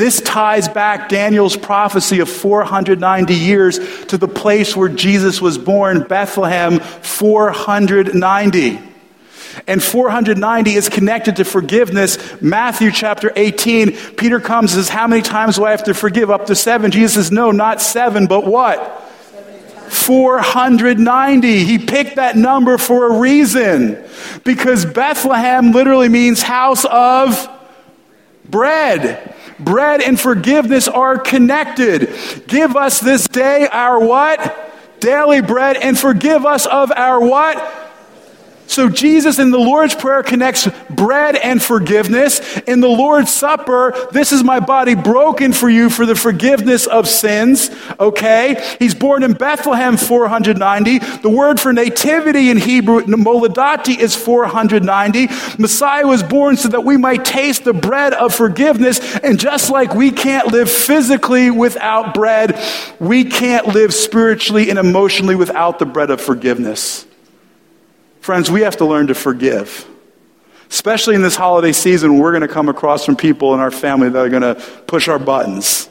This 0.00 0.20
ties 0.22 0.66
back 0.66 1.10
Daniel's 1.10 1.58
prophecy 1.58 2.20
of 2.20 2.30
490 2.30 3.34
years 3.34 3.78
to 4.06 4.16
the 4.16 4.28
place 4.28 4.74
where 4.74 4.88
Jesus 4.88 5.42
was 5.42 5.58
born, 5.58 6.04
Bethlehem, 6.04 6.80
490. 6.80 8.80
And 9.66 9.82
490 9.82 10.72
is 10.72 10.88
connected 10.88 11.36
to 11.36 11.44
forgiveness. 11.44 12.40
Matthew 12.40 12.92
chapter 12.92 13.30
18, 13.36 13.94
Peter 14.16 14.40
comes 14.40 14.72
and 14.72 14.82
says, 14.82 14.88
How 14.88 15.06
many 15.06 15.20
times 15.20 15.56
do 15.56 15.66
I 15.66 15.72
have 15.72 15.84
to 15.84 15.92
forgive? 15.92 16.30
Up 16.30 16.46
to 16.46 16.56
seven. 16.56 16.90
Jesus 16.90 17.26
says, 17.26 17.30
No, 17.30 17.50
not 17.50 17.82
seven, 17.82 18.26
but 18.26 18.46
what? 18.46 19.02
490. 19.90 21.64
He 21.64 21.76
picked 21.76 22.16
that 22.16 22.38
number 22.38 22.78
for 22.78 23.12
a 23.12 23.18
reason. 23.18 24.02
Because 24.44 24.86
Bethlehem 24.86 25.72
literally 25.72 26.08
means 26.08 26.40
house 26.40 26.86
of 26.86 27.50
bread. 28.48 29.36
Bread 29.60 30.00
and 30.00 30.18
forgiveness 30.18 30.88
are 30.88 31.18
connected. 31.18 32.12
Give 32.46 32.76
us 32.76 33.00
this 33.00 33.28
day 33.28 33.68
our 33.70 34.00
what? 34.04 35.00
Daily 35.00 35.40
bread 35.40 35.76
and 35.76 35.98
forgive 35.98 36.44
us 36.44 36.66
of 36.66 36.90
our 36.92 37.20
what? 37.20 37.56
So 38.70 38.88
Jesus 38.88 39.40
in 39.40 39.50
the 39.50 39.58
Lord's 39.58 39.96
Prayer 39.96 40.22
connects 40.22 40.68
bread 40.88 41.34
and 41.34 41.60
forgiveness. 41.60 42.38
In 42.68 42.78
the 42.78 42.88
Lord's 42.88 43.34
Supper, 43.34 43.92
this 44.12 44.30
is 44.30 44.44
my 44.44 44.60
body 44.60 44.94
broken 44.94 45.52
for 45.52 45.68
you 45.68 45.90
for 45.90 46.06
the 46.06 46.14
forgiveness 46.14 46.86
of 46.86 47.08
sins. 47.08 47.72
Okay? 47.98 48.64
He's 48.78 48.94
born 48.94 49.24
in 49.24 49.32
Bethlehem 49.32 49.96
490. 49.96 50.98
The 50.98 51.28
word 51.28 51.58
for 51.58 51.72
nativity 51.72 52.48
in 52.48 52.58
Hebrew, 52.58 53.00
moledati, 53.00 53.98
is 53.98 54.14
490. 54.14 55.26
Messiah 55.60 56.06
was 56.06 56.22
born 56.22 56.56
so 56.56 56.68
that 56.68 56.84
we 56.84 56.96
might 56.96 57.24
taste 57.24 57.64
the 57.64 57.72
bread 57.72 58.14
of 58.14 58.32
forgiveness. 58.32 59.00
And 59.16 59.40
just 59.40 59.70
like 59.70 59.96
we 59.96 60.12
can't 60.12 60.46
live 60.46 60.70
physically 60.70 61.50
without 61.50 62.14
bread, 62.14 62.56
we 63.00 63.24
can't 63.24 63.66
live 63.66 63.92
spiritually 63.92 64.70
and 64.70 64.78
emotionally 64.78 65.34
without 65.34 65.80
the 65.80 65.86
bread 65.86 66.10
of 66.10 66.20
forgiveness. 66.20 67.04
Friends, 68.20 68.50
we 68.50 68.60
have 68.60 68.76
to 68.76 68.84
learn 68.84 69.08
to 69.08 69.14
forgive. 69.14 69.86
Especially 70.70 71.14
in 71.14 71.22
this 71.22 71.36
holiday 71.36 71.72
season, 71.72 72.18
we're 72.18 72.30
going 72.30 72.42
to 72.42 72.48
come 72.48 72.68
across 72.68 73.04
from 73.04 73.16
people 73.16 73.54
in 73.54 73.60
our 73.60 73.70
family 73.70 74.08
that 74.08 74.18
are 74.18 74.28
going 74.28 74.42
to 74.42 74.54
push 74.86 75.08
our 75.08 75.18
buttons. 75.18 75.88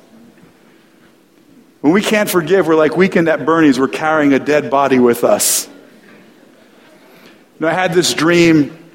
When 1.82 1.91
we 1.91 2.01
can't 2.01 2.30
forgive, 2.30 2.67
we're 2.67 2.75
like 2.75 2.95
weekend 2.95 3.27
at 3.27 3.45
Bernie's, 3.45 3.80
we're 3.80 3.88
carrying 3.88 4.34
a 4.34 4.39
dead 4.39 4.69
body 4.69 4.99
with 4.99 5.23
us. 5.23 5.67
Know, 7.59 7.67
I 7.67 7.73
had 7.73 7.93
this 7.93 8.13
dream 8.13 8.89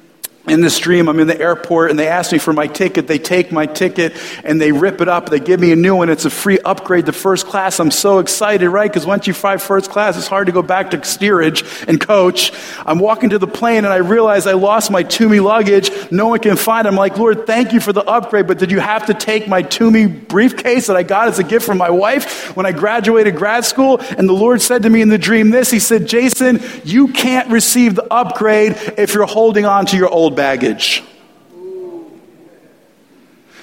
in 0.47 0.61
this 0.61 0.77
dream, 0.77 1.09
I'm 1.09 1.19
in 1.19 1.27
the 1.27 1.39
airport 1.39 1.89
and 1.89 1.97
they 1.97 2.07
ask 2.07 2.31
me 2.31 2.37
for 2.37 2.53
my 2.53 2.67
ticket. 2.67 3.07
They 3.07 3.17
take 3.17 3.51
my 3.51 3.65
ticket 3.65 4.13
and 4.43 4.61
they 4.61 4.71
rip 4.71 5.01
it 5.01 5.07
up. 5.07 5.29
They 5.29 5.39
give 5.39 5.59
me 5.59 5.71
a 5.71 5.75
new 5.75 5.95
one. 5.95 6.09
It's 6.09 6.25
a 6.25 6.29
free 6.29 6.59
upgrade 6.59 7.07
to 7.07 7.13
first 7.13 7.47
class. 7.47 7.79
I'm 7.79 7.91
so 7.91 8.19
excited, 8.19 8.69
right? 8.69 8.89
Because 8.89 9.07
once 9.07 9.25
you 9.25 9.33
fly 9.33 9.57
first 9.57 9.89
class, 9.89 10.17
it's 10.17 10.27
hard 10.27 10.45
to 10.45 10.53
go 10.53 10.61
back 10.61 10.91
to 10.91 11.03
steerage 11.03 11.63
and 11.87 11.99
coach. 11.99 12.51
I'm 12.85 12.99
walking 12.99 13.31
to 13.31 13.39
the 13.39 13.47
plane 13.47 13.85
and 13.85 13.87
I 13.87 13.97
realize 13.97 14.45
I 14.45 14.53
lost 14.53 14.91
my 14.91 15.03
Tumi 15.03 15.43
luggage. 15.43 15.89
No 16.11 16.27
one 16.27 16.39
can 16.39 16.57
find 16.57 16.85
it. 16.85 16.89
I'm 16.89 16.95
like, 16.95 17.17
Lord, 17.17 17.47
thank 17.47 17.73
you 17.73 17.79
for 17.79 17.91
the 17.91 18.03
upgrade, 18.03 18.45
but 18.45 18.59
did 18.59 18.69
you 18.69 18.79
have 18.79 19.07
to 19.07 19.15
take 19.15 19.47
my 19.47 19.63
Tumi 19.63 20.27
briefcase 20.27 20.87
that 20.87 20.95
I 20.95 21.03
got 21.03 21.27
as 21.27 21.39
a 21.39 21.43
gift 21.43 21.65
from 21.65 21.79
my 21.79 21.89
wife 21.89 22.55
when 22.55 22.67
I 22.67 22.71
graduated 22.71 23.35
grad 23.35 23.65
school? 23.65 23.99
And 23.99 24.29
the 24.29 24.33
Lord 24.33 24.61
said 24.61 24.83
to 24.83 24.89
me 24.89 25.01
in 25.01 25.09
the 25.09 25.17
dream 25.17 25.49
this 25.49 25.71
He 25.71 25.79
said, 25.79 26.07
Jason, 26.07 26.61
you 26.83 27.07
can't 27.07 27.49
receive 27.49 27.95
the 27.95 28.05
upgrade 28.13 28.73
if 28.97 29.15
you're 29.15 29.25
holding 29.25 29.65
on 29.65 29.87
to 29.87 29.97
your 29.97 30.09
old 30.09 30.34
baggage. 30.35 31.03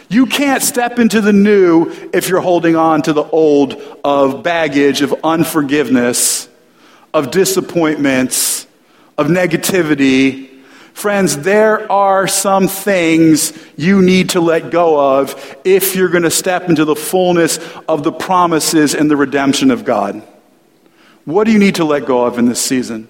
You 0.08 0.26
can't 0.26 0.62
step 0.62 0.98
into 0.98 1.22
the 1.22 1.32
new 1.32 1.90
if 2.12 2.28
you're 2.28 2.42
holding 2.42 2.76
on 2.76 3.00
to 3.02 3.14
the 3.14 3.24
old 3.24 3.80
of 4.04 4.42
baggage, 4.42 5.00
of 5.00 5.14
unforgiveness, 5.24 6.50
of 7.14 7.30
disappointments, 7.30 8.66
of 9.16 9.28
negativity. 9.28 10.50
Friends, 10.92 11.38
there 11.38 11.90
are 11.90 12.26
some 12.28 12.68
things 12.68 13.58
you 13.76 14.02
need 14.02 14.30
to 14.30 14.40
let 14.40 14.70
go 14.70 15.18
of 15.18 15.56
if 15.64 15.96
you're 15.96 16.10
going 16.10 16.24
to 16.24 16.30
step 16.30 16.68
into 16.68 16.84
the 16.84 16.96
fullness 16.96 17.58
of 17.88 18.02
the 18.02 18.12
promises 18.12 18.94
and 18.94 19.10
the 19.10 19.16
redemption 19.16 19.70
of 19.70 19.84
God. 19.84 20.22
What 21.24 21.44
do 21.44 21.52
you 21.52 21.58
need 21.58 21.76
to 21.76 21.84
let 21.84 22.04
go 22.04 22.26
of 22.26 22.38
in 22.38 22.46
this 22.46 22.60
season? 22.60 23.08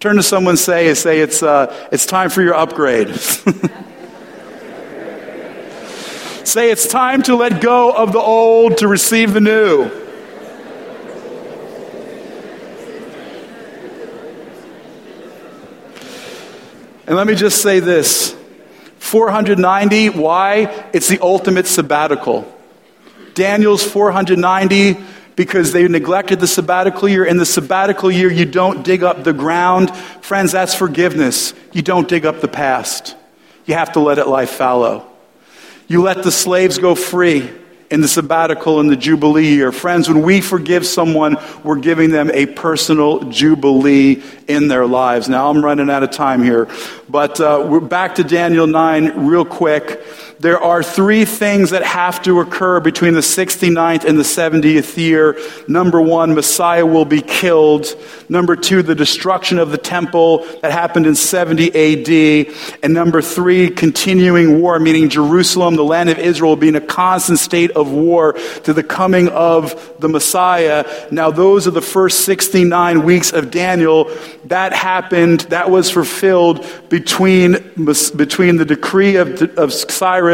Turn 0.00 0.16
to 0.16 0.22
someone 0.22 0.56
say 0.56 0.88
and 0.88 0.96
say 0.96 1.20
it's, 1.20 1.42
uh, 1.42 1.88
it's 1.92 2.06
time 2.06 2.30
for 2.30 2.40
your 2.40 2.54
upgrade. 2.54 3.14
say 6.42 6.70
it's 6.70 6.86
time 6.86 7.22
to 7.24 7.36
let 7.36 7.60
go 7.60 7.92
of 7.92 8.14
the 8.14 8.18
old 8.18 8.78
to 8.78 8.88
receive 8.88 9.34
the 9.34 9.42
new. 9.42 9.90
And 17.06 17.14
let 17.14 17.26
me 17.26 17.34
just 17.34 17.60
say 17.60 17.80
this 17.80 18.34
490, 19.00 20.08
why? 20.08 20.88
It's 20.94 21.08
the 21.08 21.18
ultimate 21.20 21.66
sabbatical. 21.66 22.50
Daniel's 23.34 23.84
490 23.84 24.96
because 25.40 25.72
they 25.72 25.88
neglected 25.88 26.38
the 26.38 26.46
sabbatical 26.46 27.08
year. 27.08 27.24
In 27.24 27.38
the 27.38 27.46
sabbatical 27.46 28.10
year, 28.10 28.30
you 28.30 28.44
don't 28.44 28.84
dig 28.84 29.02
up 29.02 29.24
the 29.24 29.32
ground. 29.32 29.90
Friends, 30.20 30.52
that's 30.52 30.74
forgiveness. 30.74 31.54
You 31.72 31.80
don't 31.80 32.06
dig 32.06 32.26
up 32.26 32.42
the 32.42 32.46
past. 32.46 33.16
You 33.64 33.72
have 33.72 33.92
to 33.92 34.00
let 34.00 34.18
it 34.18 34.26
lie 34.26 34.44
fallow. 34.44 35.10
You 35.88 36.02
let 36.02 36.24
the 36.24 36.30
slaves 36.30 36.76
go 36.76 36.94
free 36.94 37.50
in 37.90 38.02
the 38.02 38.06
sabbatical 38.06 38.80
and 38.80 38.90
the 38.90 38.96
jubilee 38.96 39.48
year. 39.48 39.72
Friends, 39.72 40.10
when 40.10 40.20
we 40.20 40.42
forgive 40.42 40.84
someone, 40.84 41.38
we're 41.64 41.80
giving 41.80 42.10
them 42.10 42.30
a 42.34 42.44
personal 42.44 43.20
jubilee 43.30 44.22
in 44.46 44.68
their 44.68 44.86
lives. 44.86 45.26
Now, 45.26 45.48
I'm 45.48 45.64
running 45.64 45.88
out 45.88 46.02
of 46.02 46.10
time 46.10 46.42
here, 46.42 46.68
but 47.08 47.40
uh, 47.40 47.66
we're 47.66 47.80
back 47.80 48.16
to 48.16 48.24
Daniel 48.24 48.66
9 48.66 49.26
real 49.26 49.46
quick 49.46 50.02
there 50.40 50.58
are 50.58 50.82
three 50.82 51.26
things 51.26 51.68
that 51.70 51.82
have 51.82 52.22
to 52.22 52.40
occur 52.40 52.80
between 52.80 53.12
the 53.12 53.20
69th 53.20 54.06
and 54.06 54.18
the 54.18 54.22
70th 54.22 54.96
year. 54.96 55.38
Number 55.68 56.00
one, 56.00 56.34
Messiah 56.34 56.86
will 56.86 57.04
be 57.04 57.20
killed. 57.20 57.94
Number 58.26 58.56
two, 58.56 58.82
the 58.82 58.94
destruction 58.94 59.58
of 59.58 59.70
the 59.70 59.76
temple 59.76 60.46
that 60.62 60.72
happened 60.72 61.06
in 61.06 61.14
70 61.14 61.68
AD. 61.68 62.54
And 62.82 62.94
number 62.94 63.20
three, 63.20 63.68
continuing 63.68 64.62
war, 64.62 64.80
meaning 64.80 65.10
Jerusalem, 65.10 65.76
the 65.76 65.84
land 65.84 66.08
of 66.08 66.18
Israel, 66.18 66.52
will 66.52 66.56
be 66.56 66.68
in 66.68 66.76
a 66.76 66.80
constant 66.80 67.38
state 67.38 67.72
of 67.72 67.92
war 67.92 68.32
to 68.64 68.72
the 68.72 68.82
coming 68.82 69.28
of 69.28 69.94
the 70.00 70.08
Messiah. 70.08 70.86
Now, 71.10 71.30
those 71.30 71.68
are 71.68 71.72
the 71.72 71.82
first 71.82 72.20
69 72.20 73.04
weeks 73.04 73.30
of 73.34 73.50
Daniel. 73.50 74.10
That 74.46 74.72
happened, 74.72 75.40
that 75.50 75.70
was 75.70 75.90
fulfilled 75.90 76.66
between, 76.88 77.52
between 78.16 78.56
the 78.56 78.64
decree 78.64 79.16
of, 79.16 79.42
of 79.58 79.74
Cyrus 79.74 80.29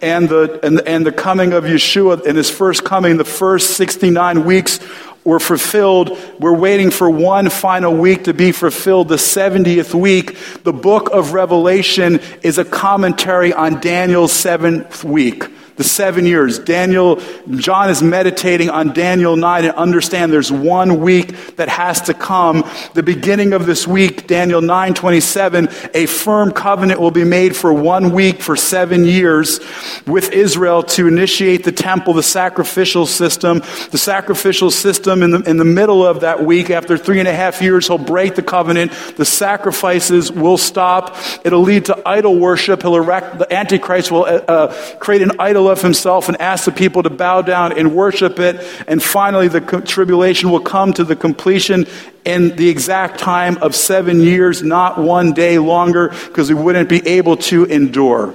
And 0.00 0.28
the, 0.28 0.60
and, 0.62 0.80
and 0.86 1.06
the 1.06 1.12
coming 1.12 1.52
of 1.52 1.64
Yeshua 1.64 2.24
in 2.26 2.36
his 2.36 2.50
first 2.50 2.84
coming, 2.84 3.16
the 3.16 3.24
first 3.24 3.76
69 3.76 4.44
weeks 4.44 4.80
were 5.24 5.40
fulfilled. 5.40 6.18
We're 6.40 6.56
waiting 6.56 6.90
for 6.90 7.08
one 7.08 7.48
final 7.48 7.94
week 7.94 8.24
to 8.24 8.34
be 8.34 8.52
fulfilled, 8.52 9.08
the 9.08 9.16
70th 9.16 9.94
week. 9.94 10.36
The 10.64 10.72
book 10.72 11.10
of 11.12 11.32
Revelation 11.32 12.20
is 12.42 12.58
a 12.58 12.64
commentary 12.64 13.52
on 13.52 13.80
Daniel's 13.80 14.32
seventh 14.32 15.04
week 15.04 15.44
the 15.76 15.84
seven 15.84 16.26
years. 16.26 16.58
Daniel, 16.58 17.20
John 17.50 17.90
is 17.90 18.02
meditating 18.02 18.70
on 18.70 18.92
Daniel 18.92 19.36
9 19.36 19.64
and 19.64 19.74
understand 19.74 20.32
there's 20.32 20.52
one 20.52 21.00
week 21.00 21.56
that 21.56 21.68
has 21.68 22.02
to 22.02 22.14
come. 22.14 22.68
The 22.94 23.02
beginning 23.02 23.52
of 23.52 23.66
this 23.66 23.86
week, 23.86 24.26
Daniel 24.26 24.60
9 24.60 24.94
27, 24.94 25.68
a 25.94 26.06
firm 26.06 26.52
covenant 26.52 27.00
will 27.00 27.10
be 27.10 27.24
made 27.24 27.56
for 27.56 27.72
one 27.72 28.12
week 28.12 28.40
for 28.40 28.56
seven 28.56 29.04
years 29.04 29.60
with 30.06 30.32
Israel 30.32 30.82
to 30.82 31.08
initiate 31.08 31.64
the 31.64 31.72
temple, 31.72 32.14
the 32.14 32.22
sacrificial 32.22 33.06
system. 33.06 33.58
The 33.90 33.98
sacrificial 33.98 34.70
system 34.70 35.22
in 35.22 35.30
the, 35.30 35.40
in 35.42 35.56
the 35.56 35.64
middle 35.64 36.06
of 36.06 36.20
that 36.20 36.44
week, 36.44 36.70
after 36.70 36.98
three 36.98 37.18
and 37.18 37.28
a 37.28 37.34
half 37.34 37.62
years, 37.62 37.86
he'll 37.86 37.98
break 37.98 38.34
the 38.34 38.42
covenant. 38.42 38.92
The 39.16 39.24
sacrifices 39.24 40.30
will 40.30 40.58
stop. 40.58 41.16
It'll 41.44 41.62
lead 41.62 41.86
to 41.86 42.02
idol 42.06 42.38
worship. 42.38 42.82
He'll 42.82 42.96
erect, 42.96 43.38
the 43.38 43.52
Antichrist 43.52 44.10
will 44.10 44.24
uh, 44.24 44.42
uh 44.48 44.96
create 44.98 45.22
an 45.22 45.32
idol 45.38 45.61
of 45.68 45.82
himself 45.82 46.28
and 46.28 46.40
ask 46.40 46.64
the 46.64 46.72
people 46.72 47.02
to 47.02 47.10
bow 47.10 47.42
down 47.42 47.76
and 47.78 47.94
worship 47.94 48.38
it. 48.38 48.64
And 48.86 49.02
finally, 49.02 49.48
the 49.48 49.60
tribulation 49.60 50.50
will 50.50 50.60
come 50.60 50.92
to 50.94 51.04
the 51.04 51.16
completion 51.16 51.86
in 52.24 52.56
the 52.56 52.68
exact 52.68 53.18
time 53.18 53.58
of 53.58 53.74
seven 53.74 54.20
years, 54.20 54.62
not 54.62 54.98
one 54.98 55.32
day 55.32 55.58
longer, 55.58 56.08
because 56.26 56.48
we 56.48 56.60
wouldn't 56.60 56.88
be 56.88 57.06
able 57.06 57.36
to 57.36 57.64
endure. 57.64 58.34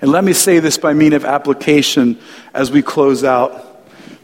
And 0.00 0.12
let 0.12 0.24
me 0.24 0.32
say 0.32 0.58
this 0.60 0.78
by 0.78 0.92
mean 0.92 1.12
of 1.12 1.24
application 1.24 2.18
as 2.54 2.70
we 2.70 2.82
close 2.82 3.24
out. 3.24 3.77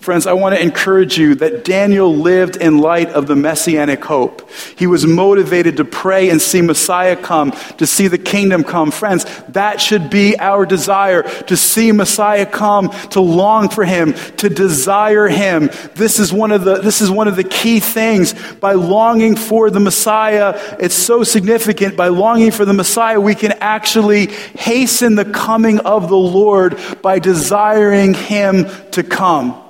Friends, 0.05 0.27
I 0.27 0.35
want 0.35 0.55
to 0.55 0.61
encourage 0.61 1.17
you 1.17 1.35
that 1.37 1.65
Daniel 1.65 2.15
lived 2.15 2.57
in 2.57 2.77
light 2.77 3.09
of 3.13 3.27
the 3.27 3.35
messianic 3.35 4.05
hope. 4.05 4.51
He 4.77 4.87
was 4.87 5.07
motivated 5.07 5.79
to 5.79 5.87
pray 5.87 6.29
and 6.29 6.43
see 6.43 6.61
Messiah 6.61 7.17
come, 7.17 7.53
to 7.79 7.87
see 7.87 8.09
the 8.09 8.19
kingdom 8.19 8.65
come. 8.65 8.91
Friends, 8.91 9.25
that 9.49 9.81
should 9.81 10.11
be 10.11 10.39
our 10.39 10.67
desire 10.67 11.23
to 11.45 11.57
see 11.57 11.91
Messiah 11.91 12.45
come, 12.45 12.91
to 13.13 13.23
long 13.23 13.71
for 13.71 13.83
him, 13.83 14.13
to 14.37 14.51
desire 14.51 15.27
him. 15.27 15.71
This 15.95 16.19
is 16.19 16.31
one 16.31 16.53
of 16.53 16.65
the, 16.65 16.83
this 16.83 17.01
is 17.01 17.11
one 17.11 17.27
of 17.27 17.37
the 17.37 17.43
key 17.43 17.81
things. 17.81 18.35
By 18.57 18.75
longing 18.75 19.37
for 19.37 19.71
the 19.71 19.81
Messiah, 19.81 20.77
it's 20.79 20.95
so 20.95 21.25
significant. 21.25 21.97
By 21.97 22.09
longing 22.09 22.51
for 22.51 22.67
the 22.67 22.75
Messiah, 22.75 23.19
we 23.19 23.35
can 23.35 23.53
actually 23.53 24.27
hasten 24.27 25.15
the 25.15 25.25
coming 25.25 25.79
of 25.79 26.11
the 26.11 26.15
Lord 26.15 26.79
by 27.01 27.21
desiring 27.21 28.13
him 28.13 28.67
to 28.91 29.03
come. 29.03 29.64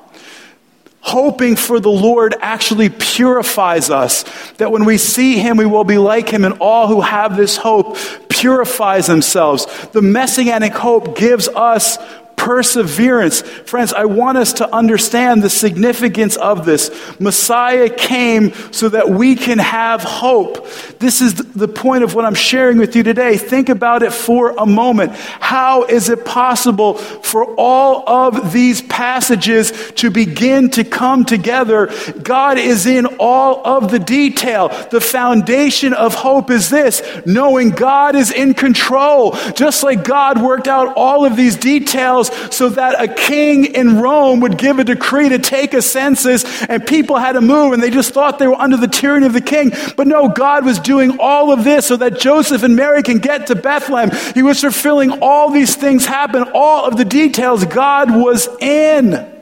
Hoping 1.07 1.55
for 1.55 1.81
the 1.81 1.91
Lord 1.91 2.35
actually 2.41 2.89
purifies 2.89 3.91
us. 3.91 4.25
That 4.53 4.73
when 4.73 4.87
we 4.87 4.97
see 4.97 5.39
Him, 5.39 5.59
we 5.59 5.67
will 5.67 5.85
be 5.85 5.99
like 5.99 6.31
Him, 6.31 6.45
and 6.45 6.55
all 6.61 6.89
who 6.89 7.03
have 7.03 7.37
this 7.37 7.59
hope 7.59 7.99
purifies 8.31 9.07
themselves. 9.07 9.67
The 9.93 10.03
messianic 10.03 10.73
hope 10.73 11.17
gives 11.17 11.47
us 11.49 11.99
perseverance. 12.37 13.41
Friends, 13.41 13.93
I 13.93 14.05
want 14.05 14.39
us 14.39 14.55
to 14.55 14.75
understand 14.75 15.43
the 15.43 15.51
significance 15.51 16.37
of 16.37 16.65
this. 16.65 16.91
Messiah 17.19 17.89
came 17.89 18.53
so 18.73 18.89
that 18.91 19.09
we 19.09 19.35
can 19.35 19.59
have 19.59 20.03
hope. 20.03 20.69
This 20.99 21.21
is 21.21 21.35
the 21.35 21.69
point 21.69 22.05
of 22.05 22.15
what 22.15 22.25
I'm 22.25 22.35
sharing 22.35 22.79
with 22.79 22.97
you 22.97 23.03
today. 23.03 23.37
Think 23.37 23.69
about 23.69 24.03
it 24.03 24.13
for 24.13 24.51
a 24.59 24.67
moment. 24.67 25.13
How 25.13 25.85
is 25.85 26.09
it 26.09 26.25
possible 26.25 26.95
for 26.95 27.55
all 27.57 28.09
of 28.09 28.53
these 28.53 28.83
passages 28.83 29.73
to 29.97 30.11
begin 30.11 30.71
to 30.71 30.85
come 30.85 31.25
together? 31.25 31.91
God 32.23 32.59
is 32.59 32.87
in 32.87 33.07
all 33.19 33.67
of 33.67 33.91
the 33.91 33.99
detail. 33.99 34.69
The 34.91 35.01
foundation 35.01 35.93
of 35.93 36.15
hope 36.15 36.51
is 36.51 36.71
this 36.71 37.03
knowing 37.27 37.71
God 37.71 38.15
is 38.15 38.31
in 38.31 38.55
control. 38.55 39.33
Just 39.55 39.83
like 39.83 40.05
God 40.05 40.43
worked 40.43 40.69
out 40.69 40.95
all 40.97 41.25
of 41.25 41.37
these 41.37 41.57
details 41.57 42.24
so 42.51 42.69
that 42.71 43.01
a 43.03 43.09
king 43.13 43.65
in 43.65 44.01
Rome 44.01 44.41
would 44.41 44.59
give 44.59 44.79
a 44.79 44.85
decree 44.85 45.29
to 45.31 45.39
take 45.39 45.75
a 45.75 45.83
census 45.83 46.63
and 46.65 46.87
people 46.87 47.17
had 47.17 47.33
to 47.33 47.41
move 47.41 47.73
and 47.73 47.83
they 47.83 47.91
just 47.91 48.13
thought 48.13 48.39
they 48.39 48.47
were 48.47 48.61
under 48.61 48.77
the 48.77 48.89
tyranny 48.89 49.27
of 49.27 49.33
the 49.33 49.41
king. 49.41 49.73
But 49.97 50.07
no, 50.07 50.29
God 50.29 50.65
was 50.65 50.79
doing 50.79 51.19
all 51.19 51.53
of 51.53 51.65
this 51.65 51.87
so 51.87 51.97
that 51.97 52.19
Joseph 52.19 52.63
and 52.63 52.77
Mary 52.77 53.03
can 53.03 53.19
get 53.19 53.49
to 53.49 53.55
Bethlehem. 53.55 54.11
He 54.35 54.43
was 54.43 54.61
fulfilling 54.61 55.23
all 55.23 55.51
these 55.51 55.75
things 55.77 56.07
happen, 56.07 56.45
all 56.55 56.87
of 56.87 56.97
the 56.97 57.05
details 57.05 57.65
God 57.65 58.15
was 58.15 58.49
in. 58.61 59.33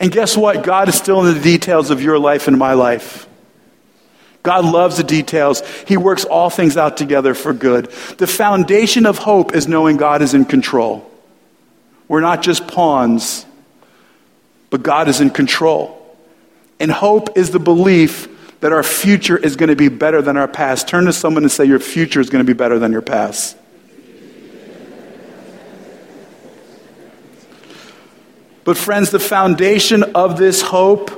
And 0.00 0.12
guess 0.12 0.36
what? 0.36 0.62
God 0.62 0.88
is 0.88 0.94
still 0.94 1.26
in 1.26 1.34
the 1.34 1.40
details 1.40 1.90
of 1.90 2.02
your 2.02 2.18
life 2.18 2.46
and 2.46 2.56
my 2.56 2.74
life. 2.74 3.28
God 4.42 4.64
loves 4.64 4.96
the 4.96 5.04
details. 5.04 5.62
He 5.86 5.96
works 5.96 6.24
all 6.24 6.50
things 6.50 6.76
out 6.76 6.96
together 6.96 7.34
for 7.34 7.52
good. 7.52 7.86
The 8.18 8.26
foundation 8.26 9.04
of 9.04 9.18
hope 9.18 9.54
is 9.54 9.66
knowing 9.66 9.96
God 9.96 10.22
is 10.22 10.34
in 10.34 10.44
control. 10.44 11.10
We're 12.08 12.20
not 12.20 12.42
just 12.42 12.66
pawns, 12.66 13.44
but 14.70 14.82
God 14.82 15.08
is 15.08 15.20
in 15.20 15.30
control. 15.30 15.94
And 16.80 16.90
hope 16.90 17.36
is 17.36 17.50
the 17.50 17.58
belief 17.58 18.28
that 18.60 18.72
our 18.72 18.82
future 18.82 19.36
is 19.36 19.56
going 19.56 19.68
to 19.68 19.76
be 19.76 19.88
better 19.88 20.22
than 20.22 20.36
our 20.36 20.48
past. 20.48 20.88
Turn 20.88 21.04
to 21.04 21.12
someone 21.12 21.42
and 21.44 21.52
say, 21.52 21.64
Your 21.64 21.78
future 21.78 22.20
is 22.20 22.30
going 22.30 22.44
to 22.44 22.46
be 22.46 22.56
better 22.56 22.78
than 22.78 22.92
your 22.92 23.02
past. 23.02 23.56
But, 28.64 28.76
friends, 28.76 29.10
the 29.10 29.18
foundation 29.18 30.02
of 30.14 30.36
this 30.36 30.60
hope 30.60 31.10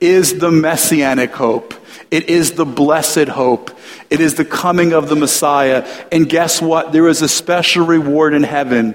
is 0.00 0.38
the 0.38 0.50
messianic 0.50 1.30
hope. 1.30 1.74
It 2.10 2.28
is 2.28 2.52
the 2.52 2.64
blessed 2.64 3.28
hope. 3.28 3.70
It 4.10 4.20
is 4.20 4.34
the 4.34 4.44
coming 4.44 4.92
of 4.92 5.08
the 5.08 5.14
Messiah. 5.14 5.86
And 6.10 6.28
guess 6.28 6.60
what? 6.62 6.92
There 6.92 7.06
is 7.08 7.22
a 7.22 7.28
special 7.28 7.86
reward 7.86 8.34
in 8.34 8.42
heaven 8.42 8.94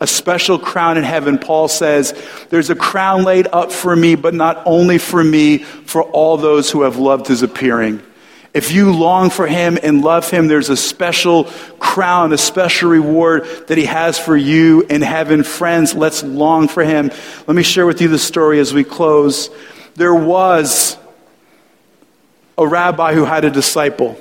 a 0.00 0.06
special 0.06 0.58
crown 0.58 0.96
in 0.96 1.04
heaven. 1.04 1.38
Paul 1.38 1.68
says, 1.68 2.14
There's 2.50 2.70
a 2.70 2.76
crown 2.76 3.24
laid 3.24 3.48
up 3.52 3.72
for 3.72 3.94
me, 3.94 4.14
but 4.14 4.34
not 4.34 4.62
only 4.64 4.98
for 4.98 5.22
me, 5.22 5.58
for 5.58 6.02
all 6.02 6.36
those 6.36 6.70
who 6.70 6.82
have 6.82 6.96
loved 6.96 7.26
his 7.26 7.42
appearing. 7.42 8.02
If 8.54 8.72
you 8.72 8.92
long 8.92 9.30
for 9.30 9.46
him 9.46 9.78
and 9.82 10.02
love 10.02 10.30
him, 10.30 10.48
there's 10.48 10.70
a 10.70 10.76
special 10.76 11.44
crown, 11.78 12.32
a 12.32 12.38
special 12.38 12.90
reward 12.90 13.44
that 13.66 13.76
he 13.76 13.84
has 13.84 14.18
for 14.18 14.36
you 14.36 14.82
in 14.82 15.02
heaven. 15.02 15.44
Friends, 15.44 15.94
let's 15.94 16.22
long 16.22 16.66
for 16.66 16.82
him. 16.82 17.10
Let 17.46 17.54
me 17.54 17.62
share 17.62 17.86
with 17.86 18.00
you 18.00 18.08
the 18.08 18.18
story 18.18 18.58
as 18.58 18.72
we 18.72 18.84
close. 18.84 19.50
There 19.96 20.14
was 20.14 20.96
a 22.56 22.66
rabbi 22.66 23.14
who 23.14 23.24
had 23.24 23.44
a 23.44 23.50
disciple. 23.50 24.18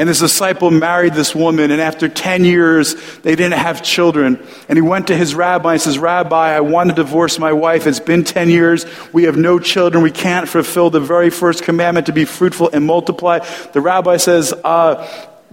And 0.00 0.08
his 0.08 0.20
disciple 0.20 0.70
married 0.70 1.12
this 1.12 1.34
woman, 1.34 1.70
and 1.70 1.78
after 1.78 2.08
10 2.08 2.46
years, 2.46 2.94
they 3.18 3.36
didn't 3.36 3.58
have 3.58 3.82
children. 3.82 4.42
And 4.66 4.78
he 4.78 4.80
went 4.80 5.08
to 5.08 5.16
his 5.16 5.34
rabbi 5.34 5.74
and 5.74 5.82
says, 5.82 5.98
Rabbi, 5.98 6.56
I 6.56 6.60
want 6.60 6.88
to 6.88 6.96
divorce 6.96 7.38
my 7.38 7.52
wife. 7.52 7.86
It's 7.86 8.00
been 8.00 8.24
10 8.24 8.48
years. 8.48 8.86
We 9.12 9.24
have 9.24 9.36
no 9.36 9.58
children. 9.58 10.02
We 10.02 10.10
can't 10.10 10.48
fulfill 10.48 10.88
the 10.88 11.00
very 11.00 11.28
first 11.28 11.64
commandment 11.64 12.06
to 12.06 12.14
be 12.14 12.24
fruitful 12.24 12.70
and 12.72 12.86
multiply. 12.86 13.40
The 13.74 13.82
rabbi 13.82 14.16
says, 14.16 14.54
uh, 14.64 15.06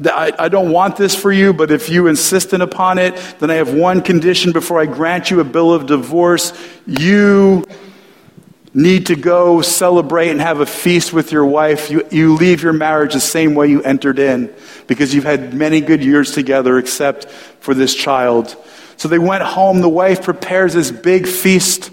I, 0.06 0.32
I, 0.39 0.48
don't 0.48 0.72
want 0.72 0.95
this 0.95 1.14
for 1.14 1.32
you, 1.32 1.52
but 1.52 1.70
if 1.70 1.89
you 1.89 2.08
insist 2.08 2.54
upon 2.54 3.00
it, 3.00 3.16
then 3.39 3.52
I 3.52 3.56
have 3.56 3.74
one 3.74 4.02
condition 4.02 4.54
before 4.54 4.80
I 4.80 4.86
grant 4.86 5.30
you 5.30 5.41
a 5.41 5.43
bill 5.43 5.74
of 5.74 5.88
divorce. 5.88 6.54
You 6.86 7.66
need 8.78 9.07
to 9.07 9.15
go 9.15 9.63
celebrate 9.63 10.30
and 10.30 10.39
have 10.39 10.59
a 10.59 10.65
feast 10.65 11.11
with 11.11 11.32
your 11.32 11.45
wife, 11.45 11.89
you, 11.89 12.07
you 12.11 12.36
leave 12.36 12.61
your 12.61 12.73
marriage 12.73 13.13
the 13.13 13.19
same 13.19 13.55
way 13.55 13.67
you 13.67 13.82
entered 13.82 14.19
in 14.19 14.53
because 14.86 15.15
you've 15.15 15.23
had 15.23 15.51
many 15.51 15.82
good 15.82 16.03
years 16.03 16.32
together 16.32 16.78
except 16.78 17.28
for 17.59 17.73
this 17.73 17.95
child. 17.95 18.55
So 18.97 19.07
they 19.07 19.17
went 19.17 19.41
home. 19.41 19.82
The 19.82 19.89
wife 19.89 20.21
prepares 20.23 20.75
this 20.75 20.91
big 20.91 21.28
feast 21.28 21.89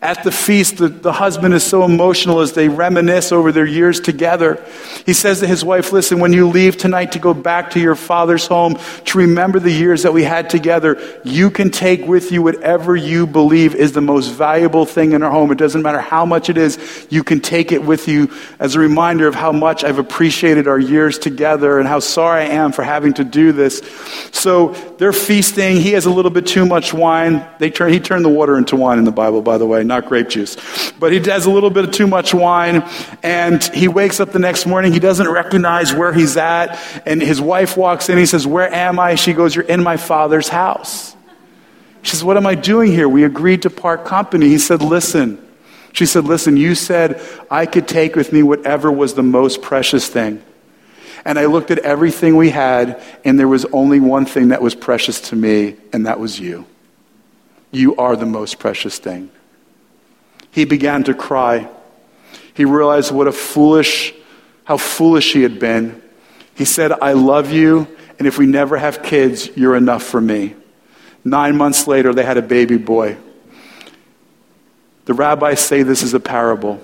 at 0.00 0.22
the 0.22 0.30
feast, 0.30 0.76
the, 0.76 0.88
the 0.88 1.12
husband 1.12 1.54
is 1.54 1.64
so 1.64 1.84
emotional 1.84 2.38
as 2.38 2.52
they 2.52 2.68
reminisce 2.68 3.32
over 3.32 3.50
their 3.50 3.66
years 3.66 3.98
together. 3.98 4.64
He 5.04 5.12
says 5.12 5.40
to 5.40 5.46
his 5.46 5.64
wife, 5.64 5.90
Listen, 5.90 6.20
when 6.20 6.32
you 6.32 6.48
leave 6.48 6.76
tonight 6.76 7.12
to 7.12 7.18
go 7.18 7.34
back 7.34 7.70
to 7.70 7.80
your 7.80 7.96
father's 7.96 8.46
home 8.46 8.78
to 9.06 9.18
remember 9.18 9.58
the 9.58 9.72
years 9.72 10.04
that 10.04 10.12
we 10.12 10.22
had 10.22 10.50
together, 10.50 11.00
you 11.24 11.50
can 11.50 11.70
take 11.70 12.06
with 12.06 12.30
you 12.30 12.42
whatever 12.42 12.94
you 12.94 13.26
believe 13.26 13.74
is 13.74 13.90
the 13.90 14.00
most 14.00 14.28
valuable 14.28 14.86
thing 14.86 15.12
in 15.12 15.24
our 15.24 15.32
home. 15.32 15.50
It 15.50 15.58
doesn't 15.58 15.82
matter 15.82 16.00
how 16.00 16.24
much 16.24 16.48
it 16.48 16.56
is, 16.56 16.78
you 17.10 17.24
can 17.24 17.40
take 17.40 17.72
it 17.72 17.82
with 17.82 18.06
you 18.06 18.30
as 18.60 18.76
a 18.76 18.78
reminder 18.78 19.26
of 19.26 19.34
how 19.34 19.50
much 19.50 19.82
I've 19.82 19.98
appreciated 19.98 20.68
our 20.68 20.78
years 20.78 21.18
together 21.18 21.80
and 21.80 21.88
how 21.88 21.98
sorry 21.98 22.42
I 22.42 22.48
am 22.50 22.70
for 22.70 22.84
having 22.84 23.14
to 23.14 23.24
do 23.24 23.50
this. 23.50 23.82
So 24.30 24.74
they're 24.98 25.12
feasting. 25.12 25.78
He 25.78 25.92
has 25.92 26.06
a 26.06 26.10
little 26.10 26.30
bit 26.30 26.46
too 26.46 26.66
much 26.66 26.94
wine. 26.94 27.44
They 27.58 27.70
turn, 27.70 27.92
he 27.92 27.98
turned 27.98 28.24
the 28.24 28.28
water 28.28 28.56
into 28.56 28.76
wine 28.76 28.98
in 28.98 29.04
the 29.04 29.10
Bible, 29.10 29.42
by 29.42 29.58
the 29.58 29.66
way 29.66 29.87
not 29.88 30.06
grape 30.06 30.28
juice. 30.28 30.56
But 30.98 31.12
he 31.12 31.18
has 31.30 31.46
a 31.46 31.50
little 31.50 31.70
bit 31.70 31.84
of 31.84 31.90
too 31.90 32.06
much 32.06 32.32
wine, 32.32 32.88
and 33.22 33.62
he 33.64 33.88
wakes 33.88 34.20
up 34.20 34.30
the 34.32 34.38
next 34.38 34.66
morning. 34.66 34.92
He 34.92 35.00
doesn't 35.00 35.28
recognize 35.28 35.92
where 35.92 36.12
he's 36.12 36.36
at, 36.36 36.78
and 37.06 37.20
his 37.20 37.40
wife 37.40 37.76
walks 37.76 38.08
in. 38.08 38.18
He 38.18 38.26
says, 38.26 38.46
Where 38.46 38.72
am 38.72 39.00
I? 39.00 39.16
She 39.16 39.32
goes, 39.32 39.54
You're 39.54 39.64
in 39.64 39.82
my 39.82 39.96
father's 39.96 40.48
house. 40.48 41.16
She 42.02 42.12
says, 42.12 42.24
What 42.24 42.36
am 42.36 42.46
I 42.46 42.54
doing 42.54 42.92
here? 42.92 43.08
We 43.08 43.24
agreed 43.24 43.62
to 43.62 43.70
part 43.70 44.04
company. 44.04 44.48
He 44.48 44.58
said, 44.58 44.82
Listen. 44.82 45.44
She 45.92 46.06
said, 46.06 46.24
Listen, 46.24 46.56
you 46.56 46.74
said 46.74 47.20
I 47.50 47.66
could 47.66 47.88
take 47.88 48.14
with 48.14 48.32
me 48.32 48.42
whatever 48.42 48.92
was 48.92 49.14
the 49.14 49.22
most 49.22 49.62
precious 49.62 50.06
thing. 50.08 50.42
And 51.24 51.38
I 51.38 51.46
looked 51.46 51.70
at 51.70 51.78
everything 51.80 52.36
we 52.36 52.50
had, 52.50 53.02
and 53.24 53.38
there 53.38 53.48
was 53.48 53.64
only 53.66 54.00
one 54.00 54.24
thing 54.24 54.48
that 54.48 54.62
was 54.62 54.74
precious 54.74 55.20
to 55.28 55.36
me, 55.36 55.76
and 55.92 56.06
that 56.06 56.20
was 56.20 56.38
you. 56.38 56.66
You 57.70 57.96
are 57.96 58.16
the 58.16 58.26
most 58.26 58.58
precious 58.58 58.98
thing 58.98 59.30
he 60.58 60.64
began 60.64 61.04
to 61.04 61.14
cry. 61.14 61.68
He 62.52 62.64
realized 62.64 63.12
what 63.12 63.28
a 63.28 63.32
foolish, 63.32 64.12
how 64.64 64.76
foolish 64.76 65.32
he 65.32 65.42
had 65.42 65.60
been. 65.60 66.02
He 66.56 66.64
said, 66.64 66.90
I 66.90 67.12
love 67.12 67.52
you, 67.52 67.86
and 68.18 68.26
if 68.26 68.38
we 68.38 68.46
never 68.46 68.76
have 68.76 69.04
kids, 69.04 69.48
you're 69.56 69.76
enough 69.76 70.02
for 70.02 70.20
me. 70.20 70.56
Nine 71.22 71.56
months 71.56 71.86
later, 71.86 72.12
they 72.12 72.24
had 72.24 72.38
a 72.38 72.42
baby 72.42 72.76
boy. 72.76 73.16
The 75.04 75.14
rabbis 75.14 75.60
say 75.60 75.84
this 75.84 76.02
is 76.02 76.12
a 76.12 76.18
parable. 76.18 76.82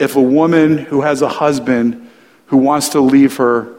If 0.00 0.16
a 0.16 0.20
woman 0.20 0.78
who 0.78 1.02
has 1.02 1.22
a 1.22 1.28
husband 1.28 2.10
who 2.46 2.56
wants 2.56 2.88
to 2.88 3.00
leave 3.00 3.36
her 3.36 3.76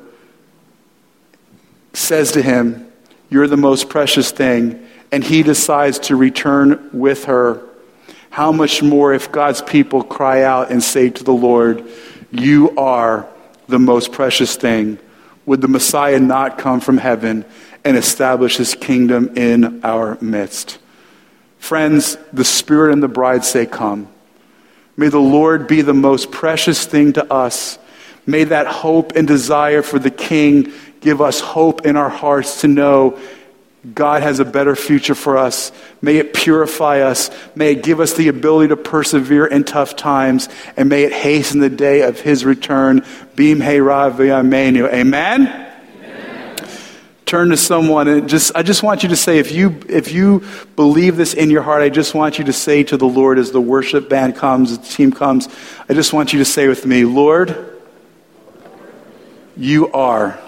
says 1.92 2.32
to 2.32 2.42
him, 2.42 2.90
You're 3.30 3.48
the 3.48 3.58
most 3.58 3.90
precious 3.90 4.32
thing, 4.32 4.88
and 5.12 5.26
he 5.26 5.44
decides 5.44 6.00
to 6.08 6.16
return 6.16 6.90
with 6.94 7.26
her 7.26 7.69
how 8.30 8.52
much 8.52 8.82
more 8.84 9.14
if 9.14 9.32
God's 9.32 9.62
people 9.62 10.04
cry 10.04 10.44
out 10.44 10.72
and 10.72 10.84
say 10.84 11.10
to 11.10 11.24
the 11.24 11.34
Lord, 11.34 11.84
You 12.32 12.76
are 12.78 13.28
the 13.68 13.80
most 13.80 14.12
precious 14.12 14.56
thing? 14.56 15.00
Would 15.46 15.62
the 15.62 15.68
Messiah 15.68 16.20
not 16.20 16.58
come 16.58 16.80
from 16.80 16.98
heaven 16.98 17.44
and 17.84 17.98
establish 17.98 18.58
his 18.58 18.76
kingdom 18.76 19.36
in 19.36 19.84
our 19.84 20.18
midst? 20.22 20.78
Friends, 21.58 22.18
the 22.32 22.46
Spirit 22.46 22.94
and 22.94 23.02
the 23.02 23.08
bride 23.08 23.44
say, 23.44 23.66
Come. 23.66 24.08
May 24.96 25.08
the 25.08 25.20
Lord 25.20 25.68
be 25.68 25.82
the 25.82 25.94
most 25.94 26.32
precious 26.32 26.86
thing 26.86 27.14
to 27.14 27.34
us. 27.34 27.80
May 28.26 28.44
that 28.44 28.68
hope 28.68 29.14
and 29.16 29.28
desire 29.28 29.82
for 29.82 29.98
the 29.98 30.12
King 30.12 30.72
give 31.00 31.22
us 31.22 31.40
hope 31.40 31.86
in 31.86 31.96
our 31.96 32.10
hearts 32.10 32.62
to 32.62 32.68
know 32.68 33.18
God 33.94 34.24
has 34.24 34.40
a 34.40 34.46
better 34.46 34.76
future 34.76 35.16
for 35.16 35.38
us. 35.38 35.72
May 36.02 36.18
it 36.18 36.34
purify 36.34 37.00
us. 37.00 37.32
May 37.56 37.72
it 37.72 37.84
give 37.84 38.02
us 38.02 38.14
the 38.14 38.28
ability 38.28 38.70
to 38.70 38.78
persevere 38.78 39.46
in 39.46 39.64
tough 39.64 39.96
times. 39.96 40.50
And 40.76 40.90
may 40.90 41.04
it 41.04 41.14
hasten 41.14 41.62
the 41.62 41.70
day 41.70 42.02
of 42.02 42.20
his 42.20 42.44
return. 42.44 43.06
Bim 43.36 43.62
Hera 43.62 44.14
Amen. 44.20 44.76
Amen? 44.78 45.66
Turn 47.26 47.50
to 47.50 47.58
someone 47.58 48.08
and 48.08 48.28
just, 48.28 48.52
I 48.56 48.64
just 48.64 48.82
want 48.82 49.04
you 49.04 49.10
to 49.10 49.16
say, 49.16 49.38
if 49.38 49.52
you, 49.52 49.80
if 49.88 50.12
you 50.12 50.44
believe 50.76 51.16
this 51.16 51.34
in 51.34 51.50
your 51.52 51.62
heart, 51.62 51.82
I 51.82 51.90
just 51.90 52.16
want 52.16 52.40
you 52.40 52.46
to 52.46 52.54
say 52.54 52.84
to 52.86 52.98
the 52.98 53.08
Lord 53.08 53.38
as 53.38 53.52
the 53.52 53.62
worship 53.62 54.10
band 54.10 54.36
comes, 54.36 54.78
the 54.78 54.84
team 54.84 55.12
comes, 55.12 55.48
I 55.88 55.94
just 55.94 56.12
want 56.12 56.34
you 56.34 56.40
to 56.40 56.46
say 56.46 56.68
with 56.68 56.88
me, 56.88 57.06
Lord, 57.06 57.80
you 59.56 59.92
are 59.92 60.40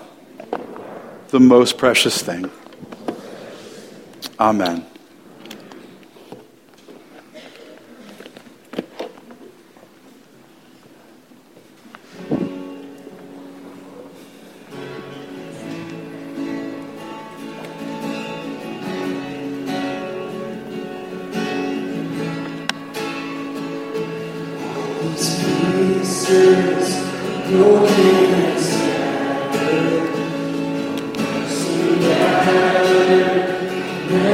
the 1.29 1.39
most 1.39 1.77
precious 1.77 2.19
thing. 2.21 2.49
Amen. 4.41 4.90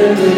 Hallelujah. 0.07 0.36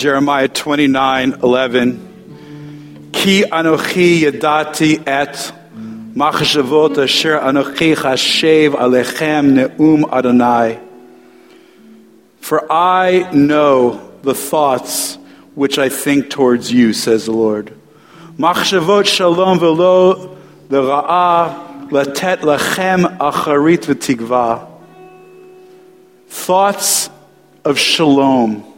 Jeremiah 0.00 0.48
29 0.48 1.40
11. 1.42 3.10
Ki 3.12 3.42
anochi 3.42 4.20
yadati 4.22 5.06
et 5.06 5.52
machshavot 6.16 6.96
asher 6.96 7.38
anochi 7.38 7.94
chashev 7.94 8.70
alechem 8.70 9.52
neum 9.76 10.10
Adonai. 10.10 10.80
For 12.40 12.66
I 12.72 13.30
know 13.34 14.10
the 14.22 14.32
thoughts 14.32 15.18
which 15.54 15.78
I 15.78 15.90
think 15.90 16.30
towards 16.30 16.72
you, 16.72 16.94
says 16.94 17.26
the 17.26 17.32
Lord. 17.32 17.74
Machshavot 18.38 19.04
shalom 19.04 19.58
velo 19.58 20.38
l'ra'ah 20.70 21.90
latet 21.90 22.38
lachem 22.38 23.18
acharit 23.18 23.84
v'tigva. 23.84 24.66
Thoughts 26.28 27.10
of 27.66 27.78
shalom 27.78 28.69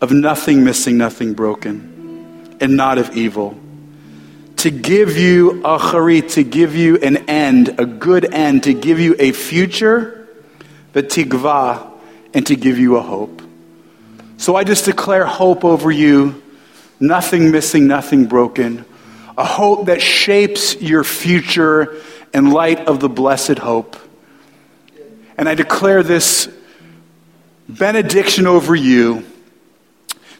of 0.00 0.12
nothing 0.12 0.64
missing, 0.64 0.96
nothing 0.96 1.34
broken, 1.34 2.56
and 2.60 2.76
not 2.76 2.98
of 2.98 3.16
evil. 3.16 3.58
To 4.58 4.70
give 4.70 5.16
you 5.16 5.62
acharit, 5.64 6.32
to 6.32 6.44
give 6.44 6.74
you 6.74 6.96
an 6.98 7.28
end, 7.28 7.78
a 7.78 7.86
good 7.86 8.32
end, 8.32 8.64
to 8.64 8.74
give 8.74 8.98
you 8.98 9.14
a 9.18 9.32
future, 9.32 10.28
but 10.92 11.08
tigva, 11.08 11.90
and 12.34 12.46
to 12.46 12.56
give 12.56 12.78
you 12.78 12.96
a 12.96 13.02
hope. 13.02 13.42
So 14.36 14.56
I 14.56 14.64
just 14.64 14.84
declare 14.84 15.24
hope 15.24 15.64
over 15.64 15.90
you, 15.90 16.42
nothing 17.00 17.50
missing, 17.50 17.86
nothing 17.86 18.26
broken, 18.26 18.84
a 19.36 19.44
hope 19.44 19.86
that 19.86 20.02
shapes 20.02 20.80
your 20.80 21.04
future 21.04 21.96
in 22.34 22.50
light 22.50 22.86
of 22.86 23.00
the 23.00 23.08
blessed 23.08 23.58
hope. 23.58 23.96
And 25.36 25.48
I 25.48 25.54
declare 25.54 26.02
this 26.02 26.48
benediction 27.68 28.46
over 28.46 28.74
you 28.74 29.24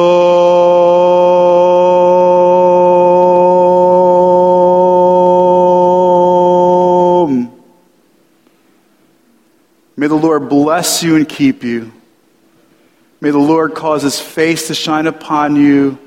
May 9.98 10.08
the 10.08 10.16
Lord 10.16 10.50
bless 10.50 11.02
you 11.02 11.16
and 11.16 11.28
keep 11.28 11.64
you. 11.64 11.92
May 13.26 13.32
the 13.32 13.40
Lord 13.40 13.74
cause 13.74 14.04
his 14.04 14.20
face 14.20 14.68
to 14.68 14.76
shine 14.76 15.08
upon 15.08 15.56
you 15.56 15.98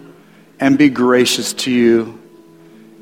and 0.61 0.79
be 0.79 0.89
gracious 0.89 1.53
to 1.55 1.71
you. 1.73 2.16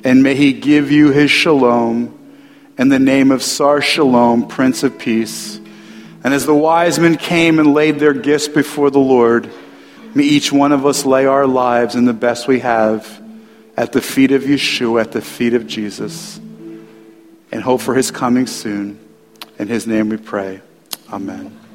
And 0.05 0.23
may 0.23 0.35
he 0.35 0.55
give 0.55 0.91
you 0.91 1.11
his 1.11 1.31
shalom 1.31 2.19
in 2.79 2.89
the 2.89 2.99
name 2.99 3.31
of 3.31 3.43
Sar 3.43 3.83
Shalom, 3.83 4.49
Prince 4.49 4.85
of 4.85 4.99
Peace. 4.99 5.59
And 6.25 6.33
as 6.33 6.47
the 6.47 6.55
wise 6.55 6.99
men 6.99 7.19
came 7.19 7.59
and 7.59 7.75
laid 7.75 7.99
their 7.99 8.15
gifts 8.15 8.49
before 8.49 8.89
the 8.89 8.99
Lord, 8.99 9.53
may 10.15 10.25
each 10.25 10.51
one 10.51 10.73
of 10.73 10.87
us 10.87 11.05
lay 11.05 11.27
our 11.27 11.47
lives 11.47 11.95
in 11.95 12.07
the 12.07 12.15
best 12.15 12.49
we 12.49 12.61
have 12.61 13.23
at 13.77 13.93
the 13.93 14.01
feet 14.01 14.33
of 14.33 14.45
Yeshua, 14.45 15.03
at 15.03 15.13
the 15.13 15.21
feet 15.21 15.53
of 15.53 15.67
Jesus, 15.67 16.39
and 17.53 17.63
hope 17.63 17.83
for 17.83 17.95
his 17.95 18.11
coming 18.11 18.47
soon. 18.47 18.99
In 19.59 19.69
his 19.69 19.87
name 19.87 20.09
we 20.09 20.17
pray. 20.17 20.63
Amen. 21.13 21.66